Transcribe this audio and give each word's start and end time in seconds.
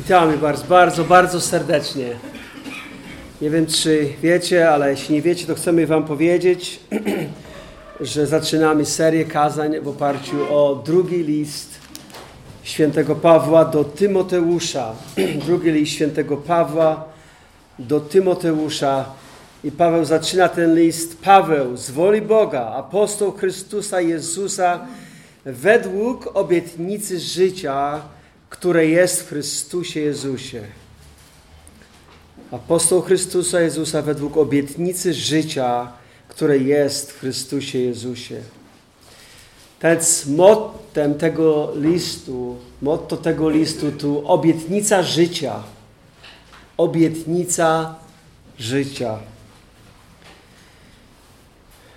Witamy 0.00 0.38
bardzo, 0.38 0.64
bardzo, 0.64 1.04
bardzo 1.04 1.40
serdecznie. 1.40 2.06
Nie 3.42 3.50
wiem, 3.50 3.66
czy 3.66 4.08
wiecie, 4.22 4.70
ale 4.70 4.90
jeśli 4.90 5.14
nie 5.14 5.22
wiecie, 5.22 5.46
to 5.46 5.54
chcemy 5.54 5.86
Wam 5.86 6.04
powiedzieć, 6.04 6.80
że 8.00 8.26
zaczynamy 8.26 8.86
serię 8.86 9.24
kazań 9.24 9.80
w 9.80 9.88
oparciu 9.88 10.56
o 10.56 10.82
drugi 10.86 11.16
list 11.16 11.70
świętego 12.62 13.16
Pawła 13.16 13.64
do 13.64 13.84
Tymoteusza. 13.84 14.92
drugi 15.46 15.70
list 15.70 15.92
świętego 15.92 16.36
Pawła 16.36 17.04
do 17.78 18.00
Tymoteusza. 18.00 19.04
I 19.64 19.72
Paweł 19.72 20.04
zaczyna 20.04 20.48
ten 20.48 20.74
list. 20.74 21.22
Paweł 21.22 21.76
z 21.76 21.90
woli 21.90 22.22
Boga, 22.22 22.72
apostoł 22.76 23.32
Chrystusa 23.32 24.00
Jezusa, 24.00 24.86
według 25.44 26.30
obietnicy 26.34 27.20
życia, 27.20 28.00
które 28.50 28.86
jest 28.86 29.22
w 29.22 29.28
Chrystusie 29.28 30.00
Jezusie. 30.00 30.62
Apostoł 32.50 33.02
Chrystusa 33.02 33.60
Jezusa 33.60 34.02
według 34.02 34.36
obietnicy 34.36 35.14
życia, 35.14 35.92
które 36.28 36.58
jest 36.58 37.12
w 37.12 37.20
Chrystusie 37.20 37.78
Jezusie. 37.78 38.40
Więc 39.82 40.26
mottem 40.26 41.14
tego 41.14 41.72
listu, 41.76 42.56
motto 42.82 43.16
tego 43.16 43.50
listu 43.50 43.92
tu 43.92 44.28
obietnica 44.28 45.02
życia. 45.02 45.62
Obietnica 46.76 47.94
życia. 48.58 49.18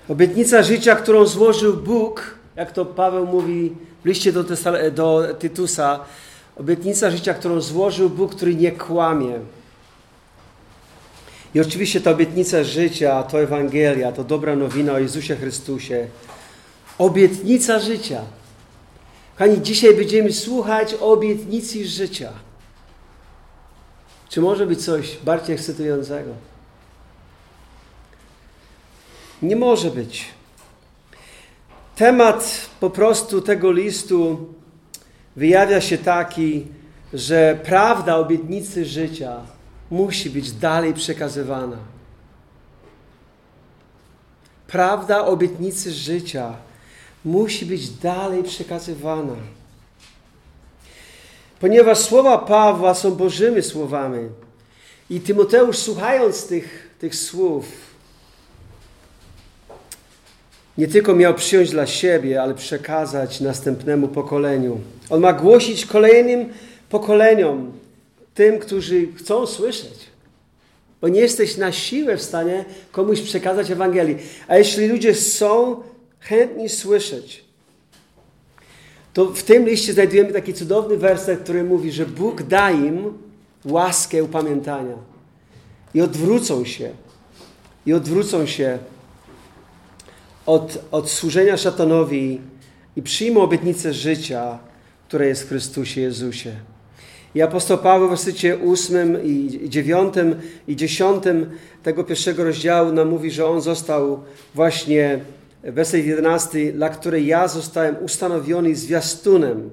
Obietnica 0.10 0.64
życia, 0.64 0.96
którą 0.96 1.26
złożył 1.26 1.78
Bóg, 1.78 2.36
jak 2.56 2.72
to 2.72 2.86
Paweł 2.86 3.28
mówi 3.28 3.76
w 4.04 4.06
liście 4.06 4.32
do, 4.32 4.44
do 4.92 5.28
Tytusa, 5.40 6.00
Obietnica 6.56 7.12
życia, 7.12 7.34
którą 7.34 7.62
złożył 7.62 8.10
Bóg, 8.10 8.36
który 8.36 8.56
nie 8.56 8.72
kłamie. 8.72 9.40
I 11.56 11.60
oczywiście 11.60 12.02
ta 12.02 12.12
obietnica 12.12 12.64
życia, 12.64 13.24
to 13.24 13.42
Ewangelia, 13.42 14.12
to 14.12 14.24
dobra 14.24 14.56
nowina 14.56 14.94
o 14.94 15.00
Jezusie 15.00 15.36
Chrystusie. 15.36 16.08
Obietnica 16.98 17.80
życia. 17.80 18.22
Kochani, 19.38 19.62
dzisiaj 19.62 19.96
będziemy 19.96 20.34
słuchać 20.34 20.94
obietnicy 20.94 21.86
życia. 21.86 22.34
Czy 24.30 24.42
może 24.42 24.68
być 24.68 24.86
coś 24.86 25.18
bardziej 25.24 25.56
ekscytującego? 25.56 26.32
Nie 29.42 29.56
może 29.56 29.92
być. 29.92 30.26
Temat 31.96 32.70
po 32.80 32.90
prostu 32.90 33.42
tego 33.42 33.72
listu 33.72 34.53
wyjawia 35.36 35.82
się 35.82 35.98
taki, 35.98 36.66
że 37.14 37.60
prawda 37.64 38.16
obietnicy 38.18 38.86
życia 38.86 39.42
musi 39.92 40.30
być 40.30 40.52
dalej 40.52 40.94
przekazywana. 40.94 41.78
Prawda 44.68 45.26
obietnicy 45.26 45.92
życia 45.92 46.54
musi 47.26 47.66
być 47.66 47.90
dalej 47.90 48.44
przekazywana. 48.44 49.36
Ponieważ 51.60 51.98
słowa 52.00 52.38
Pawła 52.38 52.94
są 52.94 53.16
Bożymi 53.16 53.62
słowami 53.62 54.30
i 55.10 55.22
Tymoteusz 55.22 55.78
słuchając 55.78 56.48
tych, 56.48 56.90
tych 57.00 57.16
słów 57.16 57.66
nie 60.78 60.88
tylko 60.88 61.16
miał 61.16 61.34
przyjąć 61.34 61.72
dla 61.72 61.88
siebie, 61.88 62.42
ale 62.42 62.54
przekazać 62.54 63.42
następnemu 63.42 64.08
pokoleniu. 64.08 64.82
On 65.10 65.22
ma 65.22 65.34
głosić 65.34 65.86
kolejnym 65.86 66.50
pokoleniom, 66.90 67.72
tym, 68.34 68.60
którzy 68.60 69.08
chcą 69.16 69.48
słyszeć. 69.48 70.14
Bo 71.02 71.08
nie 71.08 71.20
jesteś 71.20 71.58
na 71.58 71.72
siłę 71.72 72.18
w 72.18 72.22
stanie 72.22 72.66
komuś 72.92 73.22
przekazać 73.22 73.72
Ewangelii. 73.72 74.18
A 74.48 74.58
jeśli 74.58 74.88
ludzie 74.88 75.16
są 75.16 75.84
chętni 76.20 76.70
słyszeć, 76.70 77.44
to 79.14 79.26
w 79.26 79.44
tym 79.44 79.66
liście 79.66 79.94
znajdujemy 79.94 80.34
taki 80.34 80.54
cudowny 80.54 80.98
werset, 80.98 81.40
który 81.40 81.64
mówi, 81.64 81.92
że 81.92 82.06
Bóg 82.06 82.44
da 82.44 82.72
im 82.72 83.14
łaskę 83.66 84.24
upamiętania. 84.24 84.96
I 85.94 86.02
odwrócą 86.02 86.66
się. 86.66 86.92
I 87.86 87.94
odwrócą 87.94 88.46
się 88.46 88.80
od, 90.46 90.86
od 90.92 91.10
służenia 91.10 91.58
szatanowi 91.58 92.42
i 92.96 93.02
przyjmą 93.02 93.42
obietnicę 93.42 93.94
życia, 93.94 94.60
które 95.14 95.28
jest 95.28 95.44
w 95.44 95.48
Chrystusie 95.48 96.02
Jezusie. 96.02 96.52
I 97.36 97.42
apostoł 97.42 97.78
Paweł 97.78 98.08
w 98.08 98.10
wersycie 98.10 98.58
8 98.72 99.24
i 99.24 99.70
9 99.70 100.14
i 100.68 100.76
10 100.76 101.24
tego 101.84 102.04
pierwszego 102.04 102.44
rozdziału 102.44 102.92
nam 102.92 103.10
mówi, 103.10 103.32
że 103.32 103.46
on 103.46 103.62
został 103.62 104.24
właśnie, 104.56 105.20
werset 105.64 106.06
11, 106.06 106.72
dla 106.72 106.90
której 106.90 107.28
ja 107.28 107.48
zostałem 107.48 107.96
ustanowiony 108.04 108.76
zwiastunem, 108.76 109.70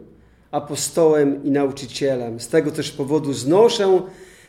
apostołem 0.50 1.44
i 1.44 1.50
nauczycielem. 1.50 2.40
Z 2.40 2.48
tego 2.48 2.70
też 2.70 2.90
powodu 2.90 3.32
znoszę 3.32 4.02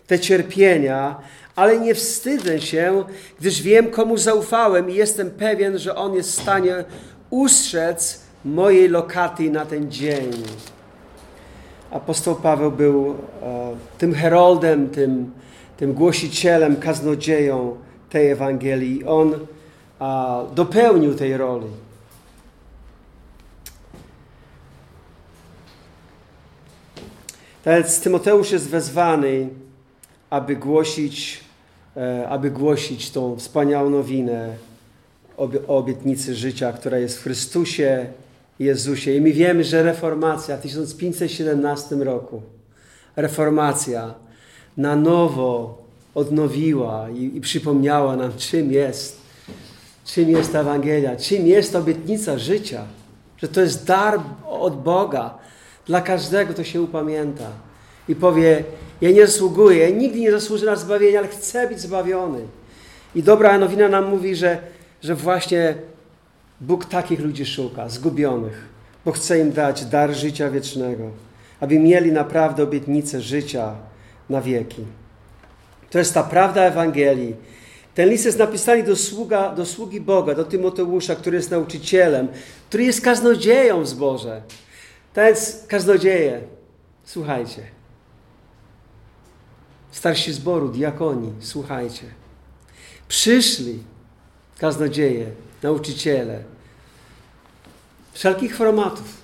te 0.07 0.19
cierpienia, 0.19 1.21
ale 1.55 1.79
nie 1.79 1.95
wstydzę 1.95 2.61
się, 2.61 3.03
gdyż 3.39 3.61
wiem, 3.61 3.91
komu 3.91 4.17
zaufałem 4.17 4.89
i 4.89 4.93
jestem 4.93 5.31
pewien, 5.31 5.77
że 5.77 5.95
On 5.95 6.13
jest 6.13 6.29
w 6.29 6.41
stanie 6.41 6.83
ustrzec 7.29 8.21
mojej 8.45 8.89
lokaty 8.89 9.51
na 9.51 9.65
ten 9.65 9.91
dzień. 9.91 10.31
Apostoł 11.91 12.35
Paweł 12.35 12.71
był 12.71 13.09
e, 13.09 13.15
tym 13.97 14.13
heroldem, 14.13 14.89
tym, 14.89 15.31
tym 15.77 15.93
głosicielem, 15.93 16.75
kaznodzieją 16.75 17.75
tej 18.09 18.29
Ewangelii. 18.29 19.05
On 19.05 19.33
dopełnił 20.55 21.15
tej 21.15 21.37
roli. 21.37 21.67
Więc 27.65 28.01
Tymoteusz 28.01 28.51
jest 28.51 28.69
wezwany 28.69 29.49
aby 30.31 30.55
głosić, 30.55 31.39
e, 31.97 32.29
aby 32.29 32.51
głosić 32.51 33.11
tą 33.11 33.35
wspaniałą 33.35 33.89
nowinę 33.89 34.55
o 35.37 35.77
obietnicy 35.77 36.35
życia, 36.35 36.73
która 36.73 36.97
jest 36.97 37.19
w 37.19 37.23
Chrystusie 37.23 38.05
Jezusie. 38.61 39.13
I 39.13 39.21
my 39.21 39.31
wiemy, 39.31 39.63
że 39.63 39.83
reformacja 39.83 40.57
w 40.57 40.61
1517 40.61 41.95
roku, 41.95 42.41
reformacja 43.15 44.13
na 44.77 44.95
nowo 44.95 45.81
odnowiła 46.15 47.09
i, 47.09 47.37
i 47.37 47.41
przypomniała 47.41 48.15
nam, 48.15 48.31
czym 48.37 48.71
jest, 48.71 49.21
czym 50.05 50.29
jest 50.29 50.55
Ewangelia, 50.55 51.15
czym 51.15 51.47
jest 51.47 51.75
obietnica 51.75 52.37
życia, 52.37 52.85
że 53.37 53.47
to 53.47 53.61
jest 53.61 53.85
dar 53.85 54.19
od 54.49 54.83
Boga 54.83 55.37
dla 55.85 56.01
każdego, 56.01 56.53
kto 56.53 56.63
się 56.63 56.81
upamięta 56.81 57.49
i 58.07 58.15
powie, 58.15 58.63
ja 59.01 59.11
nie 59.11 59.27
zasługuję, 59.27 59.91
nigdy 59.91 60.19
nie 60.19 60.31
zasłużę 60.31 60.65
na 60.65 60.75
zbawienie, 60.75 61.19
ale 61.19 61.27
chcę 61.27 61.67
być 61.67 61.79
zbawiony. 61.79 62.39
I 63.15 63.23
dobra 63.23 63.57
nowina 63.57 63.89
nam 63.89 64.09
mówi, 64.09 64.35
że, 64.35 64.57
że 65.03 65.15
właśnie 65.15 65.75
Bóg 66.61 66.85
takich 66.85 67.19
ludzi 67.19 67.45
szuka, 67.45 67.89
zgubionych, 67.89 68.69
bo 69.05 69.11
chce 69.11 69.39
im 69.39 69.51
dać 69.51 69.85
dar 69.85 70.13
życia 70.13 70.49
wiecznego, 70.49 71.11
aby 71.59 71.79
mieli 71.79 72.11
naprawdę 72.11 72.63
obietnicę 72.63 73.21
życia 73.21 73.75
na 74.29 74.41
wieki. 74.41 74.85
To 75.89 75.99
jest 75.99 76.13
ta 76.13 76.23
prawda 76.23 76.61
Ewangelii. 76.61 77.35
Ten 77.95 78.09
list 78.09 78.25
jest 78.25 78.39
napisany 78.39 78.83
do, 78.83 78.95
sługa, 78.95 79.55
do 79.55 79.65
sługi 79.65 80.01
Boga, 80.01 80.35
do 80.35 80.43
Tymoteusza, 80.43 81.15
który 81.15 81.37
jest 81.37 81.51
nauczycielem, 81.51 82.27
który 82.69 82.83
jest 82.83 83.01
kaznodzieją 83.01 83.85
z 83.85 83.93
Boże. 83.93 84.41
To 85.13 85.21
jest 85.21 85.67
kaznodzieje. 85.67 86.41
Słuchajcie. 87.03 87.61
Starsi 89.91 90.33
zboru, 90.33 90.69
diakoni, 90.69 91.33
słuchajcie. 91.39 92.03
Przyszli 93.07 93.83
kaznodzieje, 94.57 95.25
nauczyciele, 95.63 96.43
wszelkich 98.13 98.55
formatów. 98.55 99.21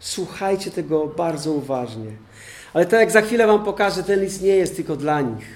Słuchajcie 0.00 0.70
tego 0.70 1.06
bardzo 1.06 1.52
uważnie. 1.52 2.10
Ale 2.74 2.86
tak 2.86 3.00
jak 3.00 3.10
za 3.10 3.22
chwilę 3.22 3.46
Wam 3.46 3.64
pokażę, 3.64 4.02
ten 4.02 4.20
list 4.20 4.42
nie 4.42 4.56
jest 4.56 4.76
tylko 4.76 4.96
dla 4.96 5.20
nich, 5.20 5.46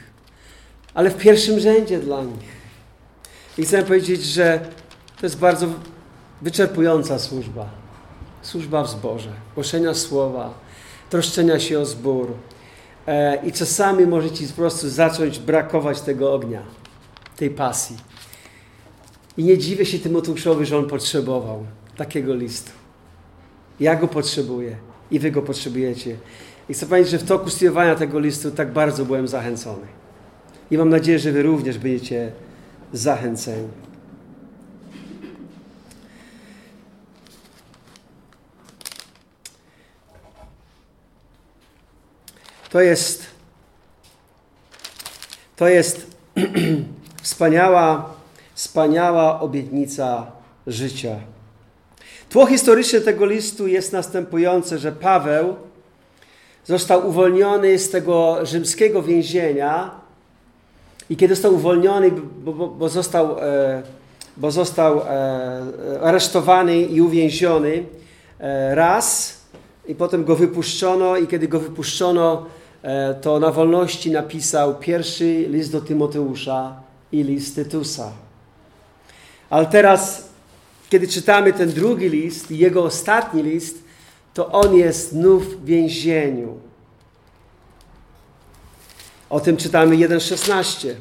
ale 0.95 1.11
w 1.11 1.17
pierwszym 1.17 1.61
rzędzie 1.61 1.99
dla 1.99 2.23
nich. 2.23 2.65
I 3.59 3.63
chcę 3.65 3.83
powiedzieć, 3.83 4.25
że 4.25 4.61
to 5.21 5.27
jest 5.27 5.39
bardzo 5.39 5.67
wyczerpująca 6.43 7.19
służba. 7.19 7.67
Służba 8.43 8.83
w 8.83 8.91
zborze, 8.91 9.31
głoszenia 9.55 9.95
słowa, 9.95 10.55
troszczenia 11.11 11.61
się 11.61 11.81
o 11.81 11.87
zbór, 11.87 12.33
E, 13.07 13.47
I 13.47 13.53
czasami 13.53 14.07
może 14.07 14.31
ci 14.31 14.47
po 14.47 14.55
prostu 14.55 14.89
zacząć 14.89 15.39
brakować 15.39 16.01
tego 16.01 16.35
ognia, 16.35 16.63
tej 17.37 17.51
pasji. 17.51 17.97
I 19.37 19.45
nie 19.45 19.59
dziwię 19.59 19.87
się 19.87 19.99
Tymoteuszowi, 19.99 20.67
że 20.67 20.79
on 20.79 20.89
potrzebował 20.89 21.67
takiego 21.97 22.35
listu. 22.35 22.71
Ja 23.81 23.97
go 23.97 24.09
potrzebuję. 24.09 24.77
i 25.11 25.19
wy 25.19 25.31
go 25.31 25.43
potrzebujecie. 25.43 26.17
I 26.69 26.75
chcę 26.75 26.87
powiedzieć, 26.87 27.11
że 27.11 27.19
w 27.19 27.25
toku 27.25 27.51
studiowania 27.51 27.95
tego 27.95 28.19
listu 28.19 28.51
tak 28.51 28.73
bardzo 28.73 29.05
byłem 29.05 29.29
zachęcony. 29.29 29.87
I 30.71 30.79
mam 30.79 30.89
nadzieję, 30.89 31.19
że 31.19 31.33
wy 31.33 31.43
również 31.43 31.79
będziecie 31.79 32.33
zachęceni. 32.93 33.69
To 42.71 42.81
jest, 42.81 43.27
to 45.57 45.69
jest 45.69 46.07
wspaniała, 47.23 48.15
wspaniała 48.55 49.41
obietnica 49.41 50.33
życia. 50.67 51.34
Tło 52.35 52.47
historyczne 52.47 53.01
tego 53.01 53.27
listu 53.27 53.67
jest 53.67 53.93
następujące, 53.93 54.79
że 54.79 54.93
Paweł 54.93 55.55
został 56.65 57.09
uwolniony 57.09 57.79
z 57.79 57.91
tego 57.91 58.47
rzymskiego 58.47 59.03
więzienia 59.03 59.91
i 61.11 61.17
kiedy 61.17 61.35
został 61.35 61.55
uwolniony, 61.55 62.11
bo, 62.45 62.53
bo, 62.53 62.69
bo 62.69 62.89
został, 62.89 63.39
e, 63.39 63.83
bo 64.37 64.51
został 64.51 65.01
e, 65.01 66.01
aresztowany 66.03 66.81
i 66.81 67.01
uwięziony 67.01 67.85
e, 68.39 68.75
raz 68.75 69.37
i 69.89 69.95
potem 69.95 70.25
go 70.25 70.37
wypuszczono 70.37 71.17
i 71.17 71.27
kiedy 71.27 71.49
go 71.49 71.61
wypuszczono, 71.61 72.47
E, 72.85 73.15
to 73.15 73.41
na 73.41 73.51
wolności 73.51 74.11
napisał 74.11 74.75
pierwszy 74.75 75.47
list 75.49 75.73
do 75.73 75.81
Tymoteusza 75.81 76.77
i 77.13 77.23
list 77.23 77.55
Tytusa. 77.55 78.13
Ale 79.51 79.67
teraz, 79.67 80.24
kiedy 80.95 81.09
czytamy 81.09 81.53
ten 81.53 81.73
drugi 81.73 82.09
list, 82.09 82.51
jego 82.51 82.85
ostatni 82.85 83.43
list, 83.43 83.85
to 84.35 84.53
on 84.53 84.75
jest 84.75 85.11
znów 85.11 85.57
w 85.57 85.65
więzieniu. 85.65 86.59
O 89.31 89.41
tym 89.41 89.57
czytamy 89.57 89.97
1,16. 89.97 90.95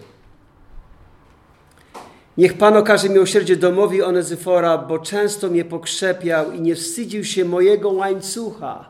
Niech 2.37 2.57
Pan 2.57 2.77
okaże 2.77 3.09
miłosierdzie 3.09 3.55
domowi 3.55 4.01
Onezyfora, 4.01 4.77
bo 4.77 4.99
często 4.99 5.49
mnie 5.49 5.65
pokrzepiał 5.65 6.51
i 6.51 6.61
nie 6.61 6.75
wstydził 6.75 7.23
się 7.23 7.45
mojego 7.45 7.89
łańcucha. 7.89 8.85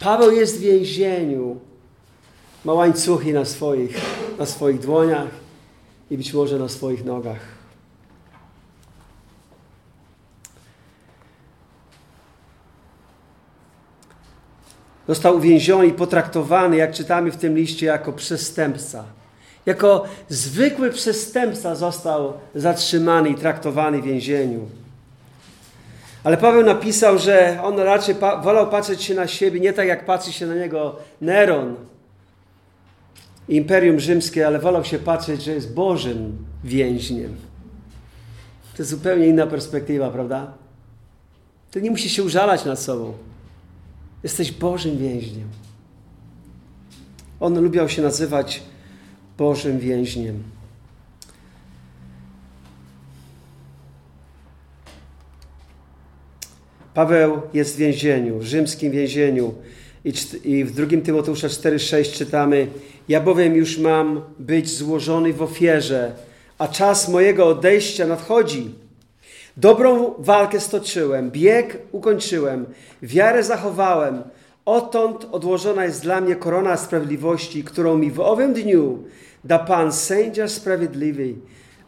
Paweł 0.00 0.30
jest 0.30 0.58
w 0.58 0.60
więzieniu 0.60 1.60
ma 2.64 2.72
łańcuchy 2.72 3.32
na 3.32 3.44
swoich, 3.44 4.00
na 4.38 4.46
swoich 4.46 4.80
dłoniach 4.80 5.30
i 6.10 6.16
być 6.16 6.32
może 6.32 6.58
na 6.58 6.68
swoich 6.68 7.04
nogach. 7.04 7.53
Został 15.08 15.36
uwięziony 15.36 15.86
i 15.86 15.92
potraktowany, 15.92 16.76
jak 16.76 16.92
czytamy 16.92 17.32
w 17.32 17.36
tym 17.36 17.56
liście, 17.56 17.86
jako 17.86 18.12
przestępca. 18.12 19.04
Jako 19.66 20.04
zwykły 20.28 20.90
przestępca 20.90 21.74
został 21.74 22.32
zatrzymany 22.54 23.28
i 23.28 23.34
traktowany 23.34 24.02
w 24.02 24.04
więzieniu. 24.04 24.60
Ale 26.24 26.36
Paweł 26.36 26.62
napisał, 26.62 27.18
że 27.18 27.58
on 27.62 27.78
raczej 27.78 28.14
wolał 28.42 28.70
patrzeć 28.70 29.02
się 29.02 29.14
na 29.14 29.26
siebie 29.26 29.60
nie 29.60 29.72
tak, 29.72 29.88
jak 29.88 30.06
patrzy 30.06 30.32
się 30.32 30.46
na 30.46 30.54
niego 30.54 30.96
Neron, 31.20 31.74
Imperium 33.48 34.00
Rzymskie, 34.00 34.46
ale 34.46 34.58
wolał 34.58 34.84
się 34.84 34.98
patrzeć, 34.98 35.42
że 35.42 35.52
jest 35.52 35.74
Bożym 35.74 36.46
więźniem. 36.64 37.36
To 38.76 38.82
jest 38.82 38.90
zupełnie 38.90 39.26
inna 39.26 39.46
perspektywa, 39.46 40.10
prawda? 40.10 40.52
Ty 41.70 41.82
nie 41.82 41.90
musisz 41.90 42.12
się 42.12 42.22
użalać 42.22 42.64
nad 42.64 42.78
sobą. 42.78 43.12
Jesteś 44.24 44.52
Bożym 44.52 44.98
więźniem. 44.98 45.48
On 47.40 47.60
lubiał 47.60 47.88
się 47.88 48.02
nazywać 48.02 48.62
Bożym 49.38 49.78
więźniem. 49.78 50.42
Paweł 56.94 57.40
jest 57.54 57.74
w 57.74 57.78
więzieniu, 57.78 58.38
w 58.38 58.42
rzymskim 58.42 58.92
więzieniu. 58.92 59.54
I 60.44 60.64
w 60.64 60.74
drugim 60.74 61.02
Tymoteusza 61.02 61.48
4,6 61.48 62.12
czytamy: 62.12 62.66
Ja 63.08 63.20
bowiem 63.20 63.56
już 63.56 63.78
mam 63.78 64.22
być 64.38 64.70
złożony 64.70 65.32
w 65.32 65.42
ofierze, 65.42 66.14
a 66.58 66.68
czas 66.68 67.08
mojego 67.08 67.48
odejścia 67.48 68.06
nadchodzi. 68.06 68.83
Dobrą 69.56 70.14
walkę 70.18 70.60
stoczyłem, 70.60 71.30
bieg 71.30 71.78
ukończyłem, 71.92 72.66
wiarę 73.02 73.42
zachowałem. 73.42 74.22
Odtąd 74.64 75.26
odłożona 75.32 75.84
jest 75.84 76.02
dla 76.02 76.20
mnie 76.20 76.36
korona 76.36 76.76
sprawiedliwości, 76.76 77.64
którą 77.64 77.98
mi 77.98 78.10
w 78.10 78.20
owym 78.20 78.54
dniu 78.54 78.98
da 79.44 79.58
Pan 79.58 79.92
sędzia 79.92 80.48
sprawiedliwy. 80.48 81.34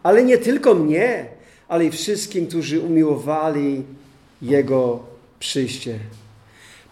Ale 0.03 0.25
nie 0.25 0.39
tylko 0.39 0.75
mnie, 0.75 1.27
ale 1.69 1.85
i 1.85 1.91
wszystkim, 1.91 2.47
którzy 2.47 2.81
umiłowali 2.81 3.83
Jego 4.43 5.01
przyjście. 5.39 5.99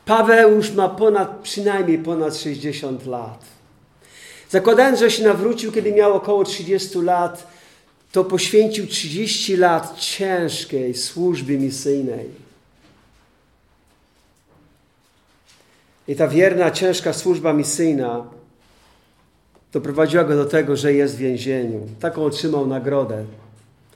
Paweł 0.05 0.57
już 0.57 0.73
ma 0.73 0.89
ponad, 0.89 1.41
przynajmniej 1.43 1.99
ponad 1.99 2.37
60 2.37 3.07
lat. 3.07 3.45
Zakładając, 4.51 4.99
że 4.99 5.11
się 5.11 5.25
nawrócił, 5.25 5.73
kiedy 5.73 5.93
miał 5.93 6.15
około 6.15 6.45
30 6.45 6.99
lat, 6.99 7.47
to 8.15 8.25
poświęcił 8.25 8.87
30 8.87 9.57
lat 9.57 9.99
ciężkiej 9.99 10.95
służby 10.95 11.59
misyjnej. 11.59 12.27
I 16.09 16.17
ta 16.17 16.29
wierna, 16.29 16.71
ciężka 16.71 17.13
służba 17.13 17.53
misyjna 17.53 18.25
doprowadziła 19.73 20.25
go 20.25 20.37
do 20.37 20.45
tego, 20.45 20.77
że 20.77 20.93
jest 20.93 21.15
w 21.15 21.19
więzieniu. 21.19 21.81
Taką 22.01 22.25
otrzymał 22.25 22.67
nagrodę 22.67 23.25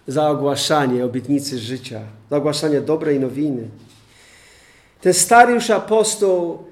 za 0.06 0.29
ogłaszanie 0.29 1.05
obietnicy 1.05 1.59
życia, 1.59 2.00
za 2.31 2.37
ogłaszanie 2.37 2.81
dobrej 2.81 3.20
nowiny. 3.20 3.69
Ten 5.00 5.15
stary 5.15 5.55
już 5.55 5.70
apostoł, 5.70 6.65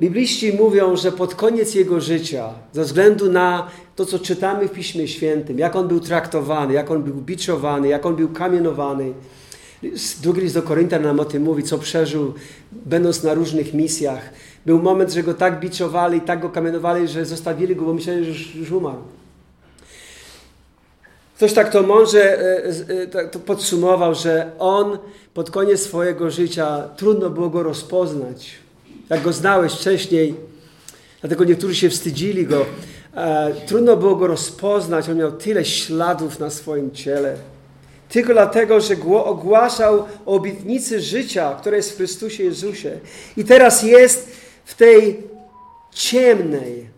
bibliści 0.00 0.52
mówią, 0.52 0.96
że 0.96 1.12
pod 1.12 1.34
koniec 1.34 1.74
jego 1.74 2.00
życia, 2.00 2.48
ze 2.72 2.84
względu 2.84 3.32
na 3.32 3.70
to, 3.96 4.06
co 4.06 4.18
czytamy 4.18 4.68
w 4.68 4.72
Piśmie 4.72 5.08
Świętym, 5.08 5.58
jak 5.58 5.76
on 5.76 5.88
był 5.88 6.00
traktowany, 6.00 6.74
jak 6.74 6.90
on 6.90 7.02
był 7.02 7.14
biczowany, 7.14 7.88
jak 7.88 8.06
on 8.06 8.16
był 8.16 8.28
kamienowany, 8.28 9.12
drugi 10.22 10.40
list 10.40 10.54
do 10.54 10.62
Korynta 10.62 10.98
nam 10.98 11.20
o 11.20 11.24
tym 11.24 11.42
mówi, 11.42 11.62
co 11.62 11.78
przeżył, 11.78 12.34
będąc 12.72 13.22
na 13.22 13.34
różnych 13.34 13.74
misjach. 13.74 14.30
Był 14.66 14.82
moment, 14.82 15.12
że 15.12 15.22
go 15.22 15.34
tak 15.34 15.60
biczowali, 15.60 16.20
tak 16.20 16.40
go 16.40 16.50
kamienowali, 16.50 17.08
że 17.08 17.24
zostawili 17.24 17.76
go, 17.76 17.84
bo 17.84 17.94
myśleli, 17.94 18.24
że 18.24 18.30
już, 18.30 18.54
już 18.54 18.70
umarł. 18.70 18.98
Ktoś 21.36 21.52
tak 21.52 21.72
to 21.72 21.82
mądrze 21.82 22.38
e, 22.38 22.64
e, 23.22 23.28
to 23.28 23.38
podsumował, 23.38 24.14
że 24.14 24.50
on 24.58 24.98
pod 25.34 25.50
koniec 25.50 25.80
swojego 25.80 26.30
życia 26.30 26.88
trudno 26.96 27.30
było 27.30 27.50
go 27.50 27.62
rozpoznać. 27.62 28.63
Jak 29.14 29.22
go 29.22 29.32
znałeś 29.32 29.72
wcześniej, 29.72 30.34
dlatego 31.20 31.44
niektórzy 31.44 31.74
się 31.74 31.90
wstydzili 31.90 32.46
go. 32.46 32.66
E, 33.16 33.54
trudno 33.66 33.96
było 33.96 34.16
go 34.16 34.26
rozpoznać, 34.26 35.08
on 35.08 35.18
miał 35.18 35.32
tyle 35.32 35.64
śladów 35.64 36.38
na 36.38 36.50
swoim 36.50 36.90
ciele. 36.90 37.36
Tylko 38.08 38.32
dlatego, 38.32 38.80
że 38.80 38.96
ogłaszał 39.24 40.04
obietnicy 40.26 41.00
życia, 41.00 41.56
która 41.60 41.76
jest 41.76 41.92
w 41.92 41.96
Chrystusie 41.96 42.44
Jezusie. 42.44 42.98
I 43.36 43.44
teraz 43.44 43.82
jest 43.82 44.28
w 44.64 44.74
tej 44.74 45.22
ciemnej, 45.92 46.88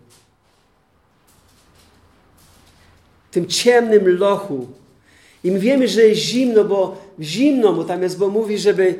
tym 3.30 3.46
ciemnym 3.46 4.18
lochu. 4.18 4.66
I 5.44 5.50
my 5.50 5.58
wiemy, 5.58 5.88
że 5.88 6.02
jest 6.02 6.20
zimno, 6.20 6.64
bo 6.64 6.96
zimno 7.20 7.72
mu 7.72 7.84
tam 7.84 8.02
jest, 8.02 8.18
bo 8.18 8.28
mówi, 8.28 8.58
żeby, 8.58 8.94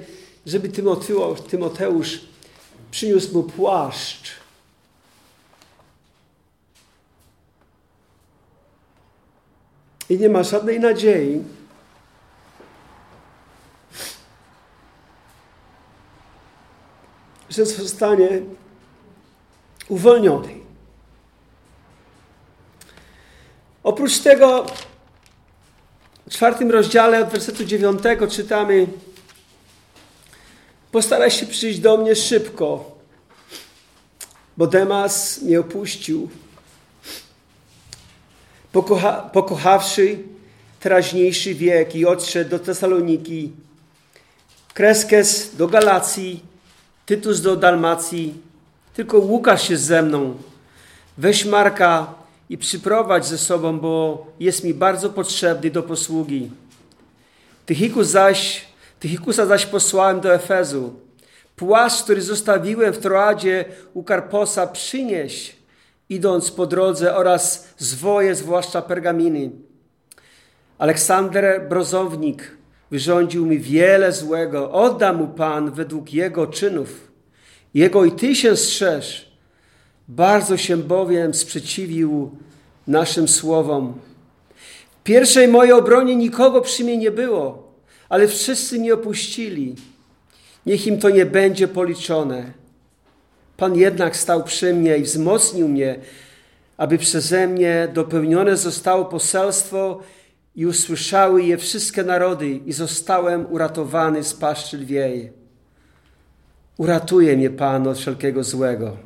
żeby 0.47 0.69
Tymoteusz, 0.69 1.41
Tymoteusz 1.41 2.21
przyniósł 2.91 3.35
mu 3.35 3.43
płaszcz. 3.43 4.33
I 10.09 10.19
nie 10.19 10.29
ma 10.29 10.43
żadnej 10.43 10.81
nadziei, 10.81 11.43
że 17.51 17.67
zostanie 17.67 18.29
uwolniony. 19.89 20.55
Oprócz 23.83 24.19
tego 24.19 24.67
w 26.27 26.31
czwartym 26.31 26.71
rozdziale 26.71 27.23
od 27.23 27.29
wersetu 27.29 27.65
dziewiątego 27.65 28.29
czytamy 28.29 28.87
Postaraj 30.93 31.31
się 31.31 31.47
przyjść 31.47 31.79
do 31.79 31.97
mnie 31.97 32.17
szybko, 32.17 32.97
bo 34.57 34.67
Demas 34.67 35.43
mnie 35.43 35.61
opuścił. 35.61 36.29
Pokocha, 38.73 39.13
pokochawszy 39.13 40.19
teraźniejszy 40.81 41.55
wiek 41.55 41.97
i 41.97 42.07
odszedł 42.07 42.51
do 42.51 42.59
Tesaloniki, 42.59 43.53
Kreskes 44.75 45.57
do 45.57 45.69
Galacji, 45.69 46.43
Tytus 47.07 47.41
do 47.41 47.57
Dalmacji, 47.57 48.35
tylko 48.95 49.19
Łukasz 49.19 49.71
jest 49.71 49.83
ze 49.83 50.03
mną. 50.03 50.37
Weź 51.19 51.45
Marka 51.45 52.15
i 52.51 52.59
przyprowadź 52.59 53.27
ze 53.27 53.39
sobą, 53.39 53.79
bo 53.79 54.27
jest 54.41 54.65
mi 54.65 54.75
bardzo 54.75 55.11
potrzebny 55.11 55.71
do 55.71 55.83
posługi. 55.83 56.51
Tychikus 57.67 58.09
zaś, 58.09 58.65
Tychikusa 59.01 59.47
zaś 59.47 59.67
posłałem 59.67 60.21
do 60.21 60.35
Efezu. 60.35 60.95
Płaszcz, 61.57 62.03
który 62.03 62.23
zostawiłem 62.23 62.93
w 62.93 62.99
Troadzie 62.99 63.65
u 63.95 64.03
Karposa, 64.03 64.67
przynieś, 64.67 65.57
idąc 66.09 66.51
po 66.51 66.67
drodze 66.67 67.17
oraz 67.17 67.69
zwoje, 67.79 68.35
zwłaszcza 68.35 68.83
pergaminy. 68.83 69.51
Aleksander 70.79 71.69
Brozownik 71.69 72.57
wyrządził 72.91 73.47
mi 73.47 73.59
wiele 73.59 74.13
złego. 74.13 74.73
Odda 74.73 75.13
mu 75.13 75.29
Pan 75.29 75.71
według 75.71 76.13
jego 76.13 76.47
czynów. 76.47 77.11
Jego 77.75 78.05
i 78.05 78.13
ty 78.13 78.35
się 78.35 78.57
strzeż. 78.57 79.33
Bardzo 80.09 80.57
się 80.57 80.77
bowiem 80.77 81.35
sprzeciwił 81.35 82.31
naszym 82.87 83.29
słowom. 83.29 84.01
W 85.01 85.03
pierwszej 85.05 85.49
mojej 85.49 85.73
obronie 85.73 86.17
nikogo 86.17 86.61
przy 86.61 86.85
mnie 86.85 86.97
nie 86.97 87.11
było, 87.11 87.66
ale 88.09 88.29
wszyscy 88.29 88.79
mnie 88.79 88.95
opuścili. 88.95 89.75
Niech 90.67 90.87
im 90.87 90.99
to 90.99 91.11
nie 91.11 91.27
będzie 91.27 91.69
policzone. 91.69 92.53
Pan 93.57 93.77
jednak 93.77 94.17
stał 94.17 94.45
przy 94.45 94.75
mnie 94.75 94.99
i 94.99 95.03
wzmocnił 95.03 95.69
mnie, 95.69 95.99
aby 96.77 96.99
przeze 96.99 97.47
mnie 97.47 97.89
dopełnione 97.93 98.57
zostało 98.57 99.05
poselstwo 99.05 100.01
i 100.55 100.67
usłyszały 100.67 101.43
je 101.43 101.59
wszystkie 101.59 102.03
narody 102.03 102.49
i 102.51 102.73
zostałem 102.73 103.53
uratowany 103.53 104.25
z 104.25 104.35
paszczy 104.35 104.79
lwiej. 104.79 105.33
Uratuje 106.77 107.37
mnie 107.37 107.51
Pan 107.51 107.89
od 107.89 107.99
wszelkiego 107.99 108.45
złego, 108.45 108.97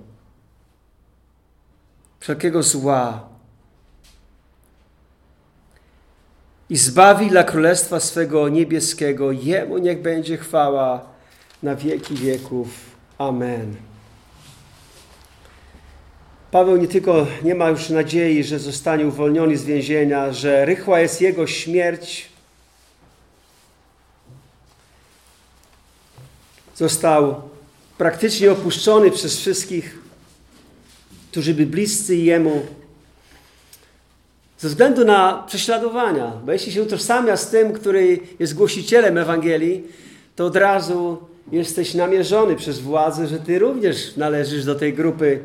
wszelkiego 2.21 2.63
zła 2.63 3.30
i 6.71 6.77
zbawi 6.77 7.29
dla 7.29 7.45
Królestwa 7.45 8.01
swego 8.01 8.49
niebieskiego. 8.49 9.33
Jemu 9.33 9.79
niech 9.79 10.03
będzie 10.03 10.37
chwała 10.37 11.05
na 11.63 11.77
wieki 11.77 12.15
wieków. 12.15 12.69
Amen. 13.19 13.77
Paweł 16.51 16.77
nie 16.77 16.89
tylko 16.89 17.27
nie 17.45 17.55
ma 17.55 17.69
już 17.69 17.89
nadziei, 17.89 18.45
że 18.45 18.59
zostanie 18.59 19.07
uwolniony 19.07 19.57
z 19.57 19.65
więzienia, 19.65 20.33
że 20.33 20.65
rychła 20.65 21.01
jest 21.01 21.21
jego 21.21 21.47
śmierć. 21.47 22.29
Został 26.77 27.43
praktycznie 27.99 28.53
opuszczony 28.53 29.11
przez 29.11 29.37
wszystkich, 29.37 29.99
którzy 31.31 31.55
by 31.55 31.67
bliscy 31.67 32.17
jemu 32.17 32.67
ze 34.61 34.69
względu 34.69 35.05
na 35.05 35.45
prześladowania. 35.47 36.33
Bo 36.45 36.53
jeśli 36.53 36.73
się 36.73 36.83
utożsamia 36.83 37.37
z 37.37 37.51
tym, 37.51 37.73
który 37.73 38.19
jest 38.39 38.55
głosicielem 38.55 39.19
Ewangelii, 39.19 39.85
to 40.37 40.47
od 40.47 40.57
razu 40.57 41.19
jesteś 41.53 41.95
namierzony 41.95 42.57
przez 42.57 42.79
władzę, 42.79 43.27
że 43.27 43.39
ty 43.39 43.59
również 43.59 44.17
należysz 44.17 44.65
do 44.65 44.75
tej 44.75 44.95
grupy 44.95 45.41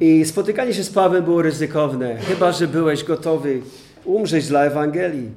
i 0.00 0.24
spotykanie 0.24 0.74
się 0.74 0.84
z 0.84 0.90
Pawłem 0.90 1.24
było 1.24 1.42
ryzykowne, 1.42 2.16
chyba 2.16 2.52
że 2.52 2.68
byłeś 2.68 3.04
gotowy 3.04 3.62
umrzeć 4.04 4.46
dla 4.46 4.64
Ewangelii. 4.64 5.30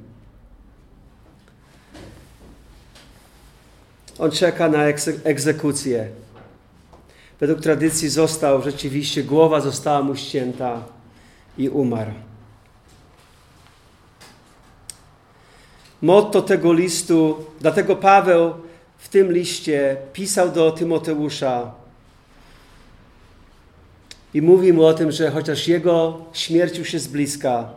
On 4.18 4.30
czeka 4.30 4.68
na 4.68 4.84
egzekucję. 5.24 6.08
Według 7.40 7.60
tradycji 7.60 8.08
został 8.08 8.62
rzeczywiście, 8.62 9.22
głowa 9.22 9.60
została 9.60 10.02
mu 10.02 10.16
ścięta 10.16 10.82
i 11.58 11.68
umarł. 11.68 12.25
Motto 16.02 16.42
tego 16.42 16.72
listu, 16.72 17.36
dlatego 17.60 17.96
Paweł 17.96 18.52
w 18.98 19.08
tym 19.08 19.32
liście 19.32 19.96
pisał 20.12 20.50
do 20.50 20.70
Tymoteusza, 20.70 21.72
i 24.34 24.42
mówi 24.42 24.72
mu 24.72 24.84
o 24.84 24.94
tym, 24.94 25.12
że 25.12 25.30
chociaż 25.30 25.68
jego 25.68 26.18
śmierć 26.32 26.78
już 26.78 26.92
jest 26.92 27.12
bliska, 27.12 27.70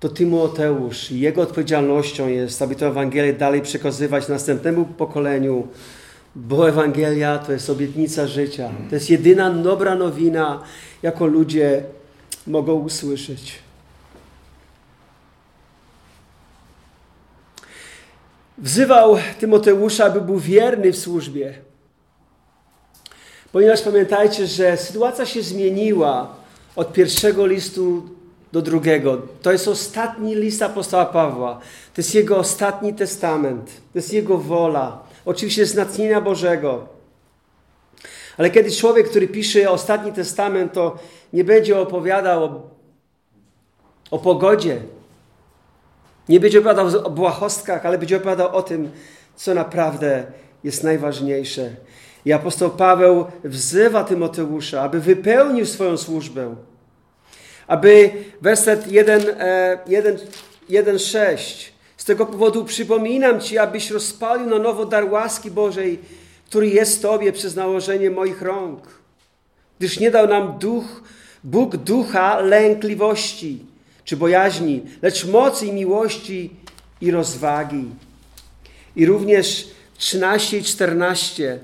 to 0.00 0.08
Tymoteusz 0.08 1.10
i 1.10 1.20
jego 1.20 1.42
odpowiedzialnością 1.42 2.28
jest, 2.28 2.62
aby 2.62 2.74
tę 2.74 2.86
Ewangelię 2.86 3.32
dalej 3.32 3.62
przekazywać 3.62 4.28
następnemu 4.28 4.84
pokoleniu, 4.84 5.68
bo 6.34 6.68
Ewangelia 6.68 7.38
to 7.38 7.52
jest 7.52 7.70
obietnica 7.70 8.26
życia. 8.26 8.70
To 8.88 8.94
jest 8.94 9.10
jedyna 9.10 9.50
dobra 9.50 9.94
nowina, 9.94 10.62
jaką 11.02 11.26
ludzie 11.26 11.82
mogą 12.46 12.74
usłyszeć. 12.74 13.58
Wzywał 18.60 19.16
Tymoteusza, 19.38 20.04
aby 20.04 20.20
był 20.20 20.38
wierny 20.38 20.92
w 20.92 20.98
służbie. 20.98 21.54
Ponieważ 23.52 23.82
pamiętajcie, 23.82 24.46
że 24.46 24.76
sytuacja 24.76 25.26
się 25.26 25.42
zmieniła 25.42 26.34
od 26.76 26.92
pierwszego 26.92 27.46
listu 27.46 28.02
do 28.52 28.62
drugiego. 28.62 29.22
To 29.42 29.52
jest 29.52 29.68
ostatni 29.68 30.34
list 30.34 30.62
apostoła 30.62 31.06
Pawła. 31.06 31.54
To 31.94 32.00
jest 32.00 32.14
jego 32.14 32.38
ostatni 32.38 32.94
testament. 32.94 33.66
To 33.66 33.98
jest 33.98 34.12
jego 34.12 34.38
wola. 34.38 35.02
Oczywiście 35.24 35.66
z 35.66 35.74
natchnienia 35.74 36.20
Bożego. 36.20 36.88
Ale 38.38 38.50
kiedy 38.50 38.70
człowiek, 38.70 39.08
który 39.10 39.28
pisze 39.28 39.70
ostatni 39.70 40.12
testament, 40.12 40.72
to 40.72 40.98
nie 41.32 41.44
będzie 41.44 41.78
opowiadał 41.78 42.44
o, 42.44 42.70
o 44.10 44.18
pogodzie. 44.18 44.80
Nie 46.30 46.40
będzie 46.40 46.58
opowiadał 46.58 46.86
o 47.04 47.10
błahostkach, 47.10 47.86
ale 47.86 47.98
będzie 47.98 48.16
opowiadał 48.16 48.56
o 48.56 48.62
tym, 48.62 48.90
co 49.36 49.54
naprawdę 49.54 50.24
jest 50.64 50.84
najważniejsze. 50.84 51.70
I 52.24 52.32
apostoł 52.32 52.70
Paweł 52.70 53.24
wzywa 53.44 54.04
Tymoteusza, 54.04 54.82
aby 54.82 55.00
wypełnił 55.00 55.66
swoją 55.66 55.96
służbę. 55.96 56.54
Aby 57.66 58.10
werset 58.40 58.86
1,6 58.86 61.70
z 61.96 62.04
tego 62.04 62.26
powodu 62.26 62.64
przypominam 62.64 63.40
Ci, 63.40 63.58
abyś 63.58 63.90
rozpalił 63.90 64.46
na 64.46 64.58
nowo 64.58 64.86
dar 64.86 65.12
łaski 65.12 65.50
Bożej, 65.50 65.98
który 66.46 66.68
jest 66.68 67.02
Tobie 67.02 67.32
przez 67.32 67.56
nałożenie 67.56 68.10
moich 68.10 68.42
rąk. 68.42 69.00
Gdyż 69.78 70.00
nie 70.00 70.10
dał 70.10 70.28
nam 70.28 70.58
duch, 70.58 71.02
Bóg 71.44 71.76
ducha 71.76 72.40
lękliwości 72.40 73.69
czy 74.10 74.16
bojaźni, 74.16 74.82
lecz 75.02 75.24
mocy 75.24 75.66
i 75.66 75.72
miłości 75.72 76.50
i 77.00 77.10
rozwagi. 77.10 77.84
I 78.96 79.06
również 79.06 79.68
13 79.98 80.58
i 80.58 80.62
14 80.62 81.58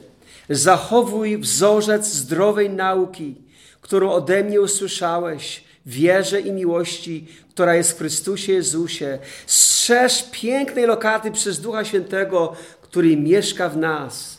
Zachowuj 0.51 1.39
wzorzec 1.39 2.07
zdrowej 2.07 2.71
nauki, 2.71 3.35
którą 3.81 4.11
ode 4.11 4.45
mnie 4.45 4.61
usłyszałeś, 4.61 5.65
wierze 5.87 6.41
i 6.41 6.53
miłości, 6.53 7.27
która 7.51 7.75
jest 7.75 7.93
w 7.93 7.99
Chrystusie 7.99 8.53
Jezusie. 8.53 9.19
Strzeż 9.47 10.25
pięknej 10.33 10.87
lokaty 10.87 11.31
przez 11.31 11.61
Ducha 11.61 11.85
Świętego, 11.85 12.57
który 12.83 13.17
mieszka 13.17 13.69
w 13.69 13.77
nas. 13.77 14.36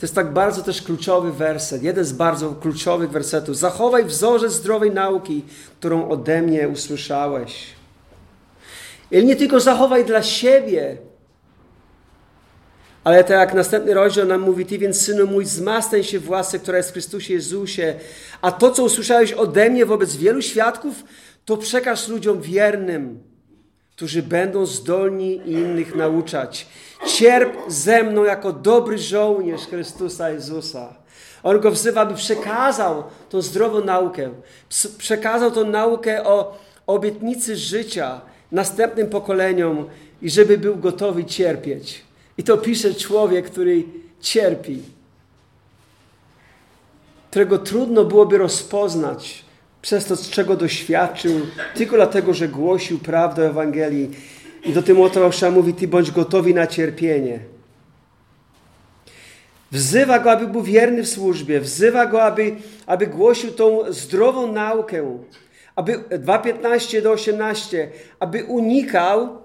To 0.00 0.06
jest 0.06 0.14
tak 0.14 0.32
bardzo 0.32 0.62
też 0.62 0.82
kluczowy 0.82 1.32
werset, 1.32 1.82
jeden 1.82 2.04
z 2.04 2.12
bardzo 2.12 2.52
kluczowych 2.52 3.10
wersetów. 3.10 3.56
Zachowaj 3.56 4.04
wzorzec 4.04 4.52
zdrowej 4.52 4.90
nauki, 4.90 5.44
którą 5.78 6.08
ode 6.08 6.42
mnie 6.42 6.68
usłyszałeś. 6.68 7.66
I 9.10 9.24
nie 9.24 9.36
tylko 9.36 9.60
zachowaj 9.60 10.04
dla 10.04 10.22
siebie, 10.22 10.96
ale 13.04 13.24
tak 13.24 13.30
jak 13.30 13.54
następny 13.54 13.94
rozdział 13.94 14.26
nam 14.26 14.40
mówi, 14.40 14.66
Ty 14.66 14.78
więc, 14.78 15.00
Synu 15.00 15.26
mój, 15.26 15.44
zmastęj 15.44 16.04
się 16.04 16.20
w 16.20 16.30
łasce, 16.30 16.58
która 16.58 16.76
jest 16.76 16.90
w 16.90 16.92
Chrystusie 16.92 17.34
Jezusie, 17.34 17.94
a 18.42 18.52
to, 18.52 18.70
co 18.70 18.84
usłyszałeś 18.84 19.32
ode 19.32 19.70
mnie 19.70 19.86
wobec 19.86 20.16
wielu 20.16 20.42
świadków, 20.42 21.04
to 21.44 21.56
przekaż 21.56 22.08
ludziom 22.08 22.40
wiernym, 22.40 23.22
którzy 23.96 24.22
będą 24.22 24.66
zdolni 24.66 25.40
innych 25.46 25.94
nauczać. 25.94 26.66
Cierp 27.06 27.56
ze 27.68 28.02
mną 28.02 28.24
jako 28.24 28.52
dobry 28.52 28.98
żołnierz 28.98 29.60
Chrystusa 29.60 30.30
Jezusa. 30.30 30.94
On 31.42 31.60
go 31.60 31.70
wzywa, 31.70 32.06
by 32.06 32.14
przekazał 32.14 33.04
tą 33.28 33.42
zdrową 33.42 33.84
naukę. 33.84 34.30
Przekazał 34.98 35.50
tą 35.50 35.64
naukę 35.64 36.24
o 36.24 36.58
obietnicy 36.86 37.56
życia 37.56 38.20
następnym 38.52 39.08
pokoleniom 39.08 39.86
i 40.22 40.30
żeby 40.30 40.58
był 40.58 40.76
gotowy 40.76 41.24
cierpieć. 41.24 42.04
I 42.38 42.42
to 42.42 42.58
pisze 42.58 42.94
człowiek, 42.94 43.50
który 43.50 43.84
cierpi, 44.20 44.82
którego 47.30 47.58
trudno 47.58 48.04
byłoby 48.04 48.38
rozpoznać 48.38 49.44
przez 49.82 50.04
to, 50.04 50.16
czego 50.30 50.56
doświadczył, 50.56 51.40
tylko 51.74 51.96
dlatego, 51.96 52.34
że 52.34 52.48
głosił 52.48 52.98
prawdę 52.98 53.46
Ewangelii. 53.46 54.10
I 54.64 54.72
do 54.72 54.82
Tymoteusza 54.82 55.50
mówi, 55.50 55.74
ty 55.74 55.88
bądź 55.88 56.10
gotowi 56.10 56.54
na 56.54 56.66
cierpienie. 56.66 57.40
Wzywa 59.72 60.18
go, 60.18 60.30
aby 60.30 60.46
był 60.46 60.62
wierny 60.62 61.02
w 61.02 61.08
służbie, 61.08 61.60
wzywa 61.60 62.06
go, 62.06 62.22
aby, 62.22 62.56
aby 62.86 63.06
głosił 63.06 63.52
tą 63.52 63.92
zdrową 63.92 64.52
naukę, 64.52 65.18
aby 65.76 65.98
2.15 65.98 67.02
do 67.02 67.10
18, 67.10 67.90
aby 68.18 68.44
unikał, 68.44 69.38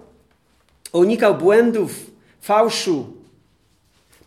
unikał 0.92 1.34
błędów, 1.34 2.10
fałszu. 2.40 3.16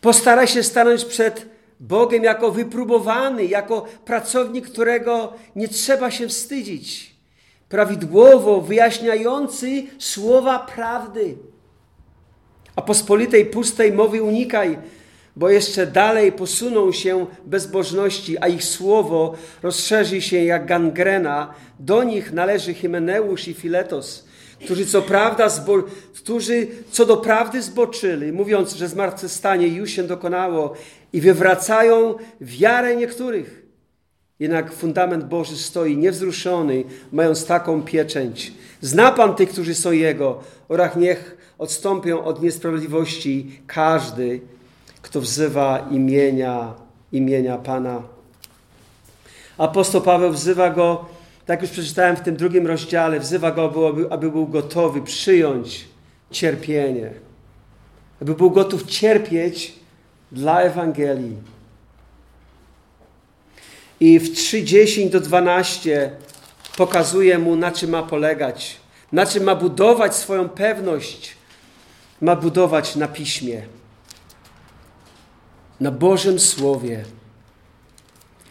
Postara 0.01 0.47
się 0.47 0.63
stanąć 0.63 1.05
przed 1.05 1.45
Bogiem 1.79 2.23
jako 2.23 2.51
wypróbowany, 2.51 3.45
jako 3.45 3.85
pracownik, 4.05 4.69
którego 4.69 5.33
nie 5.55 5.67
trzeba 5.67 6.11
się 6.11 6.27
wstydzić. 6.27 7.15
Prawidłowo 7.69 8.61
wyjaśniający 8.61 9.83
słowa 9.99 10.59
prawdy. 10.59 11.35
A 12.75 12.81
pospolitej 12.81 13.45
pustej 13.45 13.93
mowy 13.93 14.23
unikaj, 14.23 14.77
bo 15.35 15.49
jeszcze 15.49 15.87
dalej 15.87 16.31
posuną 16.31 16.91
się 16.91 17.25
bezbożności, 17.45 18.37
a 18.37 18.47
ich 18.47 18.63
słowo 18.63 19.35
rozszerzy 19.63 20.21
się 20.21 20.43
jak 20.43 20.65
gangrena. 20.65 21.53
Do 21.79 22.03
nich 22.03 22.31
należy 22.31 22.73
Hymeneusz 22.73 23.47
i 23.47 23.53
Filetos, 23.53 24.25
którzy 24.65 24.85
co, 24.85 25.01
prawda 25.01 25.47
zbo- 25.47 25.83
którzy 26.15 26.67
co 26.91 27.05
do 27.05 27.17
prawdy 27.17 27.61
zboczyli, 27.61 28.31
mówiąc, 28.31 28.73
że 28.75 28.87
zmartwychwstanie 28.87 29.67
już 29.67 29.89
się 29.89 30.03
dokonało 30.03 30.73
i 31.13 31.21
wywracają 31.21 32.15
wiarę 32.41 32.95
niektórych. 32.95 33.68
Jednak 34.39 34.73
fundament 34.73 35.23
Boży 35.23 35.57
stoi 35.57 35.97
niewzruszony, 35.97 36.83
mając 37.11 37.45
taką 37.45 37.81
pieczęć. 37.81 38.53
Zna 38.81 39.11
Pan 39.11 39.35
tych, 39.35 39.49
którzy 39.49 39.75
są 39.75 39.91
Jego, 39.91 40.39
oraz 40.67 40.95
niech 40.95 41.37
odstąpią 41.57 42.23
od 42.23 42.41
niesprawiedliwości 42.41 43.61
każdy, 43.67 44.41
kto 45.01 45.21
wzywa 45.21 45.87
imienia, 45.91 46.73
imienia 47.11 47.57
Pana. 47.57 48.01
Apostoł 49.57 50.01
Paweł 50.01 50.31
wzywa 50.31 50.69
go, 50.69 51.05
tak 51.45 51.61
już 51.61 51.71
przeczytałem 51.71 52.15
w 52.15 52.21
tym 52.21 52.35
drugim 52.35 52.67
rozdziale, 52.67 53.19
wzywa 53.19 53.51
go, 53.51 53.87
aby, 53.89 54.11
aby 54.11 54.31
był 54.31 54.47
gotowy 54.47 55.01
przyjąć 55.01 55.87
cierpienie. 56.31 57.11
Aby 58.21 58.35
był 58.35 58.51
gotów 58.51 58.83
cierpieć 58.83 59.73
dla 60.31 60.61
Ewangelii. 60.61 61.35
I 63.99 64.19
w 64.19 64.31
3:10 64.33 65.09
do 65.09 65.19
12 65.19 66.11
pokazuje 66.77 67.37
mu, 67.37 67.55
na 67.55 67.71
czym 67.71 67.89
ma 67.89 68.03
polegać, 68.03 68.77
na 69.11 69.25
czym 69.25 69.43
ma 69.43 69.55
budować 69.55 70.15
swoją 70.15 70.49
pewność. 70.49 71.35
Ma 72.21 72.35
budować 72.35 72.95
na 72.95 73.07
piśmie 73.07 73.61
na 75.79 75.91
Bożym 75.91 76.39
Słowie. 76.39 77.03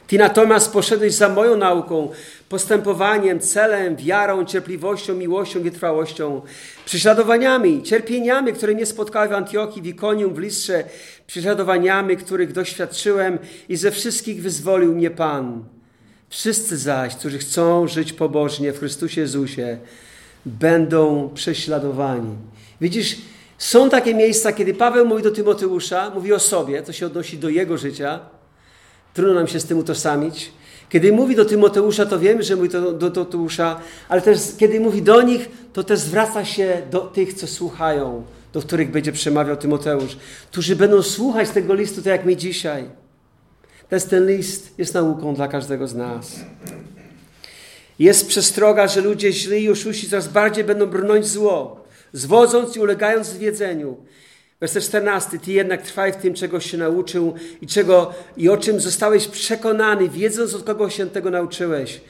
Ty 0.07 0.19
natomiast 0.19 0.73
poszedłeś 0.73 1.15
za 1.15 1.29
moją 1.29 1.57
nauką, 1.57 2.11
postępowaniem, 2.49 3.41
celem, 3.41 3.97
wiarą, 3.97 4.45
cierpliwością, 4.45 5.15
miłością, 5.15 5.63
wytrwałością, 5.63 6.43
prześladowaniami, 6.85 7.83
cierpieniami, 7.83 8.53
które 8.53 8.75
mnie 8.75 8.87
spotkały 8.87 9.29
w 9.29 9.33
Antiochii, 9.33 9.83
w 9.83 9.87
Ikonium, 9.87 10.35
w 10.35 10.39
Listrze, 10.39 10.85
prześladowaniami, 11.27 12.17
których 12.17 12.53
doświadczyłem 12.53 13.39
i 13.69 13.77
ze 13.77 13.91
wszystkich 13.91 14.43
wyzwolił 14.43 14.95
mnie 14.95 15.11
Pan. 15.11 15.65
Wszyscy 16.29 16.77
zaś, 16.77 17.17
którzy 17.17 17.39
chcą 17.39 17.89
żyć 17.89 18.13
pobożnie 18.13 18.73
w 18.73 18.79
Chrystusie 18.79 19.21
Jezusie, 19.21 19.79
będą 20.47 21.31
prześladowani. 21.35 22.37
Widzisz, 22.81 23.17
są 23.59 23.91
takie 23.91 24.15
miejsca, 24.15 24.53
kiedy 24.53 24.75
Paweł 24.75 25.07
mówi 25.07 25.23
do 25.23 25.31
Tymoteusza, 25.31 26.11
mówi 26.11 26.33
o 26.33 26.39
sobie, 26.39 26.83
to 26.83 26.93
się 26.93 27.07
odnosi 27.07 27.39
do 27.39 27.49
jego 27.49 27.79
życia. 27.79 28.21
Trudno 29.15 29.35
nam 29.35 29.49
się 29.49 29.61
z 29.61 29.65
tym 29.65 29.79
utożsamić. 29.79 30.53
Kiedy 30.89 31.13
mówi 31.13 31.37
do 31.37 31.45
Tymoteusza, 31.45 32.07
to 32.07 32.19
wiemy, 32.19 32.43
że 32.43 32.57
mówi 32.57 32.69
to 32.69 32.93
do 32.93 33.11
Tymoteusza, 33.11 33.81
ale 34.09 34.23
też 34.23 34.39
kiedy 34.59 34.81
mówi 34.81 35.03
do 35.03 35.23
nich, 35.23 35.49
to 35.73 35.85
też 35.85 35.99
zwraca 35.99 36.45
się 36.45 36.83
do 36.91 37.01
tych, 37.01 37.35
co 37.35 37.47
słuchają, 37.47 38.25
do 38.53 38.61
których 38.61 38.91
będzie 38.91 39.13
przemawiał 39.13 39.57
Tymoteusz, 39.57 40.17
którzy 40.51 40.77
będą 40.77 41.03
słuchać 41.03 41.51
tego 41.51 41.75
listu, 41.75 41.97
tak 41.97 42.07
jak 42.07 42.25
my 42.25 42.37
dzisiaj. 42.37 42.85
Też 43.89 44.05
ten 44.05 44.27
list 44.27 44.75
jest 44.79 44.95
nauką 44.95 45.35
dla 45.35 45.49
każdego 45.49 45.89
z 45.89 45.95
nas. 45.95 46.41
Jest 47.99 48.29
przestroga, 48.29 48.89
że 48.89 49.01
ludzie 49.01 49.33
źli 49.33 49.63
i 49.63 49.71
oszuści 49.71 50.11
coraz 50.11 50.29
bardziej 50.29 50.65
będą 50.65 50.87
brnąć 50.87 51.27
zło 51.27 51.85
zwodząc 52.13 52.77
i 52.77 52.81
ulegając 52.81 53.27
zwiedzeniu. 53.27 53.97
Werset 54.61 54.85
14. 54.85 55.39
Ty 55.39 55.53
jednak 55.53 55.83
trwaj 55.83 56.13
w 56.13 56.17
tym, 56.17 56.35
czego 56.35 56.61
się 56.61 56.79
nauczył 56.79 57.35
i, 57.61 57.67
czego, 57.67 58.15
i 58.37 58.49
o 58.49 58.57
czym 58.57 58.81
zostałeś 58.81 59.29
przekonany, 59.29 60.09
wiedząc 60.09 60.55
od 60.55 60.63
kogo 60.63 60.91
się 60.91 61.11
tego 61.11 61.31
nauczyłeś. 61.31 62.01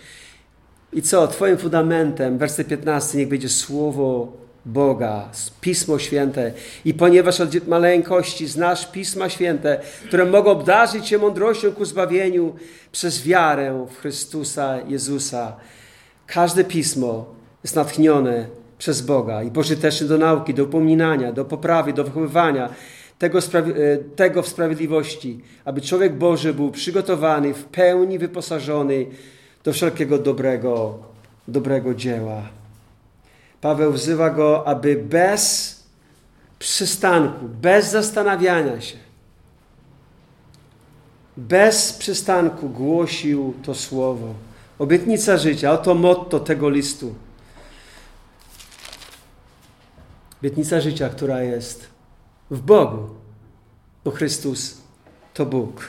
I 0.93 1.03
co? 1.03 1.29
Twoim 1.29 1.59
fundamentem, 1.59 2.39
werset 2.39 2.69
15, 2.69 3.19
niech 3.19 3.29
będzie 3.29 3.49
słowo 3.49 4.33
Boga, 4.67 5.31
Pismo 5.61 5.99
Święte. 5.99 6.53
I 6.85 6.95
ponieważ 6.95 7.41
od 7.41 7.69
maleńkości 7.69 8.47
znasz 8.47 8.91
Pisma 8.93 9.29
Święte, 9.29 9.81
które 10.07 10.25
mogą 10.27 10.51
obdarzyć 10.51 11.09
Cię 11.09 11.19
mądrością 11.19 11.73
ku 11.73 11.85
zbawieniu 11.85 12.55
przez 12.93 13.23
wiarę 13.23 13.87
w 13.91 14.01
Chrystusa 14.01 14.79
Jezusa. 14.87 15.57
Każde 16.27 16.65
Pismo 16.65 17.35
jest 17.65 17.77
natchnione 17.77 18.47
przez 18.79 19.03
Boga 19.03 19.43
i 19.43 19.51
pożyteczny 19.51 20.07
do 20.07 20.19
nauki, 20.19 20.55
do 20.55 20.65
upominania, 20.65 21.33
do 21.33 21.45
poprawy, 21.45 21.93
do 21.93 22.05
wychowywania 22.05 22.69
tego, 23.19 23.39
e, 23.39 23.99
tego 23.99 24.43
w 24.43 24.49
sprawiedliwości, 24.49 25.41
aby 25.65 25.81
człowiek 25.81 26.15
Boży 26.15 26.55
był 26.55 26.71
przygotowany, 26.71 27.55
w 27.55 27.65
pełni 27.65 28.19
wyposażony 28.19 29.07
do 29.65 29.73
wszelkiego 29.73 30.19
dobrego, 30.19 30.99
dobrego 31.49 31.95
dzieła. 31.95 32.43
Paweł 33.61 33.93
wzywa 33.93 34.31
go, 34.31 34.69
aby 34.69 34.97
bez 34.97 35.75
przystanku, 36.59 37.49
bez 37.63 37.91
zastanawiania 37.91 38.81
się, 38.81 38.97
bez 41.37 41.93
przystanku 41.93 42.69
głosił 42.69 43.55
to 43.63 43.75
słowo. 43.75 44.35
Obietnica 44.79 45.37
życia, 45.37 45.73
oto 45.73 45.95
motto 45.95 46.41
tego 46.41 46.71
listu. 46.71 47.15
Obietnica 50.41 50.81
życia, 50.81 51.09
która 51.09 51.43
jest 51.43 51.87
w 52.51 52.61
Bogu, 52.61 53.09
bo 54.05 54.11
Chrystus 54.11 54.81
to 55.35 55.47
Bóg. 55.47 55.89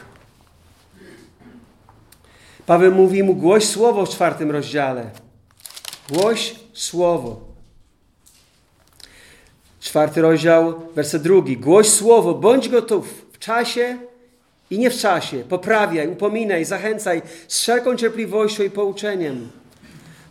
Paweł 2.65 2.91
mówi 2.95 3.23
mu: 3.23 3.35
głoś 3.35 3.65
słowo 3.65 4.05
w 4.05 4.09
czwartym 4.09 4.51
rozdziale. 4.51 5.11
Głoś 6.09 6.55
słowo. 6.73 7.41
Czwarty 9.79 10.21
rozdział, 10.21 10.81
werset 10.95 11.21
drugi. 11.23 11.57
Głoś 11.57 11.89
słowo, 11.89 12.33
bądź 12.33 12.69
gotów 12.69 13.25
w 13.33 13.39
czasie 13.39 13.97
i 14.69 14.79
nie 14.79 14.89
w 14.89 14.97
czasie. 14.97 15.43
Poprawiaj, 15.49 16.07
upominaj, 16.07 16.65
zachęcaj 16.65 17.21
z 17.47 17.59
wszelką 17.59 17.95
cierpliwością 17.95 18.63
i 18.63 18.69
pouczeniem. 18.69 19.49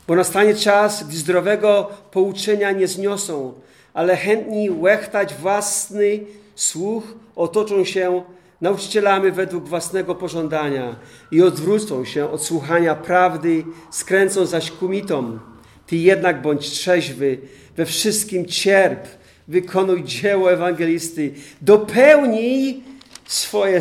Bo 0.08 0.14
nastanie 0.14 0.54
czas, 0.54 1.04
gdy 1.04 1.16
zdrowego 1.16 1.90
pouczenia 2.10 2.72
nie 2.72 2.88
zniosą, 2.88 3.54
ale 3.98 4.16
chętni 4.16 4.70
łechtać 4.70 5.34
własny 5.34 6.20
słuch 6.54 7.04
otoczą 7.36 7.84
się 7.84 8.22
nauczycielami 8.60 9.30
według 9.30 9.68
własnego 9.68 10.14
pożądania 10.14 10.96
i 11.30 11.42
odwrócą 11.42 12.04
się 12.04 12.30
od 12.30 12.42
słuchania 12.42 12.94
prawdy, 12.94 13.64
skręcą 13.90 14.46
zaś 14.46 14.70
kumitom. 14.70 15.40
Ty 15.86 15.96
jednak 15.96 16.42
bądź 16.42 16.70
trzeźwy, 16.70 17.38
we 17.76 17.86
wszystkim 17.86 18.46
cierp, 18.46 19.06
wykonuj 19.48 20.04
dzieło 20.04 20.52
ewangelisty, 20.52 21.34
dopełnij 21.60 22.82
swoje, 23.26 23.80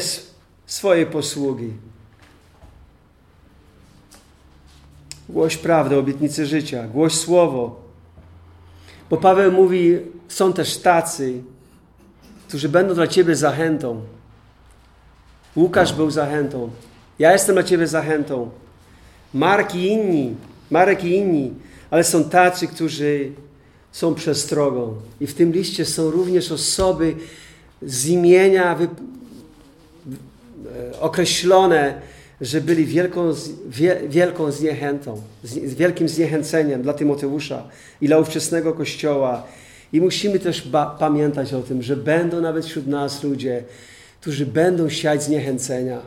swoje 0.65 1.05
posługi. 1.05 1.73
Głoś 5.29 5.57
prawdę, 5.57 5.97
obietnicy 5.97 6.45
życia, 6.45 6.87
głoś 6.87 7.13
słowo, 7.13 7.86
bo 9.09 9.17
Paweł 9.17 9.51
mówi, 9.51 9.99
są 10.27 10.53
też 10.53 10.77
tacy, 10.77 11.33
którzy 12.47 12.69
będą 12.69 12.93
dla 12.93 13.07
Ciebie 13.07 13.35
zachętą. 13.35 14.01
Łukasz 15.55 15.93
był 15.93 16.11
zachętą. 16.11 16.69
Ja 17.19 17.31
jestem 17.31 17.55
dla 17.55 17.63
Ciebie 17.63 17.87
zachętą. 17.87 18.49
Mark 19.33 19.75
i 19.75 19.87
inni, 19.87 20.35
Marek 20.71 21.03
i 21.03 21.15
inni, 21.15 21.53
ale 21.89 22.03
są 22.03 22.23
tacy, 22.23 22.67
którzy 22.67 23.31
są 23.91 24.15
przestrogą. 24.15 24.95
I 25.21 25.27
w 25.27 25.33
tym 25.33 25.51
liście 25.51 25.85
są 25.85 26.11
również 26.11 26.51
osoby 26.51 27.15
z 27.81 28.07
imienia 28.07 28.77
określone, 30.99 32.01
że 32.41 32.61
byli 32.61 32.85
wielką, 32.85 33.33
wielką 34.09 34.51
zniechętą, 34.51 35.21
z 35.43 35.73
wielkim 35.73 36.09
zniechęceniem 36.09 36.81
dla 36.81 36.93
Tymoteusza 36.93 37.63
i 38.01 38.07
dla 38.07 38.19
ówczesnego 38.19 38.73
Kościoła. 38.73 39.43
I 39.93 40.01
musimy 40.01 40.39
też 40.39 40.69
pamiętać 40.99 41.53
o 41.53 41.61
tym, 41.61 41.83
że 41.83 41.95
będą 41.95 42.41
nawet 42.41 42.65
wśród 42.65 42.87
nas 42.87 43.23
ludzie, 43.23 43.63
którzy 44.21 44.45
będą 44.45 44.89
siać 44.89 45.23
zniechęcenia. 45.23 46.01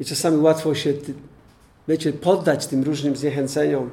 I 0.00 0.04
czasami 0.04 0.36
łatwo 0.36 0.74
się, 0.74 0.92
wiecie, 1.88 2.12
poddać 2.12 2.66
tym 2.66 2.82
różnym 2.82 3.16
zniechęceniom. 3.16 3.90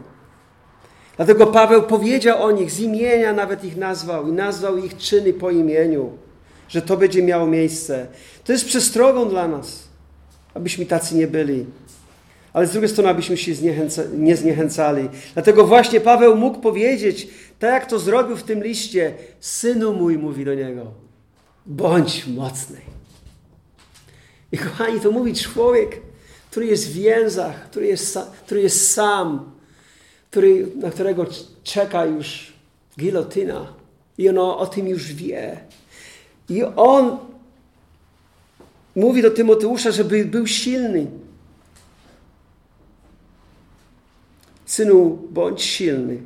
Dlatego 1.17 1.47
Paweł 1.47 1.83
powiedział 1.83 2.43
o 2.43 2.51
nich, 2.51 2.71
z 2.71 2.79
imienia 2.79 3.33
nawet 3.33 3.63
ich 3.63 3.77
nazwał 3.77 4.27
i 4.27 4.31
nazwał 4.31 4.77
ich 4.77 4.97
czyny 4.97 5.33
po 5.33 5.51
imieniu, 5.51 6.17
że 6.69 6.81
to 6.81 6.97
będzie 6.97 7.23
miało 7.23 7.47
miejsce. 7.47 8.07
To 8.43 8.51
jest 8.51 8.65
przestrogą 8.65 9.29
dla 9.29 9.47
nas, 9.47 9.83
abyśmy 10.53 10.85
tacy 10.85 11.15
nie 11.15 11.27
byli. 11.27 11.65
Ale 12.53 12.67
z 12.67 12.71
drugiej 12.71 12.89
strony, 12.89 13.09
abyśmy 13.09 13.37
się 13.37 13.55
zniechęca, 13.55 14.03
nie 14.17 14.35
zniechęcali. 14.35 15.09
Dlatego 15.33 15.67
właśnie 15.67 16.01
Paweł 16.01 16.35
mógł 16.35 16.59
powiedzieć, 16.59 17.27
tak 17.59 17.73
jak 17.73 17.89
to 17.89 17.99
zrobił 17.99 18.35
w 18.37 18.43
tym 18.43 18.63
liście, 18.63 19.13
synu 19.39 19.93
mój, 19.93 20.17
mówi 20.17 20.45
do 20.45 20.53
niego, 20.53 20.91
bądź 21.65 22.27
mocny. 22.27 22.77
I 24.51 24.57
kochani, 24.57 24.99
to 24.99 25.11
mówi 25.11 25.33
człowiek, 25.33 26.01
który 26.51 26.65
jest 26.65 26.89
w 26.89 26.93
więzach, 26.93 27.69
który 27.69 27.87
jest, 27.87 28.19
który 28.45 28.61
jest 28.61 28.91
sam, 28.91 29.51
który, 30.31 30.67
na 30.75 30.91
którego 30.91 31.25
czeka 31.63 32.05
już 32.05 32.53
gilotyna. 32.99 33.73
I 34.17 34.29
on 34.29 34.37
o, 34.37 34.57
o 34.57 34.67
tym 34.67 34.87
już 34.87 35.13
wie. 35.13 35.57
I 36.49 36.63
on 36.63 37.17
mówi 38.95 39.21
do 39.21 39.31
Tymoteusza, 39.31 39.91
żeby 39.91 40.25
był 40.25 40.47
silny. 40.47 41.07
Synu, 44.65 45.19
bądź 45.31 45.63
silny. 45.63 46.17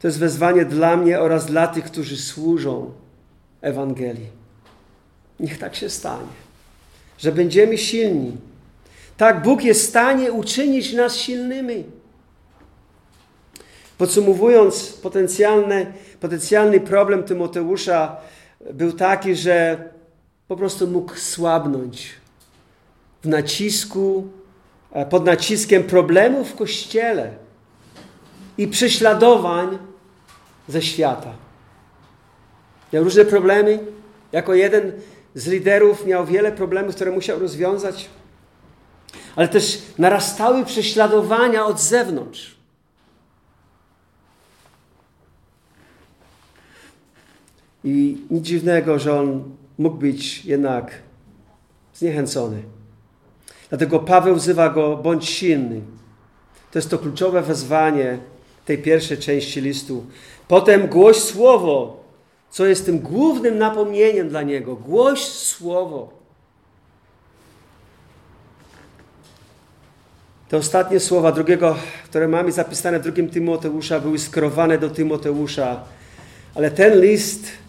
To 0.00 0.08
jest 0.08 0.18
wezwanie 0.18 0.64
dla 0.64 0.96
mnie 0.96 1.20
oraz 1.20 1.46
dla 1.46 1.66
tych, 1.66 1.84
którzy 1.84 2.16
służą 2.16 2.92
Ewangelii. 3.60 4.28
Niech 5.40 5.58
tak 5.58 5.74
się 5.74 5.90
stanie, 5.90 6.28
że 7.18 7.32
będziemy 7.32 7.78
silni. 7.78 8.36
Tak, 9.16 9.42
Bóg 9.42 9.64
jest 9.64 9.80
w 9.80 9.88
stanie 9.88 10.32
uczynić 10.32 10.92
nas 10.92 11.16
silnymi. 11.16 11.84
Podsumowując, 13.98 14.92
potencjalny, 16.20 16.80
problem 16.80 17.22
Tymoteusza 17.22 18.16
był 18.72 18.92
taki, 18.92 19.36
że 19.36 19.88
po 20.48 20.56
prostu 20.56 20.86
mógł 20.86 21.14
słabnąć 21.14 22.12
w 23.22 23.28
nacisku, 23.28 24.28
e, 24.92 25.06
pod 25.06 25.24
naciskiem 25.24 25.84
problemów 25.84 26.50
w 26.50 26.56
kościele 26.56 27.30
i 28.58 28.68
prześladowań 28.68 29.78
ze 30.68 30.82
świata. 30.82 31.32
Miał 32.92 33.04
różne 33.04 33.24
problemy. 33.24 33.78
Jako 34.32 34.54
jeden 34.54 34.92
z 35.34 35.46
liderów 35.46 36.06
miał 36.06 36.26
wiele 36.26 36.52
problemów, 36.52 36.94
które 36.94 37.10
musiał 37.10 37.38
rozwiązać, 37.38 38.08
ale 39.36 39.48
też 39.48 39.82
narastały 39.98 40.64
prześladowania 40.64 41.64
od 41.64 41.80
zewnątrz. 41.80 42.55
I 47.86 48.16
nic 48.30 48.44
dziwnego, 48.44 48.98
że 48.98 49.20
on 49.20 49.44
mógł 49.78 49.96
być 49.96 50.44
jednak 50.44 50.90
zniechęcony. 51.94 52.62
Dlatego 53.68 53.98
Paweł 53.98 54.36
wzywa 54.36 54.68
go, 54.68 54.96
bądź 54.96 55.28
silny. 55.28 55.80
To 56.72 56.78
jest 56.78 56.90
to 56.90 56.98
kluczowe 56.98 57.42
wezwanie 57.42 58.18
tej 58.64 58.78
pierwszej 58.78 59.18
części 59.18 59.60
listu. 59.60 60.06
Potem 60.48 60.86
głoś 60.86 61.16
słowo, 61.16 62.04
co 62.50 62.66
jest 62.66 62.86
tym 62.86 62.98
głównym 62.98 63.58
napomnieniem 63.58 64.28
dla 64.28 64.42
niego. 64.42 64.76
Głoś 64.76 65.24
słowo. 65.24 66.10
Te 70.48 70.56
ostatnie 70.56 71.00
słowa 71.00 71.32
drugiego, 71.32 71.76
które 72.04 72.28
mamy 72.28 72.52
zapisane 72.52 73.00
w 73.00 73.02
drugim 73.02 73.30
Tymoteusza, 73.30 74.00
były 74.00 74.18
skierowane 74.18 74.78
do 74.78 74.90
Tymoteusza. 74.90 75.84
Ale 76.54 76.70
ten 76.70 77.00
list 77.00 77.65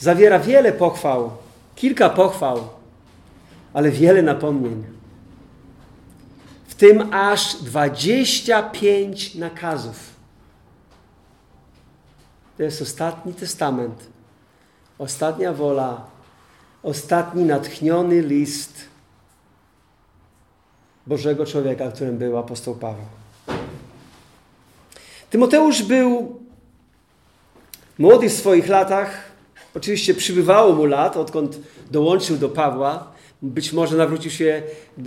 zawiera 0.00 0.38
wiele 0.38 0.72
pochwał, 0.72 1.30
kilka 1.76 2.10
pochwał, 2.10 2.68
ale 3.72 3.90
wiele 3.90 4.22
napomnień. 4.22 4.84
W 6.68 6.74
tym 6.74 7.14
aż 7.14 7.56
25 7.56 9.34
nakazów. 9.34 10.10
To 12.56 12.62
jest 12.62 12.82
ostatni 12.82 13.34
testament, 13.34 14.08
ostatnia 14.98 15.52
wola, 15.52 16.04
ostatni 16.82 17.44
natchniony 17.44 18.20
list 18.20 18.90
Bożego 21.06 21.46
człowieka, 21.46 21.90
którym 21.90 22.18
był 22.18 22.38
apostoł 22.38 22.74
Paweł. 22.74 23.04
Tymoteusz 25.30 25.82
był 25.82 26.40
młody 27.98 28.28
w 28.28 28.32
swoich 28.32 28.68
latach, 28.68 29.29
Oczywiście 29.76 30.14
przybywało 30.14 30.72
mu 30.72 30.84
lat, 30.84 31.16
odkąd 31.16 31.58
dołączył 31.90 32.36
do 32.36 32.48
Pawła. 32.48 33.12
Być 33.42 33.72
może 33.72 33.96
nawrócił 33.96 34.30
się 34.30 34.62
e, 34.98 35.02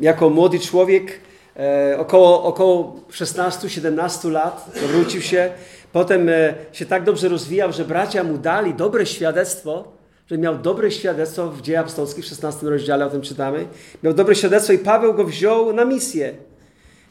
jako 0.00 0.30
młody 0.30 0.58
człowiek, 0.58 1.20
e, 1.56 1.96
około, 1.98 2.42
około 2.42 3.00
16-17 3.10 4.30
lat 4.30 4.70
nawrócił 4.82 5.22
się. 5.22 5.50
Potem 5.92 6.28
e, 6.28 6.54
się 6.72 6.86
tak 6.86 7.04
dobrze 7.04 7.28
rozwijał, 7.28 7.72
że 7.72 7.84
bracia 7.84 8.24
mu 8.24 8.38
dali 8.38 8.74
dobre 8.74 9.06
świadectwo, 9.06 9.84
że 10.30 10.38
miał 10.38 10.58
dobre 10.58 10.90
świadectwo 10.90 11.50
w 11.50 11.62
Dziejach 11.62 11.80
Apostolskich 11.80 12.24
w 12.24 12.28
16 12.28 12.66
rozdziale, 12.66 13.06
o 13.06 13.10
tym 13.10 13.22
czytamy. 13.22 13.66
Miał 14.02 14.14
dobre 14.14 14.34
świadectwo 14.34 14.72
i 14.72 14.78
Paweł 14.78 15.14
go 15.14 15.24
wziął 15.24 15.72
na 15.72 15.84
misję. 15.84 16.34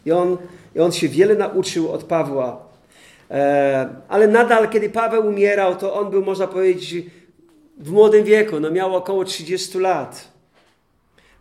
I 0.05 0.11
on, 0.11 0.37
i 0.75 0.79
on 0.79 0.91
się 0.91 1.07
wiele 1.07 1.35
nauczył 1.35 1.91
od 1.91 2.03
Pawła. 2.03 2.68
E, 3.31 3.89
ale 4.09 4.27
nadal, 4.27 4.69
kiedy 4.69 4.89
Paweł 4.89 5.27
umierał, 5.27 5.75
to 5.75 5.93
on 5.93 6.09
był, 6.09 6.25
można 6.25 6.47
powiedzieć, 6.47 7.05
w 7.77 7.91
młodym 7.91 8.23
wieku, 8.23 8.59
no 8.59 8.71
miał 8.71 8.95
około 8.95 9.25
30 9.25 9.79
lat. 9.79 10.27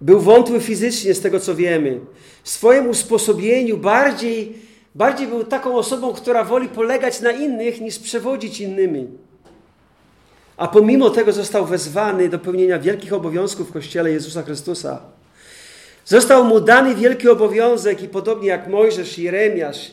Był 0.00 0.20
wątły 0.20 0.60
fizycznie, 0.60 1.14
z 1.14 1.20
tego 1.20 1.40
co 1.40 1.54
wiemy. 1.54 2.00
W 2.42 2.48
swoim 2.50 2.88
usposobieniu 2.88 3.76
bardziej, 3.76 4.54
bardziej 4.94 5.26
był 5.26 5.44
taką 5.44 5.76
osobą, 5.76 6.12
która 6.12 6.44
woli 6.44 6.68
polegać 6.68 7.20
na 7.20 7.30
innych, 7.30 7.80
niż 7.80 7.98
przewodzić 7.98 8.60
innymi. 8.60 9.08
A 10.56 10.68
pomimo 10.68 11.10
tego 11.10 11.32
został 11.32 11.66
wezwany 11.66 12.28
do 12.28 12.38
pełnienia 12.38 12.78
wielkich 12.78 13.12
obowiązków 13.12 13.68
w 13.68 13.72
Kościele 13.72 14.10
Jezusa 14.10 14.42
Chrystusa. 14.42 15.00
Został 16.04 16.44
mu 16.44 16.60
dany 16.60 16.94
wielki 16.94 17.28
obowiązek 17.28 18.02
i 18.02 18.08
podobnie 18.08 18.48
jak 18.48 18.68
Mojżesz 18.68 19.18
i 19.18 19.22
Jeremiasz, 19.22 19.92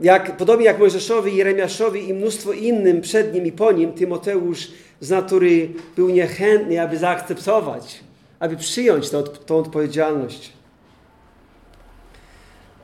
jak, 0.00 0.36
podobnie 0.36 0.66
jak 0.66 0.78
Mojżeszowi, 0.78 1.36
Jeremiaszowi 1.36 2.08
i 2.08 2.14
mnóstwo 2.14 2.52
innym 2.52 3.00
przed 3.00 3.34
nim 3.34 3.46
i 3.46 3.52
po 3.52 3.72
nim, 3.72 3.92
Tymoteusz 3.92 4.68
z 5.00 5.10
natury 5.10 5.68
był 5.96 6.10
niechętny, 6.10 6.82
aby 6.82 6.98
zaakceptować, 6.98 8.00
aby 8.38 8.56
przyjąć 8.56 9.10
tę, 9.10 9.22
tę 9.22 9.54
odpowiedzialność. 9.54 10.52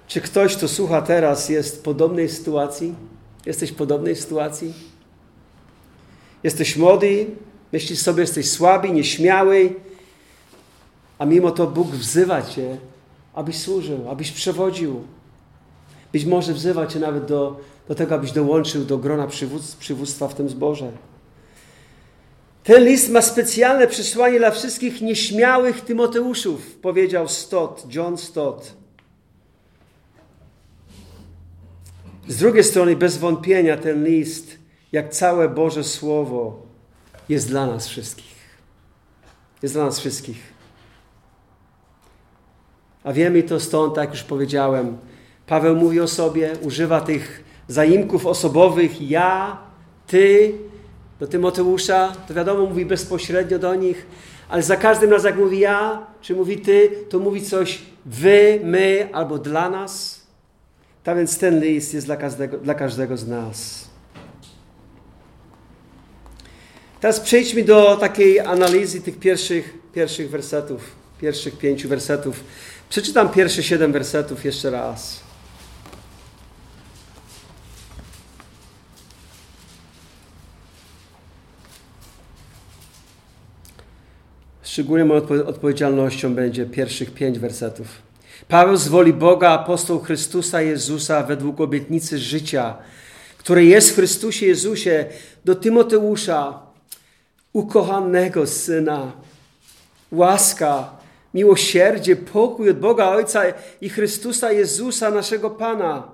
Czy 0.06 0.20
ktoś, 0.20 0.56
kto 0.56 0.68
słucha 0.68 1.02
teraz, 1.02 1.48
jest 1.48 1.78
w 1.78 1.82
podobnej 1.82 2.28
sytuacji? 2.28 2.94
Jesteś 3.46 3.70
w 3.70 3.74
podobnej 3.74 4.16
sytuacji? 4.16 4.74
Jesteś 6.42 6.76
młody, 6.76 7.26
myślisz 7.72 7.98
sobie, 7.98 8.20
jesteś 8.20 8.50
słaby, 8.50 8.90
nieśmiały, 8.90 9.74
a 11.18 11.24
mimo 11.24 11.50
to 11.50 11.66
Bóg 11.66 11.90
wzywa 11.90 12.42
Cię, 12.42 12.76
abyś 13.34 13.58
służył, 13.58 14.10
abyś 14.10 14.32
przewodził, 14.32 15.04
być 16.12 16.24
może 16.24 16.54
wzywa 16.54 16.86
Cię 16.86 17.00
nawet 17.00 17.24
do, 17.24 17.60
do 17.88 17.94
tego, 17.94 18.14
abyś 18.14 18.32
dołączył 18.32 18.84
do 18.84 18.98
grona 18.98 19.26
przywódz, 19.26 19.76
przywództwa 19.76 20.28
w 20.28 20.34
tym 20.34 20.48
zborze. 20.48 20.92
Ten 22.64 22.84
list 22.84 23.10
ma 23.10 23.22
specjalne 23.22 23.86
przesłanie 23.86 24.38
dla 24.38 24.50
wszystkich 24.50 25.00
nieśmiałych 25.00 25.80
Tymoteuszów, 25.80 26.76
powiedział 26.76 27.28
Stott, 27.28 27.94
John 27.94 28.18
Stott. 28.18 28.72
Z 32.28 32.36
drugiej 32.36 32.64
strony, 32.64 32.96
bez 32.96 33.16
wątpienia, 33.16 33.76
ten 33.76 34.04
list, 34.04 34.58
jak 34.92 35.10
całe 35.10 35.48
Boże 35.48 35.84
Słowo, 35.84 36.62
jest 37.28 37.48
dla 37.48 37.66
nas 37.66 37.88
wszystkich. 37.88 38.32
Jest 39.62 39.74
dla 39.74 39.84
nas 39.84 40.00
wszystkich. 40.00 40.52
A 43.04 43.12
wiemy 43.12 43.42
to 43.42 43.60
stąd, 43.60 43.94
tak 43.94 44.10
już 44.10 44.22
powiedziałem, 44.22 44.98
Paweł 45.46 45.76
mówi 45.76 46.00
o 46.00 46.08
sobie, 46.08 46.52
używa 46.62 47.00
tych 47.00 47.44
zaimków 47.68 48.26
osobowych 48.26 49.10
ja, 49.10 49.58
ty, 50.06 50.52
do 51.20 51.26
Tymoteusza, 51.26 52.12
to 52.28 52.34
wiadomo, 52.34 52.66
mówi 52.66 52.86
bezpośrednio 52.86 53.58
do 53.58 53.74
nich, 53.74 54.06
ale 54.48 54.62
za 54.62 54.76
każdym 54.76 55.10
razem 55.10 55.30
jak 55.30 55.40
mówi 55.40 55.58
ja, 55.58 56.06
czy 56.20 56.34
mówi 56.34 56.58
ty, 56.58 56.90
to 57.08 57.18
mówi 57.18 57.42
coś 57.42 57.82
wy, 58.06 58.60
my 58.64 59.08
albo 59.12 59.38
dla 59.38 59.70
nas. 59.70 60.22
Tak 61.04 61.16
więc 61.16 61.38
ten 61.38 61.60
list 61.60 61.94
jest 61.94 62.06
dla 62.06 62.16
każdego, 62.16 62.58
dla 62.58 62.74
każdego 62.74 63.16
z 63.16 63.28
nas. 63.28 63.88
Teraz 67.00 67.20
przejdźmy 67.20 67.64
do 67.64 67.96
takiej 67.96 68.40
analizy 68.40 69.00
tych 69.00 69.18
pierwszych, 69.18 69.74
pierwszych 69.92 70.30
wersetów, 70.30 70.90
pierwszych 71.20 71.58
pięciu 71.58 71.88
wersetów. 71.88 72.44
Przeczytam 72.88 73.28
pierwsze 73.28 73.62
siedem 73.62 73.92
wersetów 73.92 74.44
jeszcze 74.44 74.70
raz. 74.70 75.31
Szczególną 84.72 85.14
odpowiedzialnością 85.46 86.34
będzie 86.34 86.66
pierwszych 86.66 87.10
pięć 87.10 87.38
wersetów. 87.38 87.86
Paweł 88.48 88.76
z 88.76 88.88
woli 88.88 89.12
Boga, 89.12 89.50
apostoł 89.50 90.00
Chrystusa 90.00 90.62
Jezusa 90.62 91.22
według 91.22 91.60
obietnicy 91.60 92.18
życia, 92.18 92.76
które 93.38 93.64
jest 93.64 93.90
w 93.90 93.94
Chrystusie 93.94 94.46
Jezusie, 94.46 95.04
do 95.44 95.54
Tymoteusza, 95.54 96.58
ukochanego 97.52 98.46
Syna, 98.46 99.12
łaska, 100.12 100.90
miłosierdzie, 101.34 102.16
pokój 102.16 102.70
od 102.70 102.78
Boga 102.78 103.08
Ojca 103.08 103.42
i 103.80 103.88
Chrystusa 103.88 104.52
Jezusa, 104.52 105.10
naszego 105.10 105.50
Pana. 105.50 106.08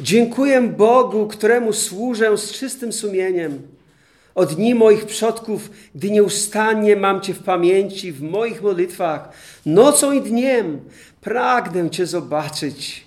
Dziękuję 0.00 0.62
Bogu, 0.62 1.28
któremu 1.28 1.72
służę 1.72 2.38
z 2.38 2.52
czystym 2.52 2.92
sumieniem 2.92 3.62
od 4.34 4.54
dni 4.54 4.74
moich 4.74 5.06
przodków, 5.06 5.70
gdy 5.94 6.10
nieustannie 6.10 6.96
mam 6.96 7.20
Cię 7.20 7.34
w 7.34 7.42
pamięci, 7.42 8.12
w 8.12 8.22
moich 8.22 8.62
modlitwach, 8.62 9.28
nocą 9.66 10.12
i 10.12 10.20
dniem 10.20 10.80
pragnę 11.20 11.90
Cię 11.90 12.06
zobaczyć. 12.06 13.04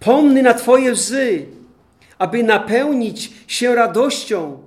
Pomny 0.00 0.42
na 0.42 0.54
Twoje 0.54 0.92
łzy, 0.92 1.46
aby 2.18 2.42
napełnić 2.42 3.32
się 3.46 3.74
radością, 3.74 4.58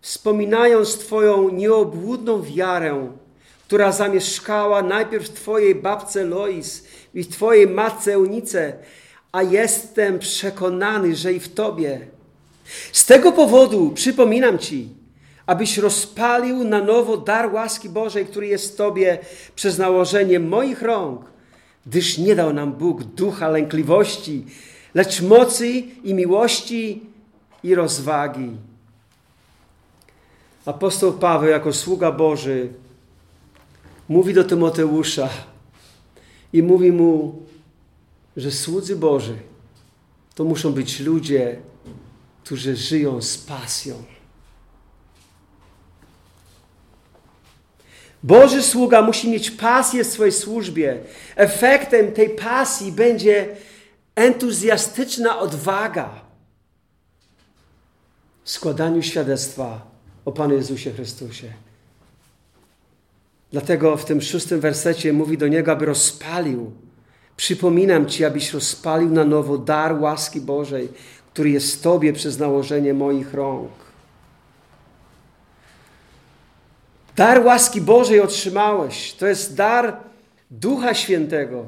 wspominając 0.00 0.98
Twoją 0.98 1.48
nieobłudną 1.48 2.42
wiarę, 2.42 3.12
która 3.66 3.92
zamieszkała 3.92 4.82
najpierw 4.82 5.26
w 5.26 5.32
Twojej 5.32 5.74
babce 5.74 6.24
Lois 6.24 6.84
i 7.14 7.22
w 7.22 7.28
Twojej 7.28 7.66
matce 7.66 8.12
Eunice, 8.12 8.72
a 9.32 9.42
jestem 9.42 10.18
przekonany, 10.18 11.16
że 11.16 11.32
i 11.32 11.40
w 11.40 11.54
Tobie. 11.54 12.00
Z 12.92 13.06
tego 13.06 13.32
powodu 13.32 13.90
przypominam 13.90 14.58
Ci, 14.58 14.88
abyś 15.52 15.78
rozpalił 15.78 16.64
na 16.64 16.84
nowo 16.84 17.16
dar 17.16 17.54
łaski 17.54 17.88
Bożej, 17.88 18.26
który 18.26 18.46
jest 18.46 18.72
w 18.72 18.76
Tobie 18.76 19.18
przez 19.54 19.78
nałożenie 19.78 20.40
moich 20.40 20.82
rąk, 20.82 21.20
gdyż 21.86 22.18
nie 22.18 22.34
dał 22.36 22.52
nam 22.52 22.72
Bóg 22.72 23.04
ducha 23.04 23.48
lękliwości, 23.48 24.44
lecz 24.94 25.22
mocy 25.22 25.68
i 26.04 26.14
miłości 26.14 27.02
i 27.62 27.74
rozwagi. 27.74 28.50
Apostoł 30.64 31.12
Paweł, 31.12 31.50
jako 31.50 31.72
sługa 31.72 32.12
Boży, 32.12 32.68
mówi 34.08 34.34
do 34.34 34.44
Tymoteusza 34.44 35.28
i 36.52 36.62
mówi 36.62 36.92
mu, 36.92 37.42
że 38.36 38.50
słudzy 38.50 38.96
Boży 38.96 39.36
to 40.34 40.44
muszą 40.44 40.72
być 40.72 41.00
ludzie, 41.00 41.60
którzy 42.44 42.76
żyją 42.76 43.22
z 43.22 43.38
pasją. 43.38 43.94
Boży 48.22 48.62
sługa 48.62 49.02
musi 49.02 49.30
mieć 49.30 49.50
pasję 49.50 50.04
w 50.04 50.06
swojej 50.06 50.32
służbie. 50.32 50.98
Efektem 51.36 52.12
tej 52.12 52.30
pasji 52.30 52.92
będzie 52.92 53.48
entuzjastyczna 54.14 55.38
odwaga 55.38 56.10
w 58.44 58.50
składaniu 58.50 59.02
świadectwa 59.02 59.86
o 60.24 60.32
Panu 60.32 60.54
Jezusie 60.54 60.92
Chrystusie. 60.92 61.52
Dlatego 63.52 63.96
w 63.96 64.04
tym 64.04 64.20
szóstym 64.20 64.60
wersecie 64.60 65.12
mówi 65.12 65.38
do 65.38 65.48
niego, 65.48 65.72
aby 65.72 65.86
rozpalił. 65.86 66.72
Przypominam 67.36 68.06
Ci, 68.06 68.24
abyś 68.24 68.52
rozpalił 68.52 69.10
na 69.10 69.24
nowo 69.24 69.58
dar 69.58 70.00
łaski 70.00 70.40
Bożej, 70.40 70.88
który 71.32 71.50
jest 71.50 71.82
Tobie 71.82 72.12
przez 72.12 72.38
nałożenie 72.38 72.94
moich 72.94 73.34
rąk. 73.34 73.81
Dar 77.16 77.44
łaski 77.44 77.80
Bożej 77.80 78.20
otrzymałeś. 78.20 79.12
To 79.12 79.26
jest 79.26 79.54
dar 79.54 79.96
Ducha 80.50 80.94
Świętego. 80.94 81.64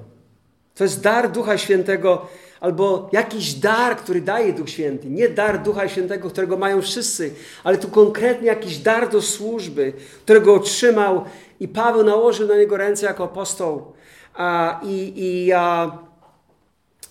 To 0.75 0.85
jest 0.85 1.03
dar 1.03 1.33
Ducha 1.33 1.59
Świętego, 1.59 2.27
albo 2.61 3.09
jakiś 3.13 3.55
dar, 3.55 3.97
który 3.97 4.21
daje 4.21 4.53
Duch 4.53 4.71
Święty. 4.71 5.11
Nie 5.11 5.29
dar 5.29 5.63
Ducha 5.63 5.89
Świętego, 5.89 6.31
którego 6.31 6.57
mają 6.57 6.83
wszyscy, 6.83 7.35
ale 7.65 7.79
tu 7.79 7.89
konkretnie 7.89 8.47
jakiś 8.47 8.79
dar 8.79 9.11
do 9.11 9.23
służby, 9.23 9.93
którego 10.23 10.55
otrzymał 10.55 11.25
i 11.61 11.69
Paweł 11.69 12.05
nałożył 12.05 12.49
na 12.49 12.57
niego 12.57 12.77
ręce 12.77 13.07
jako 13.07 13.25
apostoł. 13.25 13.93
A, 14.35 14.81
i, 14.85 15.13
i, 15.17 15.53
a, 15.53 15.99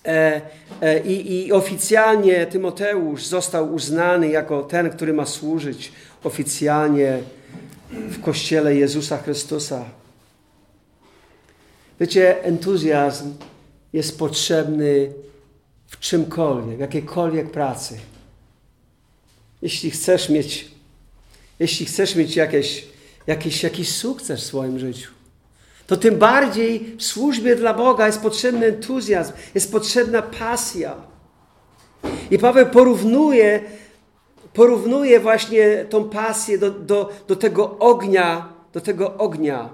e, 0.06 0.40
e, 0.80 1.00
i, 1.00 1.46
I 1.46 1.52
oficjalnie 1.52 2.46
Tymoteusz 2.46 3.26
został 3.26 3.74
uznany 3.74 4.28
jako 4.28 4.62
ten, 4.62 4.90
który 4.90 5.12
ma 5.12 5.26
służyć 5.26 5.92
oficjalnie 6.24 7.18
w 8.08 8.20
Kościele 8.20 8.74
Jezusa 8.74 9.18
Chrystusa. 9.18 9.84
Wiecie, 12.00 12.44
entuzjazm 12.44 13.34
jest 13.92 14.18
potrzebny 14.18 15.12
w 15.86 15.98
czymkolwiek, 15.98 16.78
jakiejkolwiek 16.78 17.50
pracy. 17.50 17.98
Jeśli 19.62 19.90
chcesz 19.90 20.28
mieć, 20.28 20.68
jeśli 21.58 21.86
chcesz 21.86 22.16
mieć 22.16 22.36
jakieś, 22.36 22.86
jakiś, 23.26 23.62
jakiś 23.62 23.96
sukces 23.96 24.40
w 24.40 24.44
swoim 24.44 24.78
życiu, 24.78 25.10
to 25.86 25.96
tym 25.96 26.16
bardziej 26.16 26.96
w 26.98 27.02
służbie 27.02 27.56
dla 27.56 27.74
Boga 27.74 28.06
jest 28.06 28.20
potrzebny 28.20 28.66
entuzjazm, 28.66 29.32
jest 29.54 29.72
potrzebna 29.72 30.22
pasja. 30.22 30.96
I 32.30 32.38
Paweł 32.38 32.66
porównuje 32.66 33.60
porównuje 34.54 35.20
właśnie 35.20 35.84
tą 35.90 36.08
pasję 36.08 36.58
do, 36.58 36.70
do, 36.70 37.12
do 37.28 37.36
tego 37.36 37.78
ognia, 37.78 38.48
do 38.72 38.80
tego 38.80 39.16
ognia, 39.16 39.68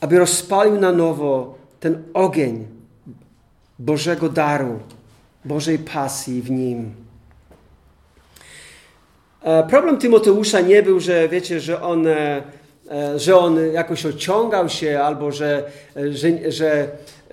aby 0.00 0.18
rozpalił 0.18 0.80
na 0.80 0.92
nowo 0.92 1.58
ten 1.80 2.02
ogień 2.14 2.66
Bożego 3.78 4.28
daru, 4.28 4.78
Bożej 5.44 5.78
pasji 5.78 6.42
w 6.42 6.50
nim. 6.50 6.94
E, 9.42 9.66
problem 9.68 9.98
Tymoteusza 9.98 10.60
nie 10.60 10.82
był, 10.82 11.00
że 11.00 11.28
wiecie, 11.28 11.60
że 11.60 11.82
on, 11.82 12.06
e, 12.06 12.42
że 13.16 13.36
on 13.38 13.58
jakoś 13.72 14.06
ociągał 14.06 14.68
się 14.68 15.00
albo 15.00 15.32
że, 15.32 15.70
że, 16.10 16.52
że 16.52 16.88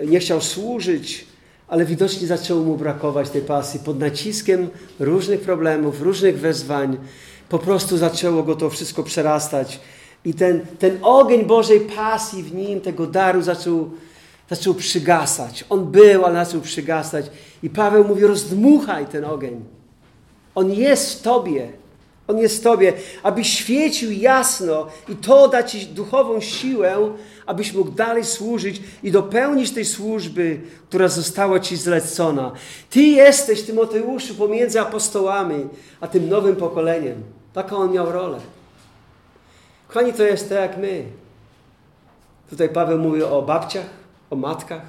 nie 0.05 0.19
chciał 0.19 0.41
służyć 0.41 1.34
ale 1.67 1.85
widocznie 1.85 2.27
zaczęło 2.27 2.63
mu 2.63 2.77
brakować 2.77 3.29
tej 3.29 3.41
pasji. 3.41 3.79
Pod 3.79 3.99
naciskiem 3.99 4.69
różnych 4.99 5.41
problemów, 5.41 6.01
różnych 6.01 6.39
wezwań, 6.39 6.97
po 7.49 7.59
prostu 7.59 7.97
zaczęło 7.97 8.43
go 8.43 8.55
to 8.55 8.69
wszystko 8.69 9.03
przerastać. 9.03 9.79
I 10.25 10.33
ten, 10.33 10.65
ten 10.79 10.97
ogień 11.01 11.45
Bożej 11.45 11.79
pasji 11.79 12.43
w 12.43 12.53
nim, 12.53 12.81
tego 12.81 13.07
daru 13.07 13.41
zaczął, 13.41 13.89
zaczął 14.49 14.73
przygasać. 14.73 15.65
On 15.69 15.85
był, 15.85 16.25
ale 16.25 16.45
zaczął 16.45 16.61
przygasać. 16.61 17.25
I 17.63 17.69
Paweł 17.69 18.07
mówi, 18.07 18.25
rozdmuchaj 18.25 19.05
ten 19.05 19.25
ogień. 19.25 19.65
On 20.55 20.71
jest 20.71 21.19
w 21.19 21.21
Tobie. 21.21 21.84
On 22.27 22.37
jest 22.37 22.63
Tobie, 22.63 22.93
aby 23.23 23.43
świecił 23.43 24.11
jasno 24.11 24.87
i 25.09 25.15
to 25.15 25.47
da 25.47 25.63
Ci 25.63 25.85
duchową 25.85 26.41
siłę, 26.41 26.95
abyś 27.45 27.73
mógł 27.73 27.91
dalej 27.91 28.23
służyć 28.23 28.81
i 29.03 29.11
dopełnić 29.11 29.71
tej 29.71 29.85
służby, 29.85 30.61
która 30.89 31.07
została 31.07 31.59
Ci 31.59 31.77
zlecona. 31.77 32.51
Ty 32.89 33.01
jesteś, 33.01 33.61
Tymoteuszu, 33.61 34.35
pomiędzy 34.35 34.81
apostołami, 34.81 35.67
a 36.01 36.07
tym 36.07 36.29
nowym 36.29 36.55
pokoleniem. 36.55 37.23
Taką 37.53 37.77
on 37.77 37.91
miał 37.91 38.11
rolę. 38.11 38.39
Kochani, 39.87 40.13
to 40.13 40.23
jest 40.23 40.49
tak 40.49 40.57
jak 40.57 40.77
my. 40.77 41.03
Tutaj 42.49 42.69
Paweł 42.69 42.99
mówi 42.99 43.23
o 43.23 43.41
babciach, 43.41 43.85
o 44.29 44.35
matkach 44.35 44.81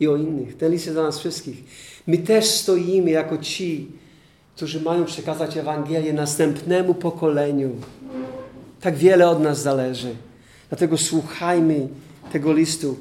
i 0.00 0.08
o 0.08 0.16
innych. 0.16 0.56
Ten 0.56 0.72
list 0.72 0.86
jest 0.86 0.96
dla 0.96 1.02
nas 1.02 1.18
wszystkich. 1.18 1.64
My 2.06 2.18
też 2.18 2.46
stoimy 2.46 3.10
jako 3.10 3.38
ci, 3.38 3.88
którzy 4.56 4.80
mają 4.80 5.04
przekazać 5.04 5.56
Ewangelię 5.56 6.12
następnemu 6.12 6.94
pokoleniu. 6.94 7.70
Tak 8.80 8.96
wiele 8.96 9.28
od 9.28 9.40
nas 9.40 9.62
zależy. 9.62 10.14
Dlatego 10.68 10.98
słuchajmy 10.98 11.88
tego 12.32 12.52
listu. 12.52 12.96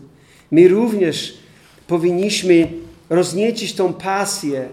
My 0.51 0.67
również 0.67 1.37
powinniśmy 1.87 2.67
rozniecić 3.09 3.73
tą 3.73 3.93
pasję 3.93 4.69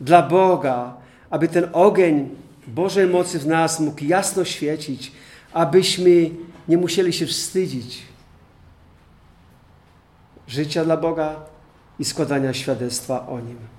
dla 0.00 0.22
Boga, 0.22 0.94
aby 1.30 1.48
ten 1.48 1.68
ogień 1.72 2.28
Bożej 2.66 3.06
mocy 3.06 3.38
w 3.38 3.46
nas 3.46 3.80
mógł 3.80 4.04
jasno 4.04 4.44
świecić, 4.44 5.12
abyśmy 5.52 6.30
nie 6.68 6.76
musieli 6.76 7.12
się 7.12 7.26
wstydzić 7.26 8.02
życia 10.48 10.84
dla 10.84 10.96
Boga 10.96 11.36
i 11.98 12.04
składania 12.04 12.54
świadectwa 12.54 13.26
o 13.26 13.40
Nim. 13.40 13.75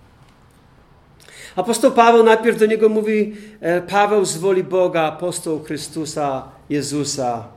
Apostoł 1.58 1.91
Paweł 1.91 2.24
najpierw 2.24 2.60
do 2.60 2.65
niego 2.65 2.89
mówi, 2.89 3.36
e, 3.62 3.82
Paweł 3.82 4.26
z 4.26 4.38
woli 4.38 4.63
Boga, 4.63 5.02
apostoł 5.02 5.63
Chrystusa 5.63 6.43
Jezusa. 6.70 7.48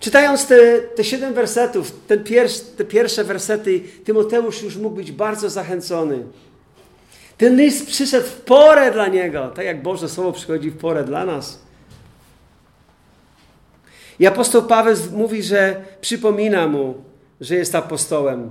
Czytając 0.00 0.46
te, 0.46 0.80
te 0.80 1.04
siedem 1.04 1.34
wersetów, 1.34 1.92
ten 2.06 2.24
pierwszy, 2.24 2.60
te 2.60 2.84
pierwsze 2.84 3.24
wersety, 3.24 3.80
Tymoteusz 4.04 4.62
już 4.62 4.76
mógł 4.76 4.96
być 4.96 5.12
bardzo 5.12 5.50
zachęcony. 5.50 6.24
Ten 7.38 7.56
list 7.56 7.86
przyszedł 7.86 8.26
w 8.26 8.40
porę 8.40 8.92
dla 8.92 9.08
niego, 9.08 9.48
tak 9.48 9.64
jak 9.64 9.82
Boże 9.82 10.08
Słowo 10.08 10.32
przychodzi 10.32 10.70
w 10.70 10.78
porę 10.78 11.04
dla 11.04 11.24
nas. 11.24 11.60
I 14.18 14.26
apostoł 14.26 14.62
Paweł 14.62 14.96
mówi, 15.12 15.42
że 15.42 15.82
przypomina 16.00 16.66
mu, 16.66 16.94
że 17.40 17.54
jest 17.54 17.74
apostołem. 17.74 18.50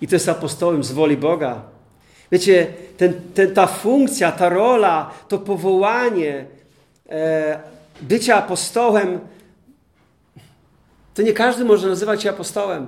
I 0.00 0.08
to 0.08 0.14
jest 0.14 0.28
apostołem 0.28 0.84
z 0.84 0.92
woli 0.92 1.16
Boga. 1.16 1.77
Wiecie, 2.32 2.66
ten, 2.96 3.20
ten, 3.34 3.54
ta 3.54 3.66
funkcja, 3.66 4.32
ta 4.32 4.48
rola, 4.48 5.10
to 5.28 5.38
powołanie 5.38 6.44
e, 7.08 7.60
bycia 8.02 8.36
apostołem, 8.36 9.20
to 11.14 11.22
nie 11.22 11.32
każdy 11.32 11.64
może 11.64 11.88
nazywać 11.88 12.22
się 12.22 12.30
apostołem. 12.30 12.86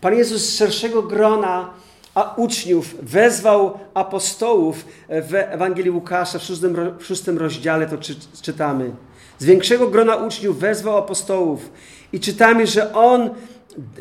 Pan 0.00 0.14
Jezus 0.14 0.42
z 0.42 0.56
szerszego 0.56 1.02
grona 1.02 1.70
a 2.14 2.34
uczniów 2.36 2.96
wezwał 3.02 3.78
apostołów 3.94 4.84
w 5.08 5.34
Ewangelii 5.34 5.90
Łukasza 5.90 6.38
w 6.38 6.42
szóstym, 6.42 6.98
w 6.98 7.04
szóstym 7.04 7.38
rozdziale, 7.38 7.86
to 7.86 7.98
czy, 7.98 8.14
czytamy. 8.42 8.90
Z 9.38 9.44
większego 9.44 9.88
grona 9.88 10.16
uczniów 10.16 10.58
wezwał 10.58 10.98
apostołów 10.98 11.70
i 12.12 12.20
czytamy, 12.20 12.66
że 12.66 12.94
On 12.94 13.30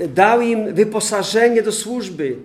dał 0.08 0.42
im 0.42 0.74
wyposażenie 0.74 1.62
do 1.62 1.72
służby. 1.72 2.38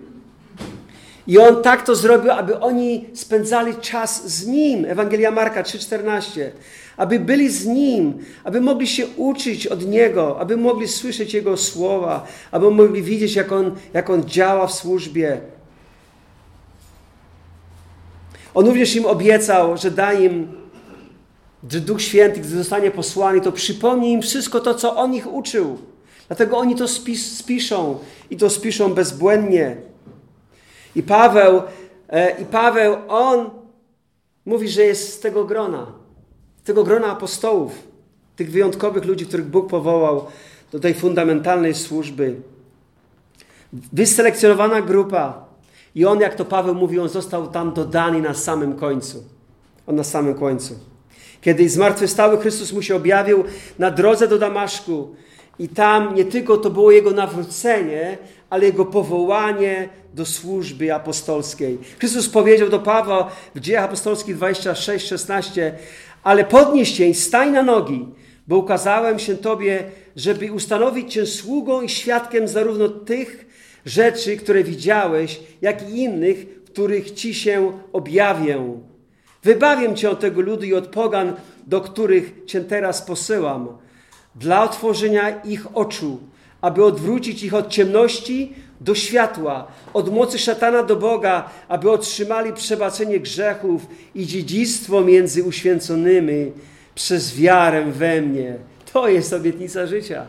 I 1.27 1.37
On 1.37 1.63
tak 1.63 1.85
to 1.85 1.95
zrobił, 1.95 2.31
aby 2.31 2.59
oni 2.59 3.05
spędzali 3.13 3.75
czas 3.75 4.27
z 4.27 4.47
Nim. 4.47 4.85
Ewangelia 4.85 5.31
Marka 5.31 5.63
3,14. 5.63 6.49
Aby 6.97 7.19
byli 7.19 7.49
z 7.49 7.65
Nim, 7.65 8.13
aby 8.43 8.61
mogli 8.61 8.87
się 8.87 9.07
uczyć 9.07 9.67
od 9.67 9.85
Niego, 9.85 10.39
aby 10.39 10.57
mogli 10.57 10.87
słyszeć 10.87 11.33
Jego 11.33 11.57
słowa, 11.57 12.27
aby 12.51 12.71
mogli 12.71 13.03
widzieć, 13.03 13.35
jak 13.35 13.51
On, 13.51 13.75
jak 13.93 14.09
on 14.09 14.25
działa 14.25 14.67
w 14.67 14.73
służbie. 14.73 15.41
On 18.53 18.67
również 18.67 18.95
im 18.95 19.05
obiecał, 19.05 19.77
że 19.77 19.91
da 19.91 20.13
im, 20.13 20.47
że 21.71 21.79
Duch 21.79 22.01
Święty, 22.01 22.39
gdy 22.39 22.49
zostanie 22.49 22.91
posłany, 22.91 23.41
to 23.41 23.51
przypomni 23.51 24.11
im 24.11 24.21
wszystko 24.21 24.59
to, 24.59 24.75
co 24.75 24.95
On 24.95 25.13
ich 25.13 25.33
uczył. 25.33 25.77
Dlatego 26.27 26.57
oni 26.57 26.75
to 26.75 26.87
spis, 26.87 27.37
spiszą 27.37 27.99
i 28.29 28.37
to 28.37 28.49
spiszą 28.49 28.93
bezbłędnie. 28.93 29.77
I 30.95 31.03
Paweł, 31.03 31.61
e, 32.09 32.41
i 32.41 32.45
Paweł, 32.45 32.97
on 33.07 33.49
mówi, 34.45 34.69
że 34.69 34.83
jest 34.83 35.13
z 35.13 35.19
tego 35.19 35.45
grona, 35.45 35.87
tego 36.63 36.83
grona 36.83 37.07
apostołów, 37.07 37.71
tych 38.35 38.51
wyjątkowych 38.51 39.05
ludzi, 39.05 39.25
których 39.25 39.45
Bóg 39.45 39.69
powołał 39.69 40.25
do 40.71 40.79
tej 40.79 40.93
fundamentalnej 40.93 41.73
służby. 41.73 42.35
Wyselekcjonowana 43.73 44.81
grupa. 44.81 45.45
I 45.95 46.05
on, 46.05 46.19
jak 46.19 46.35
to 46.35 46.45
Paweł 46.45 46.75
mówi, 46.75 46.99
on 46.99 47.09
został 47.09 47.47
tam 47.47 47.73
dodany 47.73 48.21
na 48.21 48.33
samym 48.33 48.75
końcu. 48.75 49.23
On 49.87 49.95
na 49.95 50.03
samym 50.03 50.35
końcu. 50.35 50.79
Kiedy 51.41 51.69
zmartwychwstały 51.69 52.37
Chrystus 52.37 52.73
mu 52.73 52.81
się 52.81 52.95
objawił 52.95 53.43
na 53.79 53.91
drodze 53.91 54.27
do 54.27 54.39
Damaszku, 54.39 55.15
i 55.59 55.69
tam 55.69 56.15
nie 56.15 56.25
tylko 56.25 56.57
to 56.57 56.69
było 56.69 56.91
jego 56.91 57.11
nawrócenie, 57.11 58.17
ale 58.49 58.65
jego 58.65 58.85
powołanie 58.85 59.89
do 60.15 60.25
służby 60.25 60.93
apostolskiej. 60.93 61.77
Chrystus 61.99 62.29
powiedział 62.29 62.69
do 62.69 62.79
Pawła 62.79 63.31
w 63.55 63.59
Dziejach 63.59 63.83
Apostolskich 63.83 64.35
26, 64.35 65.07
16 65.07 65.77
ale 66.25 66.43
podnieś 66.43 66.97
się 66.97 67.05
i 67.05 67.13
stań 67.13 67.51
na 67.51 67.63
nogi, 67.63 68.05
bo 68.47 68.57
ukazałem 68.57 69.19
się 69.19 69.37
Tobie, 69.37 69.83
żeby 70.15 70.51
ustanowić 70.51 71.13
Cię 71.13 71.25
sługą 71.25 71.81
i 71.81 71.89
świadkiem 71.89 72.47
zarówno 72.47 72.89
tych 72.89 73.45
rzeczy, 73.85 74.37
które 74.37 74.63
widziałeś, 74.63 75.39
jak 75.61 75.89
i 75.89 75.97
innych, 75.97 76.63
których 76.63 77.11
Ci 77.11 77.33
się 77.33 77.79
objawię. 77.93 78.79
Wybawię 79.43 79.95
Cię 79.95 80.09
od 80.09 80.19
tego 80.19 80.41
ludu 80.41 80.63
i 80.63 80.73
od 80.73 80.87
pogan, 80.87 81.33
do 81.67 81.81
których 81.81 82.45
Cię 82.45 82.61
teraz 82.61 83.01
posyłam 83.01 83.67
dla 84.35 84.63
otworzenia 84.63 85.41
ich 85.41 85.77
oczu, 85.77 86.19
aby 86.65 86.83
odwrócić 86.83 87.43
ich 87.43 87.53
od 87.53 87.69
ciemności 87.69 88.53
do 88.81 88.95
światła, 88.95 89.67
od 89.93 90.13
mocy 90.13 90.39
szatana 90.39 90.83
do 90.83 90.95
Boga, 90.95 91.49
aby 91.67 91.91
otrzymali 91.91 92.53
przebaczenie 92.53 93.19
grzechów 93.19 93.81
i 94.15 94.25
dziedzictwo 94.25 95.01
między 95.01 95.43
uświęconymi 95.43 96.51
przez 96.95 97.35
wiarę 97.35 97.85
we 97.91 98.21
mnie. 98.21 98.57
To 98.93 99.07
jest 99.07 99.33
obietnica 99.33 99.87
życia. 99.87 100.27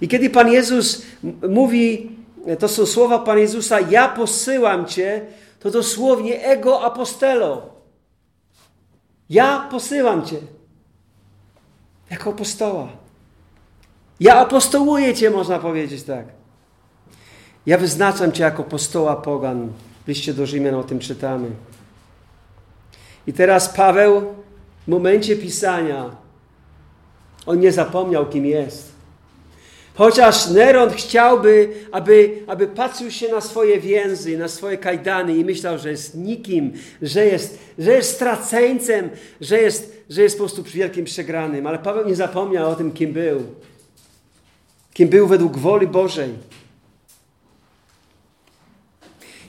I 0.00 0.08
kiedy 0.08 0.30
Pan 0.30 0.52
Jezus 0.52 1.02
mówi, 1.48 2.10
to 2.58 2.68
są 2.68 2.86
słowa 2.86 3.18
Pana 3.18 3.40
Jezusa, 3.40 3.80
ja 3.80 4.08
posyłam 4.08 4.86
Cię, 4.86 5.20
to 5.60 5.70
dosłownie 5.70 6.44
ego 6.44 6.84
apostelo. 6.84 7.62
Ja 9.30 9.68
posyłam 9.70 10.26
Cię 10.26 10.36
jako 12.14 12.30
apostoła. 12.30 12.88
Ja 14.20 14.36
apostołuję 14.36 15.14
Cię, 15.14 15.30
można 15.30 15.58
powiedzieć 15.58 16.02
tak. 16.02 16.26
Ja 17.66 17.78
wyznaczam 17.78 18.32
Cię 18.32 18.42
jako 18.42 18.62
apostoła 18.62 19.16
pogan. 19.16 19.72
W 20.04 20.08
liście 20.08 20.34
do 20.34 20.46
Rzymian 20.46 20.74
o 20.74 20.84
tym 20.84 20.98
czytamy. 20.98 21.50
I 23.26 23.32
teraz 23.32 23.68
Paweł 23.68 24.34
w 24.84 24.88
momencie 24.88 25.36
pisania 25.36 26.10
on 27.46 27.60
nie 27.60 27.72
zapomniał, 27.72 28.26
kim 28.26 28.46
jest. 28.46 28.93
Chociaż 29.94 30.48
Neron 30.48 30.90
chciałby, 30.90 31.72
aby, 31.92 32.42
aby 32.46 32.66
patrzył 32.66 33.10
się 33.10 33.28
na 33.28 33.40
swoje 33.40 33.80
więzy, 33.80 34.38
na 34.38 34.48
swoje 34.48 34.78
kajdany 34.78 35.36
i 35.36 35.44
myślał, 35.44 35.78
że 35.78 35.90
jest 35.90 36.14
nikim, 36.14 36.72
że 37.02 37.26
jest, 37.26 37.58
że 37.78 37.92
jest 37.92 38.14
straceńcem, 38.14 39.10
że 39.40 39.58
jest, 39.58 40.04
że 40.10 40.22
jest 40.22 40.38
po 40.38 40.44
prostu 40.44 40.62
wielkim 40.62 41.04
przegranym. 41.04 41.66
Ale 41.66 41.78
Paweł 41.78 42.08
nie 42.08 42.14
zapomniał 42.14 42.70
o 42.70 42.76
tym, 42.76 42.92
kim 42.92 43.12
był. 43.12 43.42
Kim 44.92 45.08
był 45.08 45.26
według 45.26 45.58
woli 45.58 45.86
Bożej. 45.86 46.30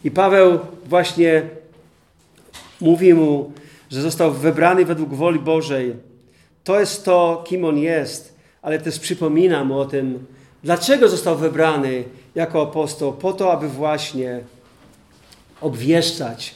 I 0.03 0.12
Paweł 0.12 0.60
właśnie 0.86 1.49
mówi 2.81 3.13
mu, 3.13 3.51
że 3.89 4.01
został 4.01 4.34
wybrany 4.34 4.86
według 4.86 5.13
woli 5.13 5.39
Bożej. 5.39 5.95
To 6.63 6.79
jest 6.79 7.05
to, 7.05 7.43
kim 7.47 7.65
on 7.65 7.77
jest, 7.77 8.36
ale 8.62 8.79
też 8.79 8.99
przypomina 8.99 9.63
mu 9.63 9.79
o 9.79 9.86
tym, 9.86 10.25
Dlaczego 10.65 11.10
został 11.10 11.38
wybrany 11.38 12.04
jako 12.36 12.62
apostoł? 12.62 13.13
Po 13.13 13.34
to, 13.34 13.51
aby 13.51 13.69
właśnie 13.69 14.39
obwieszczać 15.62 16.56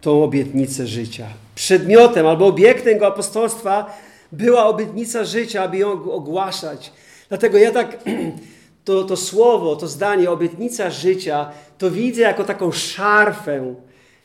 tą 0.00 0.24
obietnicę 0.24 0.86
życia. 0.86 1.26
Przedmiotem 1.54 2.26
albo 2.26 2.46
obiektem 2.46 2.92
jego 2.92 3.06
apostolstwa 3.06 3.98
była 4.32 4.66
obietnica 4.66 5.24
życia, 5.24 5.62
aby 5.62 5.78
ją 5.78 6.12
ogłaszać. 6.12 6.92
Dlatego 7.28 7.58
ja 7.58 7.72
tak 7.72 7.98
to, 8.84 9.04
to 9.04 9.16
słowo, 9.16 9.76
to 9.76 9.88
zdanie, 9.88 10.30
obietnica 10.30 10.90
życia, 10.90 11.50
to 11.78 11.90
widzę 11.90 12.22
jako 12.22 12.44
taką 12.44 12.72
szarfę, 12.72 13.74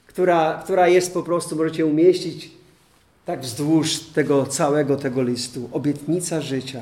która, 0.07 0.61
która 0.63 0.87
jest 0.87 1.13
po 1.13 1.23
prostu, 1.23 1.55
możecie 1.55 1.85
umieścić 1.85 2.51
tak 3.25 3.41
wzdłuż 3.41 3.99
tego 3.99 4.45
całego 4.45 4.95
tego 4.95 5.23
listu. 5.23 5.69
Obietnica 5.71 6.41
życia. 6.41 6.81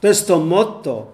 To 0.00 0.08
jest 0.08 0.26
to 0.26 0.38
motto, 0.38 1.12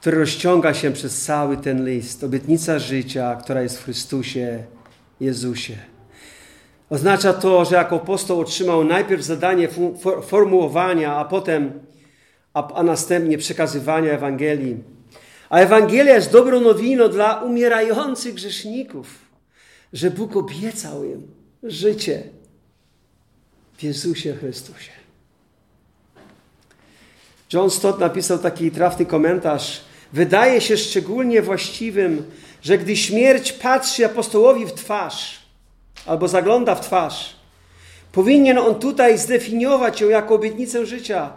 które 0.00 0.18
rozciąga 0.18 0.74
się 0.74 0.90
przez 0.90 1.22
cały 1.22 1.56
ten 1.56 1.86
list. 1.88 2.24
Obietnica 2.24 2.78
życia, 2.78 3.36
która 3.42 3.62
jest 3.62 3.78
w 3.78 3.84
Chrystusie 3.84 4.64
Jezusie. 5.20 5.76
Oznacza 6.90 7.32
to, 7.32 7.64
że 7.64 7.76
jako 7.76 7.96
apostoł 7.96 8.40
otrzymał 8.40 8.84
najpierw 8.84 9.22
zadanie 9.22 9.68
formułowania, 10.22 11.16
a 11.16 11.24
potem, 11.24 11.72
a, 12.54 12.74
a 12.74 12.82
następnie 12.82 13.38
przekazywania 13.38 14.12
Ewangelii. 14.12 14.76
A 15.50 15.58
Ewangelia 15.58 16.14
jest 16.14 16.32
dobrą 16.32 16.60
nowiną 16.60 17.08
dla 17.08 17.42
umierających 17.42 18.34
grzeszników, 18.34 19.18
że 19.92 20.10
Bóg 20.10 20.36
obiecał 20.36 21.04
im 21.04 21.26
życie 21.62 22.22
w 23.76 23.82
Jezusie 23.82 24.34
Chrystusie. 24.34 25.01
John 27.52 27.70
Stott 27.70 27.98
napisał 27.98 28.38
taki 28.38 28.70
trafny 28.70 29.06
komentarz. 29.06 29.80
Wydaje 30.12 30.60
się 30.60 30.76
szczególnie 30.76 31.42
właściwym, 31.42 32.30
że 32.62 32.78
gdy 32.78 32.96
śmierć 32.96 33.52
patrzy 33.52 34.06
apostołowi 34.06 34.66
w 34.66 34.72
twarz 34.72 35.42
albo 36.06 36.28
zagląda 36.28 36.74
w 36.74 36.80
twarz, 36.80 37.36
powinien 38.12 38.58
on 38.58 38.74
tutaj 38.74 39.18
zdefiniować 39.18 40.00
ją 40.00 40.08
jako 40.08 40.34
obietnicę 40.34 40.86
życia. 40.86 41.32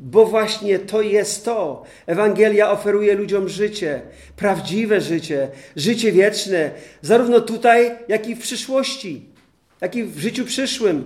bo 0.00 0.26
właśnie 0.26 0.78
to 0.78 1.02
jest 1.02 1.44
to. 1.44 1.84
Ewangelia 2.06 2.70
oferuje 2.70 3.14
ludziom 3.14 3.48
życie, 3.48 4.02
prawdziwe 4.36 5.00
życie, 5.00 5.48
życie 5.76 6.12
wieczne, 6.12 6.70
zarówno 7.02 7.40
tutaj, 7.40 7.90
jak 8.08 8.28
i 8.28 8.34
w 8.34 8.40
przyszłości, 8.40 9.24
jak 9.80 9.96
i 9.96 10.04
w 10.04 10.18
życiu 10.18 10.44
przyszłym. 10.44 11.04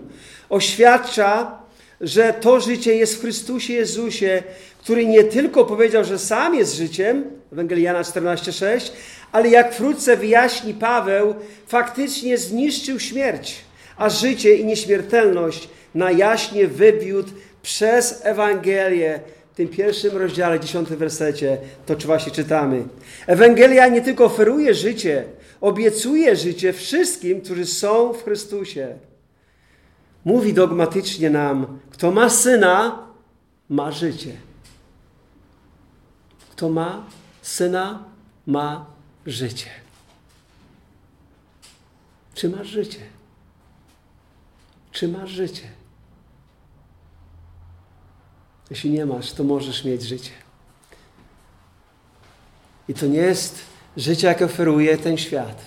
Oświadcza, 0.48 1.61
że 2.02 2.32
to 2.32 2.60
życie 2.60 2.94
jest 2.94 3.16
w 3.16 3.20
Chrystusie 3.20 3.72
Jezusie, 3.72 4.42
który 4.78 5.06
nie 5.06 5.24
tylko 5.24 5.64
powiedział, 5.64 6.04
że 6.04 6.18
sam 6.18 6.54
jest 6.54 6.76
życiem, 6.76 7.24
Ewangeliana 7.52 8.02
14,6, 8.02 8.90
ale 9.32 9.48
jak 9.48 9.74
wkrótce 9.74 10.16
wyjaśni 10.16 10.74
Paweł, 10.74 11.34
faktycznie 11.66 12.38
zniszczył 12.38 13.00
śmierć, 13.00 13.56
a 13.96 14.10
życie 14.10 14.54
i 14.54 14.64
nieśmiertelność 14.64 15.68
na 15.94 16.10
jaśnie 16.10 16.68
wywiódł 16.68 17.30
przez 17.62 18.20
Ewangelię. 18.24 19.20
W 19.52 19.56
tym 19.56 19.68
pierwszym 19.68 20.16
rozdziale, 20.16 20.60
dziesiątym 20.60 20.96
wersecie, 20.96 21.58
to 21.86 21.94
właśnie 21.96 22.32
czytamy. 22.32 22.82
Ewangelia 23.26 23.88
nie 23.88 24.00
tylko 24.00 24.24
oferuje 24.24 24.74
życie, 24.74 25.24
obiecuje 25.60 26.36
życie 26.36 26.72
wszystkim, 26.72 27.40
którzy 27.40 27.66
są 27.66 28.12
w 28.12 28.24
Chrystusie. 28.24 28.88
Mówi 30.24 30.54
dogmatycznie 30.54 31.30
nam, 31.30 31.78
kto 31.90 32.10
ma 32.10 32.30
syna, 32.30 32.98
ma 33.68 33.92
życie. 33.92 34.36
Kto 36.50 36.68
ma 36.68 37.04
syna, 37.42 38.04
ma 38.46 38.86
życie. 39.26 39.70
Czy 42.34 42.48
masz 42.48 42.66
życie? 42.66 43.00
Czy 44.92 45.08
masz 45.08 45.30
życie? 45.30 45.68
Jeśli 48.70 48.90
nie 48.90 49.06
masz, 49.06 49.32
to 49.32 49.44
możesz 49.44 49.84
mieć 49.84 50.02
życie. 50.02 50.30
I 52.88 52.94
to 52.94 53.06
nie 53.06 53.18
jest 53.18 53.60
życie, 53.96 54.26
jakie 54.26 54.44
oferuje 54.44 54.98
ten 54.98 55.18
świat. 55.18 55.62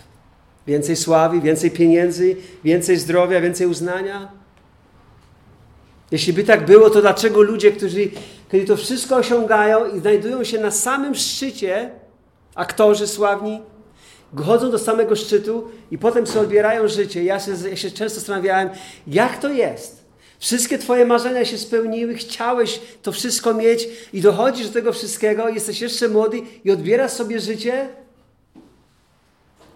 Więcej 0.67 0.95
sławy, 0.95 1.41
więcej 1.41 1.71
pieniędzy, 1.71 2.37
więcej 2.63 2.97
zdrowia, 2.97 3.41
więcej 3.41 3.67
uznania. 3.67 4.44
Jeśli 6.15 6.33
by 6.33 6.43
tak 6.43 6.65
było, 6.65 6.89
to 6.89 7.01
dlaczego 7.01 7.41
ludzie, 7.41 7.71
którzy 7.71 8.09
kiedy 8.51 8.65
to 8.65 8.77
wszystko 8.77 9.15
osiągają 9.15 9.95
i 9.95 9.99
znajdują 9.99 10.43
się 10.43 10.59
na 10.59 10.71
samym 10.71 11.15
szczycie, 11.15 11.91
aktorzy 12.55 13.07
sławni, 13.07 13.61
chodzą 14.45 14.71
do 14.71 14.79
samego 14.79 15.15
szczytu 15.15 15.71
i 15.91 15.97
potem 15.97 16.27
sobie 16.27 16.41
odbierają 16.41 16.87
życie. 16.87 17.23
Ja 17.23 17.39
się, 17.39 17.51
ja 17.69 17.75
się 17.75 17.91
często 17.91 18.19
zastanawiałem, 18.19 18.69
jak 19.07 19.37
to 19.37 19.49
jest. 19.49 20.05
Wszystkie 20.39 20.77
Twoje 20.77 21.05
marzenia 21.05 21.45
się 21.45 21.57
spełniły, 21.57 22.13
chciałeś 22.13 22.81
to 23.01 23.11
wszystko 23.11 23.53
mieć 23.53 23.87
i 24.13 24.21
dochodzisz 24.21 24.67
do 24.67 24.73
tego 24.73 24.93
wszystkiego, 24.93 25.49
jesteś 25.49 25.81
jeszcze 25.81 26.07
młody 26.07 26.41
i 26.63 26.71
odbierasz 26.71 27.11
sobie 27.11 27.39
życie. 27.39 27.89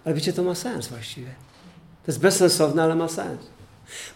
Ale 0.04 0.14
wiecie, 0.14 0.32
to 0.32 0.42
ma 0.42 0.54
sens 0.54 0.88
właściwie. 0.88 1.30
To 2.06 2.12
jest 2.12 2.20
bezsensowne, 2.20 2.82
ale 2.82 2.94
ma 2.94 3.08
sens. 3.08 3.40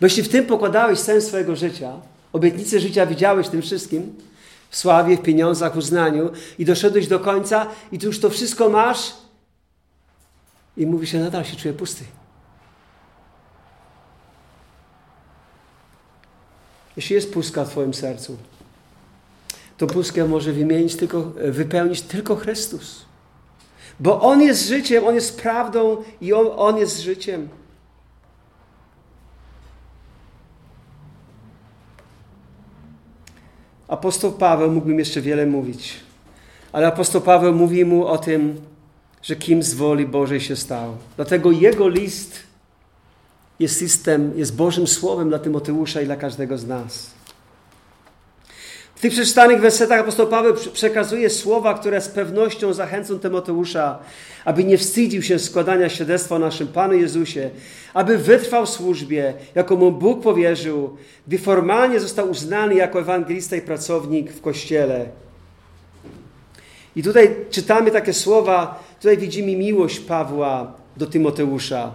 Bo 0.00 0.06
jeśli 0.06 0.22
w 0.22 0.28
tym 0.28 0.46
pokładałeś 0.46 0.98
sens 0.98 1.26
swojego 1.26 1.56
życia, 1.56 1.92
obietnicę 2.34 2.80
życia 2.80 3.06
widziałeś 3.06 3.48
tym 3.48 3.62
wszystkim, 3.62 4.14
w 4.70 4.76
sławie, 4.76 5.16
w 5.16 5.22
pieniądzach, 5.22 5.76
uznaniu 5.76 6.30
i 6.58 6.64
doszedłeś 6.64 7.06
do 7.06 7.20
końca 7.20 7.66
i 7.92 7.98
tu 7.98 8.06
już 8.06 8.20
to 8.20 8.30
wszystko 8.30 8.68
masz 8.68 9.14
i 10.76 10.86
mówi 10.86 11.06
się, 11.06 11.20
nadal 11.20 11.44
się 11.44 11.56
czuję 11.56 11.74
pusty. 11.74 12.04
Jeśli 16.96 17.14
jest 17.14 17.32
pustka 17.32 17.64
w 17.64 17.70
Twoim 17.70 17.94
sercu, 17.94 18.36
to 19.76 19.86
pustkę 19.86 20.24
może 20.24 20.52
wymienić 20.52 20.96
tylko, 20.96 21.22
wypełnić 21.34 22.02
tylko 22.02 22.36
Chrystus. 22.36 23.04
Bo 24.00 24.20
On 24.20 24.42
jest 24.42 24.68
życiem, 24.68 25.04
On 25.04 25.14
jest 25.14 25.40
prawdą 25.40 26.04
i 26.20 26.32
On, 26.32 26.46
On 26.56 26.76
jest 26.76 27.00
życiem. 27.00 27.48
Apostoł 33.94 34.32
Paweł 34.32 34.70
mógłbym 34.70 34.98
jeszcze 34.98 35.20
wiele 35.20 35.46
mówić, 35.46 35.94
ale 36.72 36.86
apostoł 36.86 37.20
Paweł 37.20 37.54
mówi 37.54 37.84
mu 37.84 38.06
o 38.06 38.18
tym, 38.18 38.60
że 39.22 39.36
kim 39.36 39.62
z 39.62 39.74
woli 39.74 40.06
Bożej 40.06 40.40
się 40.40 40.56
stał. 40.56 40.96
Dlatego 41.16 41.50
jego 41.50 41.88
list 41.88 42.40
jest 43.60 43.80
listem, 43.80 44.32
jest 44.36 44.56
Bożym 44.56 44.86
Słowem 44.86 45.28
dla 45.28 45.38
Tymoteusza 45.38 46.00
i 46.00 46.04
dla 46.04 46.16
każdego 46.16 46.58
z 46.58 46.66
nas. 46.66 47.10
Tych 49.04 49.12
przeczytanych 49.12 49.60
wersetach 49.60 50.00
apostoł 50.00 50.26
Paweł 50.26 50.54
przekazuje 50.72 51.30
słowa, 51.30 51.74
które 51.74 52.00
z 52.00 52.08
pewnością 52.08 52.72
zachęcą 52.72 53.18
Tymoteusza, 53.18 53.98
aby 54.44 54.64
nie 54.64 54.78
wstydził 54.78 55.22
się 55.22 55.38
składania 55.38 55.88
świadectwa 55.88 56.36
o 56.36 56.38
naszym 56.38 56.68
Panu 56.68 56.94
Jezusie, 56.94 57.50
aby 57.94 58.18
wytrwał 58.18 58.66
w 58.66 58.70
służbie, 58.70 59.34
jaką 59.54 59.76
mu 59.76 59.92
Bóg 59.92 60.22
powierzył, 60.22 60.96
gdy 61.26 61.38
formalnie 61.38 62.00
został 62.00 62.30
uznany 62.30 62.74
jako 62.74 63.00
ewangelista 63.00 63.56
i 63.56 63.60
pracownik 63.60 64.32
w 64.32 64.40
Kościele. 64.40 65.06
I 66.96 67.02
tutaj 67.02 67.36
czytamy 67.50 67.90
takie 67.90 68.12
słowa, 68.12 68.84
tutaj 69.00 69.18
widzimy 69.18 69.56
miłość 69.56 70.00
Pawła 70.00 70.72
do 70.96 71.06
Tymoteusza. 71.06 71.92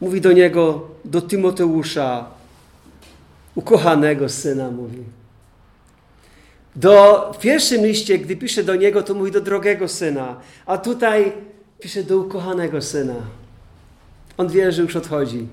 Mówi 0.00 0.20
do 0.20 0.32
niego, 0.32 0.88
do 1.04 1.20
Tymoteusza, 1.20 2.26
ukochanego 3.54 4.28
syna, 4.28 4.70
mówi. 4.70 5.23
Do, 6.76 7.32
w 7.34 7.38
pierwszym 7.38 7.86
liście, 7.86 8.18
gdy 8.18 8.36
pisze 8.36 8.64
do 8.64 8.76
niego, 8.76 9.02
to 9.02 9.14
mówi 9.14 9.30
do 9.30 9.40
drogego 9.40 9.88
syna, 9.88 10.36
a 10.66 10.78
tutaj 10.78 11.32
pisze 11.80 12.02
do 12.02 12.18
ukochanego 12.18 12.82
syna. 12.82 13.14
On 14.36 14.48
wie, 14.48 14.72
że 14.72 14.82
już 14.82 14.96
odchodzi. 14.96 15.46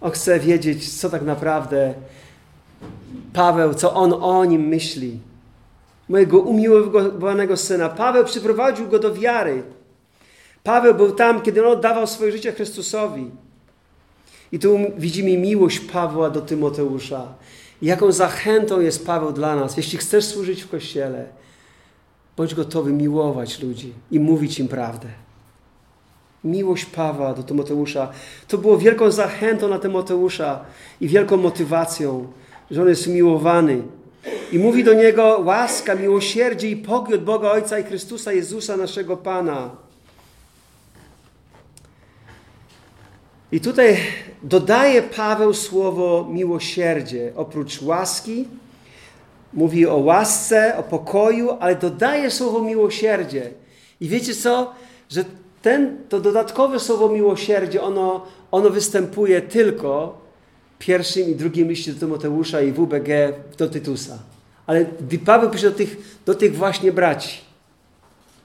On 0.00 0.10
chce 0.10 0.40
wiedzieć, 0.40 1.00
co 1.00 1.10
tak 1.10 1.22
naprawdę 1.22 1.94
Paweł, 3.32 3.74
co 3.74 3.94
on 3.94 4.14
o 4.20 4.44
nim 4.44 4.66
myśli. 4.68 5.18
Mojego 6.08 6.40
umiłowanego 6.40 7.56
syna. 7.56 7.88
Paweł 7.88 8.24
przyprowadził 8.24 8.88
go 8.88 8.98
do 8.98 9.14
wiary. 9.14 9.62
Paweł 10.62 10.94
był 10.94 11.12
tam, 11.12 11.42
kiedy 11.42 11.66
on 11.66 11.72
oddawał 11.72 12.06
swoje 12.06 12.32
życie 12.32 12.52
Chrystusowi. 12.52 13.30
I 14.52 14.58
tu 14.58 14.78
widzimy 14.98 15.38
miłość 15.38 15.80
Pawła 15.80 16.30
do 16.30 16.40
Tymoteusza. 16.40 17.34
Jaką 17.82 18.12
zachętą 18.12 18.80
jest 18.80 19.06
Paweł 19.06 19.32
dla 19.32 19.56
nas. 19.56 19.76
Jeśli 19.76 19.98
chcesz 19.98 20.24
służyć 20.24 20.62
w 20.62 20.70
Kościele, 20.70 21.24
bądź 22.36 22.54
gotowy 22.54 22.92
miłować 22.92 23.62
ludzi 23.62 23.92
i 24.10 24.20
mówić 24.20 24.58
im 24.58 24.68
prawdę. 24.68 25.08
Miłość 26.44 26.84
Pawła 26.84 27.34
do 27.34 27.42
Tymoteusza 27.42 28.12
to 28.48 28.58
było 28.58 28.78
wielką 28.78 29.10
zachętą 29.10 29.68
na 29.68 29.78
Tymoteusza 29.78 30.64
i 31.00 31.08
wielką 31.08 31.36
motywacją, 31.36 32.32
że 32.70 32.82
on 32.82 32.88
jest 32.88 33.06
miłowany. 33.06 33.82
I 34.52 34.58
mówi 34.58 34.84
do 34.84 34.94
niego 34.94 35.42
łaska, 35.44 35.94
miłosierdzie 35.94 36.70
i 36.70 36.76
pokój 36.76 37.14
od 37.14 37.24
Boga 37.24 37.50
Ojca 37.50 37.78
i 37.78 37.84
Chrystusa 37.84 38.32
Jezusa, 38.32 38.76
naszego 38.76 39.16
Pana. 39.16 39.70
I 43.52 43.60
tutaj 43.60 43.96
dodaje 44.42 45.02
Paweł 45.02 45.54
słowo 45.54 46.28
miłosierdzie. 46.30 47.32
Oprócz 47.36 47.82
łaski, 47.82 48.48
mówi 49.52 49.86
o 49.86 49.96
łasce, 49.96 50.76
o 50.76 50.82
pokoju, 50.82 51.50
ale 51.60 51.76
dodaje 51.76 52.30
słowo 52.30 52.62
miłosierdzie. 52.62 53.50
I 54.00 54.08
wiecie 54.08 54.34
co? 54.34 54.72
Że 55.10 55.24
ten, 55.62 55.96
to 56.08 56.20
dodatkowe 56.20 56.80
słowo 56.80 57.08
miłosierdzie, 57.08 57.82
ono, 57.82 58.26
ono 58.50 58.70
występuje 58.70 59.40
tylko 59.40 60.18
w 60.74 60.84
pierwszym 60.84 61.30
i 61.30 61.34
drugim 61.34 61.68
liście 61.68 61.92
do 61.92 62.00
Tymoteusza 62.00 62.60
i 62.60 62.72
WBG 62.72 63.32
do 63.58 63.68
Tytusa. 63.68 64.18
Ale 64.66 64.84
Paweł 65.24 65.50
pisze 65.50 65.70
do 65.70 65.76
tych, 65.76 65.96
do 66.26 66.34
tych 66.34 66.56
właśnie 66.56 66.92
braci, 66.92 67.40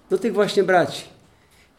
do 0.09 0.17
tych 0.17 0.33
właśnie 0.33 0.63
braci, 0.63 1.03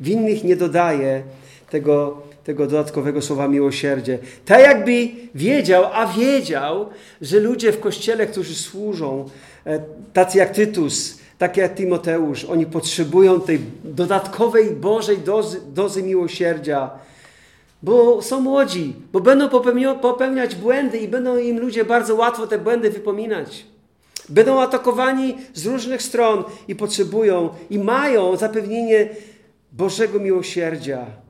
w 0.01 0.09
innych 0.09 0.45
nie 0.45 0.57
dodaje 0.57 1.23
tego 1.71 2.23
tego 2.49 2.67
dodatkowego 2.67 3.23
słowa 3.23 3.49
miłosierdzie. 3.49 4.19
Tak 4.45 4.61
jakby 4.61 5.09
wiedział, 5.35 5.85
a 5.93 6.07
wiedział, 6.07 6.89
że 7.21 7.41
ludzie 7.41 7.73
w 7.73 7.81
kościele, 7.81 8.27
którzy 8.27 8.55
służą, 8.55 9.29
e, 9.67 9.83
tacy 10.13 10.39
jak 10.39 10.51
Tytus, 10.51 11.19
tak 11.39 11.57
jak 11.57 11.75
Timoteusz, 11.75 12.45
oni 12.45 12.67
potrzebują 12.67 13.41
tej 13.41 13.61
dodatkowej 13.85 14.71
Bożej 14.71 15.19
dozy, 15.19 15.61
dozy 15.75 16.03
miłosierdzia, 16.03 16.91
bo 17.83 18.23
są 18.23 18.41
młodzi, 18.41 18.97
bo 19.13 19.21
będą 19.21 19.49
popełniać 20.01 20.55
błędy 20.55 20.99
i 20.99 21.09
będą 21.09 21.37
im 21.37 21.61
ludzie 21.61 21.85
bardzo 21.85 22.15
łatwo 22.15 22.47
te 22.47 22.59
błędy 22.59 22.91
wypominać. 22.91 23.67
Będą 24.29 24.61
atakowani 24.61 25.37
z 25.55 25.67
różnych 25.67 26.03
stron 26.03 26.45
i 26.69 26.77
potrzebują 26.77 27.49
i 27.71 27.79
mają 27.79 28.37
zapewnienie 28.37 29.09
Bożego 29.73 30.19
miłosierdzia. 30.21 31.28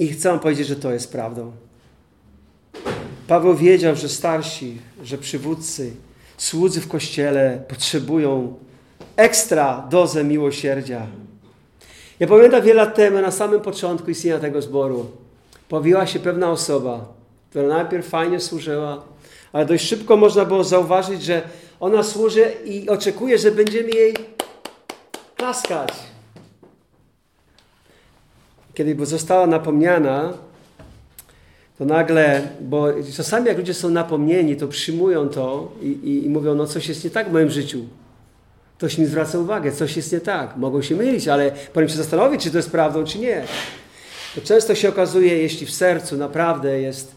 I 0.00 0.08
chcę 0.08 0.28
wam 0.28 0.40
powiedzieć, 0.40 0.66
że 0.66 0.76
to 0.76 0.92
jest 0.92 1.12
prawdą. 1.12 1.52
Paweł 3.28 3.54
wiedział, 3.54 3.96
że 3.96 4.08
starsi, 4.08 4.78
że 5.04 5.18
przywódcy, 5.18 5.92
słudzy 6.38 6.80
w 6.80 6.88
kościele 6.88 7.62
potrzebują 7.68 8.54
ekstra 9.16 9.86
dozę 9.90 10.24
miłosierdzia. 10.24 11.06
Ja 12.20 12.26
pamiętam 12.26 12.62
wiele 12.62 12.84
lat 12.84 12.94
temu, 12.94 13.20
na 13.20 13.30
samym 13.30 13.60
początku 13.60 14.10
istnienia 14.10 14.38
tego 14.38 14.62
zboru, 14.62 15.10
pojawiła 15.68 16.06
się 16.06 16.18
pewna 16.18 16.50
osoba, 16.50 17.12
która 17.50 17.68
najpierw 17.68 18.08
fajnie 18.08 18.40
służyła, 18.40 19.02
ale 19.52 19.66
dość 19.66 19.88
szybko 19.88 20.16
można 20.16 20.44
było 20.44 20.64
zauważyć, 20.64 21.22
że 21.22 21.42
ona 21.80 22.02
służy 22.02 22.52
i 22.64 22.88
oczekuje, 22.88 23.38
że 23.38 23.50
będziemy 23.50 23.90
jej 23.90 24.14
klaskać. 25.36 26.09
Kiedy 28.80 29.06
została 29.06 29.46
napomniana, 29.46 30.32
to 31.78 31.84
nagle, 31.84 32.42
bo 32.60 32.86
czasami 33.16 33.46
jak 33.46 33.58
ludzie 33.58 33.74
są 33.74 33.90
napomnieni, 33.90 34.56
to 34.56 34.68
przyjmują 34.68 35.28
to 35.28 35.72
i, 35.82 35.86
i, 35.86 36.26
i 36.26 36.28
mówią, 36.28 36.54
no 36.54 36.66
coś 36.66 36.88
jest 36.88 37.04
nie 37.04 37.10
tak 37.10 37.28
w 37.28 37.32
moim 37.32 37.50
życiu. 37.50 37.84
Ktoś 38.78 38.98
mi 38.98 39.06
zwraca 39.06 39.38
uwagę, 39.38 39.72
coś 39.72 39.96
jest 39.96 40.12
nie 40.12 40.20
tak. 40.20 40.56
Mogą 40.56 40.82
się 40.82 40.96
mylić, 40.96 41.28
ale 41.28 41.50
powinien 41.72 41.88
się 41.88 41.96
zastanowić, 41.96 42.42
czy 42.42 42.50
to 42.50 42.56
jest 42.56 42.70
prawdą, 42.70 43.04
czy 43.04 43.18
nie. 43.18 43.44
To 44.34 44.40
często 44.40 44.74
się 44.74 44.88
okazuje, 44.88 45.38
jeśli 45.38 45.66
w 45.66 45.70
sercu 45.70 46.16
naprawdę 46.16 46.80
jest 46.80 47.14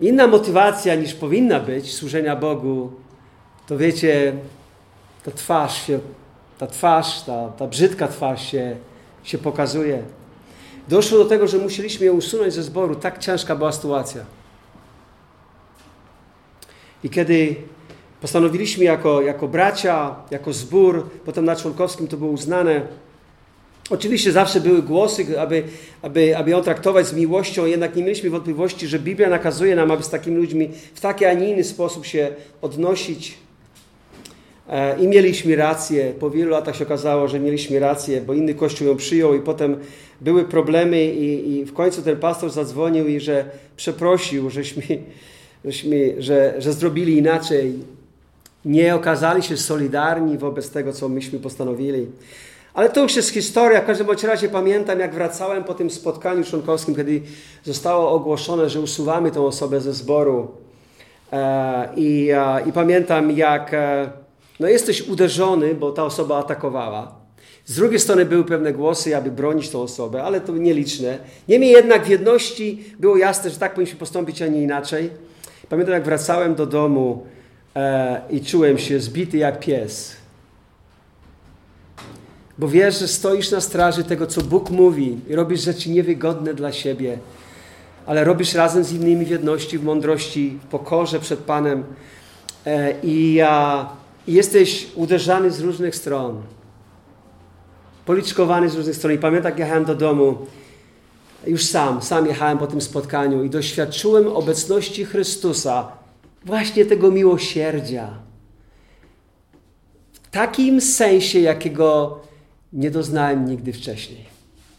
inna 0.00 0.26
motywacja 0.26 0.94
niż 0.94 1.14
powinna 1.14 1.60
być 1.60 1.94
służenia 1.94 2.36
Bogu, 2.36 2.92
to 3.66 3.78
wiecie, 3.78 4.32
ta 5.24 5.30
twarz 5.30 5.86
się, 5.86 5.98
ta 6.58 6.66
twarz, 6.66 7.22
ta, 7.22 7.48
ta 7.48 7.66
brzydka 7.66 8.08
twarz 8.08 8.50
się, 8.50 8.76
się 9.22 9.38
pokazuje. 9.38 10.02
Doszło 10.88 11.18
do 11.18 11.24
tego, 11.24 11.48
że 11.48 11.58
musieliśmy 11.58 12.06
ją 12.06 12.12
usunąć 12.12 12.54
ze 12.54 12.62
zboru. 12.62 12.94
Tak 12.94 13.18
ciężka 13.18 13.56
była 13.56 13.72
sytuacja. 13.72 14.24
I 17.04 17.10
kiedy 17.10 17.56
postanowiliśmy 18.20 18.84
jako, 18.84 19.22
jako 19.22 19.48
bracia, 19.48 20.14
jako 20.30 20.52
zbór, 20.52 21.10
potem 21.24 21.44
na 21.44 21.56
członkowskim 21.56 22.08
to 22.08 22.16
było 22.16 22.30
uznane, 22.30 22.86
Oczywiście 23.90 24.32
zawsze 24.32 24.60
były 24.60 24.82
głosy, 24.82 25.40
aby, 25.40 25.62
aby, 26.02 26.36
aby 26.36 26.50
ją 26.50 26.62
traktować 26.62 27.06
z 27.06 27.12
miłością, 27.12 27.66
jednak 27.66 27.96
nie 27.96 28.02
mieliśmy 28.02 28.30
wątpliwości, 28.30 28.86
że 28.86 28.98
Biblia 28.98 29.28
nakazuje 29.28 29.76
nam, 29.76 29.90
aby 29.90 30.02
z 30.02 30.10
takimi 30.10 30.36
ludźmi 30.36 30.70
w 30.94 31.00
taki, 31.00 31.24
a 31.24 31.32
nie 31.32 31.50
inny 31.50 31.64
sposób 31.64 32.06
się 32.06 32.30
odnosić. 32.62 33.38
E, 34.68 34.98
I 34.98 35.08
mieliśmy 35.08 35.56
rację. 35.56 36.12
Po 36.20 36.30
wielu 36.30 36.50
latach 36.50 36.76
się 36.76 36.84
okazało, 36.84 37.28
że 37.28 37.40
mieliśmy 37.40 37.78
rację, 37.78 38.20
bo 38.20 38.34
inny 38.34 38.54
kościół 38.54 38.88
ją 38.88 38.96
przyjął 38.96 39.34
i 39.34 39.40
potem 39.40 39.76
były 40.20 40.44
problemy 40.44 41.04
i, 41.04 41.52
i 41.52 41.64
w 41.64 41.74
końcu 41.74 42.02
ten 42.02 42.16
pastor 42.16 42.50
zadzwonił 42.50 43.08
i 43.08 43.20
że 43.20 43.44
przeprosił, 43.76 44.50
żeśmy, 44.50 44.82
żeśmy, 45.64 46.14
że, 46.18 46.54
że 46.58 46.72
zrobili 46.72 47.18
inaczej. 47.18 47.74
Nie 48.64 48.94
okazali 48.94 49.42
się 49.42 49.56
solidarni 49.56 50.38
wobec 50.38 50.70
tego, 50.70 50.92
co 50.92 51.08
myśmy 51.08 51.38
postanowili. 51.38 52.06
Ale 52.74 52.90
to 52.90 53.02
już 53.02 53.16
jest 53.16 53.30
historia. 53.30 53.80
W 53.80 53.86
każdym 53.86 54.06
razie 54.22 54.48
pamiętam, 54.48 55.00
jak 55.00 55.14
wracałem 55.14 55.64
po 55.64 55.74
tym 55.74 55.90
spotkaniu 55.90 56.44
członkowskim, 56.44 56.94
kiedy 56.94 57.22
zostało 57.64 58.10
ogłoszone, 58.10 58.70
że 58.70 58.80
usuwamy 58.80 59.30
tę 59.30 59.40
osobę 59.40 59.80
ze 59.80 59.92
zboru. 59.92 60.48
E, 61.32 61.88
I, 61.96 62.30
e, 62.30 62.68
i 62.68 62.72
pamiętam, 62.72 63.30
jak 63.30 63.74
no 64.60 64.68
jesteś 64.68 65.08
uderzony, 65.08 65.74
bo 65.74 65.92
ta 65.92 66.04
osoba 66.04 66.38
atakowała. 66.38 67.14
Z 67.64 67.74
drugiej 67.74 68.00
strony 68.00 68.24
były 68.24 68.44
pewne 68.44 68.72
głosy, 68.72 69.16
aby 69.16 69.30
bronić 69.30 69.68
tę 69.68 69.78
osobę, 69.78 70.22
ale 70.22 70.40
to 70.40 70.52
nieliczne. 70.52 71.18
Niemniej 71.48 71.70
jednak 71.70 72.04
w 72.04 72.08
jedności 72.08 72.84
było 72.98 73.16
jasne, 73.16 73.50
że 73.50 73.56
tak 73.56 73.74
powinniśmy 73.74 73.98
postąpić, 73.98 74.42
a 74.42 74.46
nie 74.46 74.62
inaczej. 74.62 75.10
Pamiętam, 75.68 75.94
jak 75.94 76.04
wracałem 76.04 76.54
do 76.54 76.66
domu 76.66 77.26
e, 77.76 78.20
i 78.30 78.40
czułem 78.40 78.78
się 78.78 79.00
zbity 79.00 79.38
jak 79.38 79.60
pies. 79.60 80.16
Bo 82.58 82.68
wiesz, 82.68 82.98
że 82.98 83.08
stoisz 83.08 83.50
na 83.50 83.60
straży 83.60 84.04
tego, 84.04 84.26
co 84.26 84.40
Bóg 84.40 84.70
mówi 84.70 85.18
i 85.28 85.34
robisz 85.34 85.60
rzeczy 85.60 85.90
niewygodne 85.90 86.54
dla 86.54 86.72
siebie, 86.72 87.18
ale 88.06 88.24
robisz 88.24 88.54
razem 88.54 88.84
z 88.84 88.92
innymi 88.92 89.24
w 89.24 89.30
jedności, 89.30 89.78
w 89.78 89.84
mądrości, 89.84 90.58
w 90.62 90.66
pokorze 90.66 91.20
przed 91.20 91.38
Panem 91.38 91.84
e, 92.66 92.94
i, 93.02 93.40
a, 93.40 93.88
i 94.28 94.32
jesteś 94.32 94.86
uderzany 94.94 95.50
z 95.50 95.60
różnych 95.60 95.96
stron 95.96 96.42
policzkowany 98.08 98.68
z 98.68 98.74
różnych 98.74 98.96
stron. 98.96 99.12
I 99.12 99.18
pamiętam, 99.18 99.50
jak 99.50 99.58
jechałem 99.58 99.84
do 99.84 99.94
domu, 99.94 100.46
już 101.46 101.64
sam, 101.64 102.02
sam 102.02 102.26
jechałem 102.26 102.58
po 102.58 102.66
tym 102.66 102.80
spotkaniu 102.80 103.44
i 103.44 103.50
doświadczyłem 103.50 104.26
obecności 104.26 105.04
Chrystusa, 105.04 105.92
właśnie 106.44 106.86
tego 106.86 107.10
miłosierdzia. 107.10 108.10
W 110.12 110.30
takim 110.30 110.80
sensie, 110.80 111.40
jakiego 111.40 112.18
nie 112.72 112.90
doznałem 112.90 113.44
nigdy 113.44 113.72
wcześniej. 113.72 114.24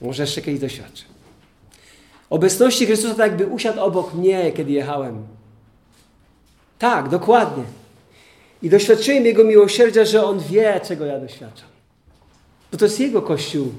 Może 0.02 0.24
jeszcze 0.24 0.42
kiedyś 0.42 0.60
doświadczę. 0.60 1.04
Obecności 2.30 2.86
Chrystusa 2.86 3.16
tak 3.16 3.32
jakby 3.32 3.48
usiadł 3.48 3.80
obok 3.80 4.14
mnie, 4.14 4.52
kiedy 4.52 4.72
jechałem. 4.72 5.28
Tak, 6.80 7.10
dokładnie. 7.10 7.64
I 8.64 8.70
doświadczyłem 8.70 9.26
Jego 9.26 9.44
miłosierdzia, 9.44 10.06
że 10.06 10.26
On 10.26 10.40
wie, 10.40 10.82
czego 10.88 11.06
ja 11.06 11.20
doświadczam. 11.20 11.68
Bo 12.72 12.78
to 12.78 12.86
jest 12.86 13.00
Jego 13.00 13.22
Kościół. 13.22 13.72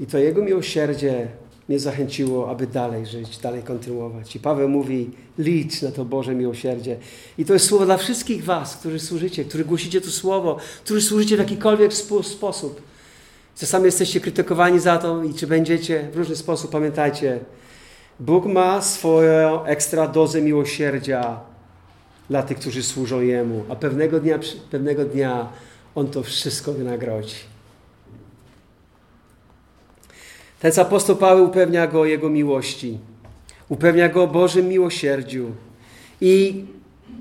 I 0.00 0.06
to 0.06 0.18
Jego 0.18 0.42
miłosierdzie 0.42 1.28
mnie 1.68 1.78
zachęciło, 1.78 2.50
aby 2.50 2.66
dalej 2.66 3.06
żyć, 3.06 3.38
dalej 3.38 3.62
kontynuować. 3.62 4.36
I 4.36 4.40
Paweł 4.40 4.68
mówi, 4.68 5.10
licz 5.38 5.82
na 5.82 5.90
to 5.90 6.04
Boże 6.04 6.34
miłosierdzie. 6.34 6.96
I 7.38 7.44
to 7.44 7.52
jest 7.52 7.66
słowo 7.66 7.84
dla 7.84 7.96
wszystkich 7.96 8.44
was, 8.44 8.76
którzy 8.76 9.00
służycie, 9.00 9.44
którzy 9.44 9.64
głosicie 9.64 10.00
to 10.00 10.10
słowo, 10.10 10.56
którzy 10.84 11.02
służycie 11.02 11.36
w 11.36 11.38
jakikolwiek 11.38 11.92
sposób. 12.22 12.82
Czasami 13.56 13.84
jesteście 13.84 14.20
krytykowani 14.20 14.80
za 14.80 14.98
to 14.98 15.24
i 15.24 15.34
czy 15.34 15.46
będziecie 15.46 16.08
w 16.12 16.16
różny 16.16 16.36
sposób, 16.36 16.70
pamiętajcie, 16.70 17.40
Bóg 18.20 18.46
ma 18.46 18.82
swoją 18.82 19.64
ekstra 19.64 20.08
dozę 20.08 20.42
miłosierdzia 20.42 21.49
dla 22.30 22.42
tych, 22.42 22.58
którzy 22.58 22.82
służą 22.82 23.20
Jemu, 23.20 23.64
a 23.68 23.76
pewnego 23.76 24.20
dnia, 24.20 24.38
pewnego 24.70 25.04
dnia 25.04 25.52
on 25.94 26.10
to 26.10 26.22
wszystko 26.22 26.72
wynagrodzi. 26.72 27.36
Ten 30.60 30.72
apostoł 30.80 31.16
Paweł 31.16 31.44
upewnia 31.44 31.86
go 31.86 32.00
o 32.00 32.04
jego 32.04 32.28
miłości. 32.28 32.98
Upewnia 33.68 34.08
go 34.08 34.22
o 34.22 34.26
Bożym 34.26 34.68
miłosierdziu. 34.68 35.50
I 36.20 36.64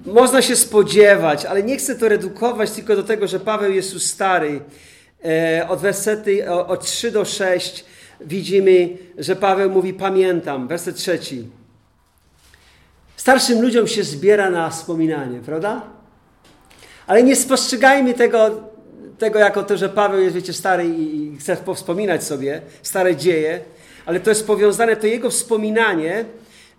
można 0.05 0.41
się 0.41 0.55
spodziewać, 0.55 1.45
ale 1.45 1.64
nie 1.64 1.78
chcę 1.78 1.95
to 1.95 2.10
redukować 2.10 2.72
tylko 2.72 2.95
do 2.95 3.03
tego, 3.03 3.28
że 3.28 3.39
Paweł 3.39 3.72
jest 3.72 3.93
już 3.93 4.03
stary. 4.03 4.62
E, 5.26 5.68
od 5.70 5.80
wersety 5.80 6.51
od 6.51 6.86
3 6.86 7.12
do 7.12 7.26
6 7.26 7.86
widzimy, 8.22 8.97
że 9.18 9.36
Paweł 9.36 9.70
mówi 9.70 9.93
pamiętam, 9.93 10.68
werset 10.68 10.95
trzeci. 10.95 11.59
Starszym 13.20 13.62
ludziom 13.62 13.88
się 13.88 14.04
zbiera 14.04 14.50
na 14.50 14.70
wspominanie, 14.70 15.40
prawda? 15.40 15.82
Ale 17.08 17.24
nie 17.24 17.36
spostrzegajmy 17.36 18.14
tego, 18.14 18.64
tego 19.18 19.40
jako 19.40 19.64
to, 19.64 19.78
że 19.78 19.90
Paweł 19.90 20.22
jest, 20.22 20.36
wiecie, 20.36 20.54
stary 20.54 20.86
i 20.88 21.38
chce 21.40 21.58
powspominać 21.58 22.24
sobie 22.24 22.62
stare 22.82 23.16
dzieje, 23.16 23.60
ale 24.06 24.20
to 24.20 24.30
jest 24.30 24.48
powiązane, 24.48 24.96
to 24.96 25.08
jego 25.08 25.30
wspominanie. 25.30 26.26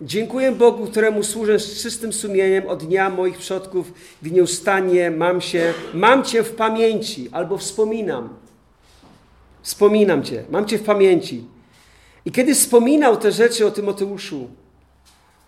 Dziękuję 0.01 0.51
Bogu, 0.51 0.87
któremu 0.87 1.23
służę 1.23 1.59
z 1.59 1.81
czystym 1.81 2.13
sumieniem 2.13 2.67
od 2.67 2.85
dnia 2.85 3.09
moich 3.09 3.37
przodków, 3.37 3.93
gdy 4.21 4.31
nieustannie 4.31 5.11
mam 5.11 5.41
się, 5.41 5.73
mam 5.93 6.23
Cię 6.23 6.43
w 6.43 6.55
pamięci, 6.55 7.29
albo 7.31 7.57
wspominam. 7.57 8.29
Wspominam 9.61 10.23
Cię, 10.23 10.43
mam 10.49 10.65
Cię 10.65 10.77
w 10.77 10.83
pamięci. 10.83 11.43
I 12.25 12.31
kiedy 12.31 12.55
wspominał 12.55 13.17
te 13.17 13.31
rzeczy 13.31 13.65
o 13.65 13.71
Tymoteuszu, 13.71 14.49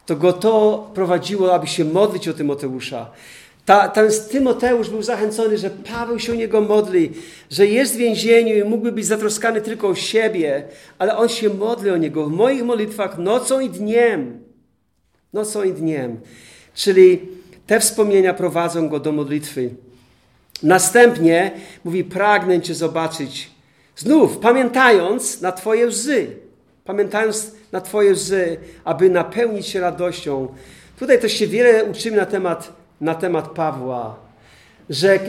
to 0.06 0.16
go 0.16 0.34
to 0.34 0.92
prowadziło, 0.94 1.54
aby 1.54 1.68
się 1.68 1.86
modlić 1.86 2.28
o 2.28 2.34
Tymoteusza. 2.34 3.10
Ta, 3.66 3.88
ten 3.90 4.10
Tymoteusz 4.32 4.90
był 4.90 5.04
zachęcony, 5.04 5.58
że 5.58 5.70
Paweł 5.70 6.20
się 6.20 6.32
o 6.32 6.36
niego 6.36 6.62
modli, 6.62 7.12
że 7.52 7.68
jest 7.68 7.94
w 7.94 7.98
więzieniu 7.98 8.56
i 8.56 8.64
mógłby 8.64 8.92
być 8.92 9.06
zatroskany 9.06 9.62
tylko 9.62 9.88
o 9.88 9.96
siebie, 9.96 10.64
ale 11.00 11.18
on 11.18 11.30
się 11.30 11.50
modli 11.50 11.90
o 11.90 11.98
niego 11.98 12.26
w 12.26 12.32
moich 12.32 12.64
modlitwach 12.64 13.18
nocą 13.18 13.60
i 13.60 13.70
dniem. 13.70 14.40
Nocą 15.34 15.64
i 15.64 15.74
dniem. 15.74 16.20
Czyli 16.74 17.22
te 17.68 17.80
wspomnienia 17.80 18.34
prowadzą 18.34 18.90
go 18.90 19.00
do 19.00 19.12
modlitwy. 19.12 19.70
Następnie 20.64 21.52
mówi: 21.84 22.04
Pragnę 22.04 22.62
Cię 22.62 22.74
zobaczyć. 22.74 23.52
Znów, 23.96 24.38
pamiętając 24.38 25.42
na 25.42 25.52
Twoje 25.52 25.88
łzy, 25.88 26.28
pamiętając 26.86 27.52
na 27.74 27.82
Twoje 27.82 28.12
łzy, 28.12 28.58
aby 28.84 29.10
napełnić 29.10 29.68
się 29.68 29.80
radością. 29.80 30.48
Tutaj 31.00 31.20
też 31.20 31.34
się 31.34 31.48
wiele 31.48 31.86
uczymy 31.86 32.18
na 32.18 32.26
temat 32.26 32.74
na 33.02 33.16
temat 33.16 33.50
Pawła, 33.50 34.16
że 34.90 35.20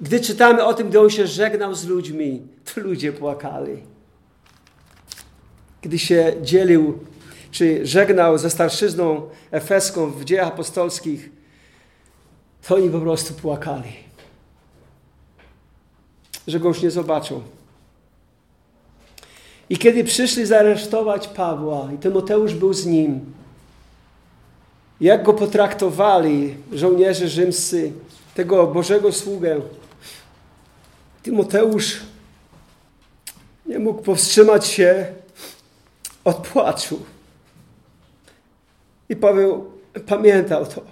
gdy 0.00 0.20
czytamy 0.20 0.64
o 0.64 0.74
tym, 0.74 0.88
gdy 0.88 1.00
on 1.00 1.10
się 1.10 1.26
żegnał 1.26 1.74
z 1.74 1.86
ludźmi, 1.86 2.42
to 2.64 2.80
ludzie 2.80 3.12
płakali. 3.12 3.82
Gdy 5.82 5.98
się 5.98 6.32
dzielił 6.42 6.98
czy 7.50 7.86
żegnał 7.86 8.38
ze 8.38 8.50
starszyzną 8.50 9.28
efeską 9.50 10.10
w 10.10 10.24
dziejach 10.24 10.48
apostolskich, 10.48 11.30
to 12.68 12.74
oni 12.74 12.90
po 12.90 13.00
prostu 13.00 13.34
płakali, 13.34 13.92
że 16.46 16.60
go 16.60 16.68
już 16.68 16.82
nie 16.82 16.90
zobaczą. 16.90 17.42
I 19.70 19.78
kiedy 19.78 20.04
przyszli 20.04 20.46
zaresztować 20.46 21.28
Pawła 21.28 21.88
i 21.94 21.98
Tymoteusz 21.98 22.54
był 22.54 22.74
z 22.74 22.86
nim, 22.86 23.32
jak 25.00 25.22
go 25.22 25.34
potraktowali 25.34 26.56
żołnierze 26.72 27.28
rzymscy, 27.28 27.92
tego 28.34 28.66
Bożego 28.66 29.12
sługę, 29.12 29.60
Tymoteusz 31.22 32.00
nie 33.66 33.78
mógł 33.78 34.02
powstrzymać 34.02 34.66
się 34.66 35.06
od 36.24 36.36
płaczu. 36.48 37.00
I 39.08 39.16
Paweł 39.16 39.70
pamiętał 40.06 40.66
to. 40.66 40.82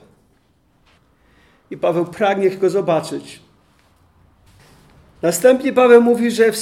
I 1.70 1.76
Paweł 1.76 2.04
pragnie 2.04 2.50
go 2.50 2.70
zobaczyć. 2.70 3.40
Następnie 5.22 5.72
Paweł 5.72 6.02
mówi, 6.02 6.30
że, 6.30 6.52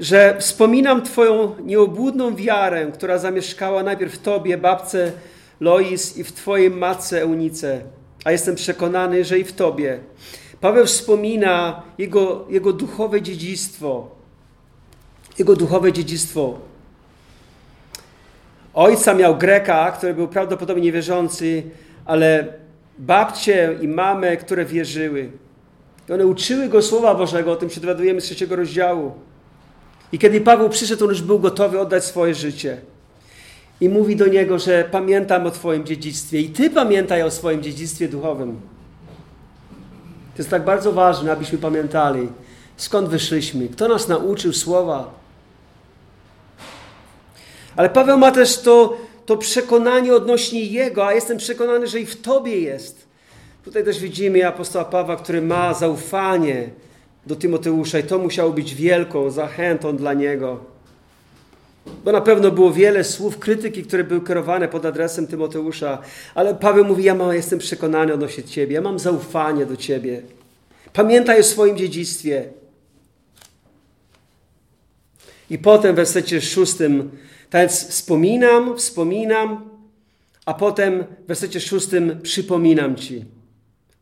że 0.00 0.36
wspominam 0.38 1.02
Twoją 1.02 1.54
nieobłudną 1.64 2.36
wiarę, 2.36 2.86
która 2.94 3.18
zamieszkała 3.18 3.82
najpierw 3.82 4.14
w 4.14 4.18
Tobie, 4.18 4.58
babce 4.58 5.12
Lois, 5.60 6.16
i 6.16 6.24
w 6.24 6.32
Twojej 6.32 6.70
matce 6.70 7.22
Eunice, 7.22 7.80
a 8.24 8.32
jestem 8.32 8.54
przekonany, 8.54 9.24
że 9.24 9.38
i 9.38 9.44
w 9.44 9.52
Tobie. 9.52 9.98
Paweł 10.60 10.86
wspomina 10.86 11.82
jego, 11.98 12.46
jego 12.50 12.72
duchowe 12.72 13.22
dziedzictwo. 13.22 14.10
Jego 15.38 15.56
duchowe 15.56 15.92
dziedzictwo. 15.92 16.58
Ojca 18.74 19.14
miał 19.14 19.36
Greka, 19.36 19.92
który 19.92 20.14
był 20.14 20.28
prawdopodobnie 20.28 20.82
niewierzący, 20.82 21.62
ale 22.04 22.52
babcie 22.98 23.78
i 23.80 23.88
mamę, 23.88 24.36
które 24.36 24.64
wierzyły. 24.64 25.30
I 26.08 26.12
one 26.12 26.26
uczyły 26.26 26.68
go 26.68 26.82
Słowa 26.82 27.14
Bożego, 27.14 27.52
o 27.52 27.56
tym 27.56 27.70
się 27.70 27.80
dowiadujemy 27.80 28.20
z 28.20 28.24
trzeciego 28.24 28.56
rozdziału. 28.56 29.12
I 30.12 30.18
kiedy 30.18 30.40
Paweł 30.40 30.68
przyszedł, 30.68 31.04
on 31.04 31.10
już 31.10 31.22
był 31.22 31.38
gotowy 31.38 31.80
oddać 31.80 32.04
swoje 32.04 32.34
życie. 32.34 32.80
I 33.80 33.88
mówi 33.88 34.16
do 34.16 34.26
niego, 34.26 34.58
że 34.58 34.88
pamiętam 34.90 35.46
o 35.46 35.50
Twoim 35.50 35.84
dziedzictwie 35.84 36.40
i 36.40 36.48
Ty 36.48 36.70
pamiętaj 36.70 37.22
o 37.22 37.30
swoim 37.30 37.62
dziedzictwie 37.62 38.08
duchowym. 38.08 38.60
To 40.36 40.42
jest 40.42 40.50
tak 40.50 40.64
bardzo 40.64 40.92
ważne, 40.92 41.32
abyśmy 41.32 41.58
pamiętali, 41.58 42.28
skąd 42.76 43.08
wyszliśmy, 43.08 43.68
kto 43.68 43.88
nas 43.88 44.08
nauczył 44.08 44.52
słowa. 44.52 45.14
Ale 47.76 47.90
Paweł 47.90 48.18
ma 48.18 48.30
też 48.30 48.58
to, 48.58 48.96
to 49.26 49.36
przekonanie 49.36 50.14
odnośnie 50.14 50.64
Jego, 50.64 51.06
a 51.06 51.12
jestem 51.12 51.38
przekonany, 51.38 51.86
że 51.86 52.00
i 52.00 52.06
w 52.06 52.22
Tobie 52.22 52.60
jest. 52.60 53.06
Tutaj 53.64 53.84
też 53.84 54.00
widzimy 54.00 54.46
apostoła 54.46 54.84
Pawła, 54.84 55.16
który 55.16 55.42
ma 55.42 55.74
zaufanie 55.74 56.70
do 57.26 57.36
Tymoteusza 57.36 57.98
i 57.98 58.02
to 58.02 58.18
musiało 58.18 58.52
być 58.52 58.74
wielką 58.74 59.30
zachętą 59.30 59.96
dla 59.96 60.14
niego. 60.14 60.60
Bo 62.04 62.12
na 62.12 62.20
pewno 62.20 62.50
było 62.50 62.72
wiele 62.72 63.04
słów 63.04 63.38
krytyki, 63.38 63.82
które 63.82 64.04
były 64.04 64.20
kierowane 64.20 64.68
pod 64.68 64.84
adresem 64.86 65.26
Tymoteusza, 65.26 65.98
ale 66.34 66.54
Paweł 66.54 66.84
mówi: 66.84 67.04
Ja 67.04 67.14
mam, 67.14 67.34
jestem 67.34 67.58
przekonany 67.58 68.14
odnośnie 68.14 68.44
Ciebie, 68.44 68.74
ja 68.74 68.80
mam 68.80 68.98
zaufanie 68.98 69.66
do 69.66 69.76
Ciebie. 69.76 70.22
Pamiętaj 70.92 71.40
o 71.40 71.42
swoim 71.42 71.76
dziedzictwie. 71.76 72.44
I 75.50 75.58
potem 75.58 75.92
w 75.92 75.96
wersecie 75.96 76.40
szóstym, 76.40 77.10
tak 77.50 77.70
wspominam, 77.70 78.76
wspominam, 78.76 79.70
a 80.46 80.54
potem 80.54 81.04
w 81.24 81.26
wersecie 81.26 81.60
szóstym 81.60 82.20
przypominam 82.22 82.96
Ci. 82.96 83.24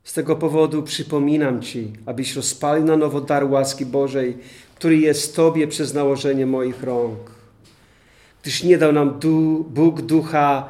Z 0.08 0.12
tego 0.12 0.36
powodu 0.36 0.82
przypominam 0.82 1.62
Ci, 1.62 1.92
abyś 2.06 2.36
rozpalił 2.36 2.84
na 2.84 2.96
nowo 2.96 3.20
dar 3.20 3.44
łaski 3.44 3.86
Bożej, 3.86 4.36
który 4.74 4.96
jest 4.96 5.36
Tobie 5.36 5.68
przez 5.68 5.94
nałożenie 5.94 6.46
moich 6.46 6.82
rąk. 6.82 7.18
Gdyż 8.42 8.62
nie 8.62 8.78
dał 8.78 8.92
nam 8.92 9.18
du, 9.18 9.66
Bóg 9.70 10.02
ducha 10.02 10.68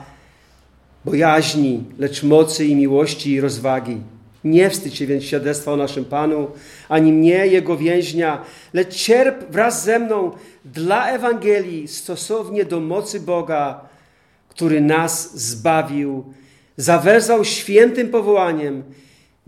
bojaźni, 1.04 1.84
lecz 1.98 2.22
mocy 2.22 2.66
i 2.66 2.76
miłości 2.76 3.32
i 3.32 3.40
rozwagi. 3.40 3.96
Nie 4.44 4.70
wstydź 4.70 4.94
się 4.94 5.06
więc 5.06 5.24
świadectwa 5.24 5.72
o 5.72 5.76
naszym 5.76 6.04
Panu, 6.04 6.48
ani 6.88 7.12
mnie, 7.12 7.46
Jego 7.46 7.76
więźnia, 7.76 8.42
lecz 8.72 8.94
cierp 8.94 9.50
wraz 9.50 9.84
ze 9.84 9.98
mną 9.98 10.32
dla 10.64 11.10
Ewangelii 11.10 11.88
stosownie 11.88 12.64
do 12.64 12.80
mocy 12.80 13.20
Boga, 13.20 13.80
który 14.48 14.80
nas 14.80 15.38
zbawił, 15.38 16.24
zawezał 16.76 17.44
świętym 17.44 18.08
powołaniem, 18.08 18.82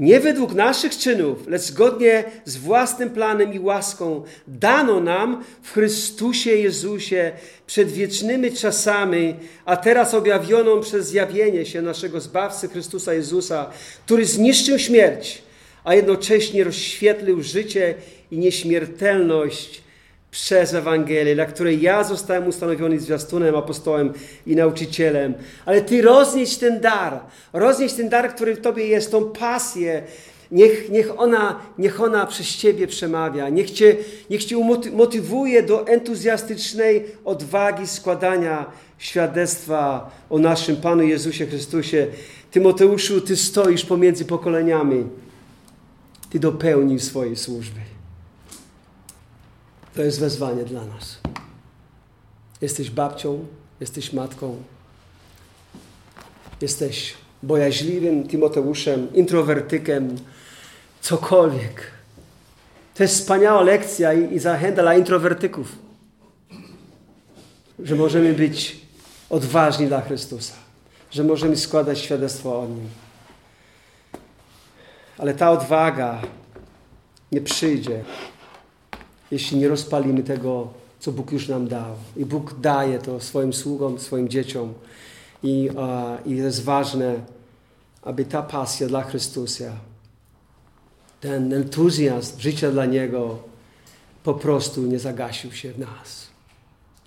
nie 0.00 0.20
według 0.20 0.54
naszych 0.54 0.96
czynów, 0.96 1.46
lecz 1.46 1.62
zgodnie 1.62 2.24
z 2.44 2.56
własnym 2.56 3.10
planem 3.10 3.54
i 3.54 3.58
łaską 3.58 4.22
dano 4.48 5.00
nam 5.00 5.44
w 5.62 5.72
Chrystusie 5.72 6.50
Jezusie 6.50 7.32
przed 7.66 7.92
wiecznymi 7.92 8.52
czasami, 8.52 9.34
a 9.64 9.76
teraz 9.76 10.14
objawioną 10.14 10.80
przez 10.80 11.06
zjawienie 11.06 11.66
się 11.66 11.82
naszego 11.82 12.20
Zbawcy 12.20 12.68
Chrystusa 12.68 13.14
Jezusa, 13.14 13.70
który 14.04 14.24
zniszczył 14.24 14.78
śmierć, 14.78 15.42
a 15.84 15.94
jednocześnie 15.94 16.64
rozświetlił 16.64 17.42
życie 17.42 17.94
i 18.30 18.38
nieśmiertelność 18.38 19.82
przez 20.30 20.74
Ewangelię, 20.74 21.34
dla 21.34 21.46
której 21.46 21.82
ja 21.82 22.04
zostałem 22.04 22.48
ustanowiony 22.48 23.00
zwiastunem, 23.00 23.56
apostołem 23.56 24.12
i 24.46 24.56
nauczycielem. 24.56 25.34
Ale 25.66 25.82
Ty 25.82 26.02
roznieś 26.02 26.56
ten 26.56 26.80
dar, 26.80 27.20
roznieś 27.52 27.92
ten 27.92 28.08
dar, 28.08 28.34
który 28.34 28.54
w 28.54 28.60
Tobie 28.60 28.86
jest, 28.86 29.10
tą 29.10 29.24
pasję. 29.24 30.02
Niech, 30.50 30.90
niech, 30.90 31.20
ona, 31.20 31.60
niech 31.78 32.00
ona 32.00 32.26
przez 32.26 32.46
Ciebie 32.56 32.86
przemawia. 32.86 33.48
Niech 33.48 33.70
Cię, 33.70 33.96
niech 34.30 34.44
cię 34.44 34.56
motywuje 34.92 35.62
do 35.62 35.86
entuzjastycznej 35.86 37.04
odwagi 37.24 37.86
składania 37.86 38.66
świadectwa 38.98 40.10
o 40.30 40.38
naszym 40.38 40.76
Panu 40.76 41.02
Jezusie 41.02 41.46
Chrystusie. 41.46 42.06
Tymoteuszu, 42.50 43.20
Ty 43.20 43.36
stoisz 43.36 43.84
pomiędzy 43.84 44.24
pokoleniami. 44.24 45.04
Ty 46.30 46.38
dopełnij 46.38 46.98
swojej 46.98 47.36
służby. 47.36 47.99
To 50.00 50.04
jest 50.04 50.20
wezwanie 50.20 50.64
dla 50.64 50.84
nas. 50.84 51.18
Jesteś 52.60 52.90
babcią, 52.90 53.46
jesteś 53.80 54.12
matką, 54.12 54.62
jesteś 56.60 57.14
bojaźliwym 57.42 58.28
Timoteuszem, 58.28 59.14
introwertykiem, 59.14 60.16
cokolwiek. 61.00 61.82
To 62.94 63.02
jest 63.02 63.14
wspaniała 63.14 63.62
lekcja 63.62 64.12
i, 64.12 64.34
i 64.34 64.38
zachęta 64.38 64.82
dla 64.82 64.94
introwertyków, 64.94 65.72
że 67.78 67.96
możemy 67.96 68.34
być 68.34 68.80
odważni 69.30 69.86
dla 69.86 70.00
Chrystusa, 70.00 70.54
że 71.10 71.24
możemy 71.24 71.56
składać 71.56 71.98
świadectwo 71.98 72.60
o 72.60 72.66
Nim. 72.66 72.88
Ale 75.18 75.34
ta 75.34 75.50
odwaga 75.50 76.22
nie 77.32 77.40
przyjdzie 77.40 78.04
jeśli 79.30 79.58
nie 79.58 79.68
rozpalimy 79.68 80.22
tego, 80.22 80.68
co 81.00 81.12
Bóg 81.12 81.32
już 81.32 81.48
nam 81.48 81.68
dał. 81.68 81.94
I 82.16 82.24
Bóg 82.24 82.60
daje 82.60 82.98
to 82.98 83.20
swoim 83.20 83.52
sługom, 83.52 83.98
swoim 83.98 84.28
dzieciom. 84.28 84.74
I, 85.42 85.68
i 86.26 86.36
jest 86.36 86.64
ważne, 86.64 87.14
aby 88.02 88.24
ta 88.24 88.42
pasja 88.42 88.88
dla 88.88 89.02
Chrystusa, 89.02 89.72
ten 91.20 91.52
entuzjazm 91.52 92.40
życia 92.40 92.70
dla 92.70 92.86
Niego 92.86 93.38
po 94.24 94.34
prostu 94.34 94.82
nie 94.82 94.98
zagasił 94.98 95.52
się 95.52 95.72
w 95.72 95.78
nas. 95.78 96.26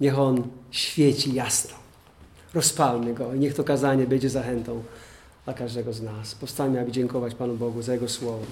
Niech 0.02 0.20
On 0.20 0.44
świeci 0.72 1.34
jasno. 1.34 1.76
Rozpalmy 2.54 3.14
Go 3.14 3.34
i 3.34 3.40
niech 3.40 3.54
to 3.54 3.64
kazanie 3.64 4.08
będzie 4.08 4.30
zachętą 4.30 4.84
dla 5.46 5.54
każdego 5.54 5.94
z 5.94 6.02
nas. 6.02 6.36
Powstańmy, 6.36 6.82
aby 6.82 6.92
dziękować 6.92 7.36
Panu 7.36 7.56
Bogu 7.56 7.82
za 7.82 7.94
Jego 7.94 8.10
Słowo. 8.10 8.46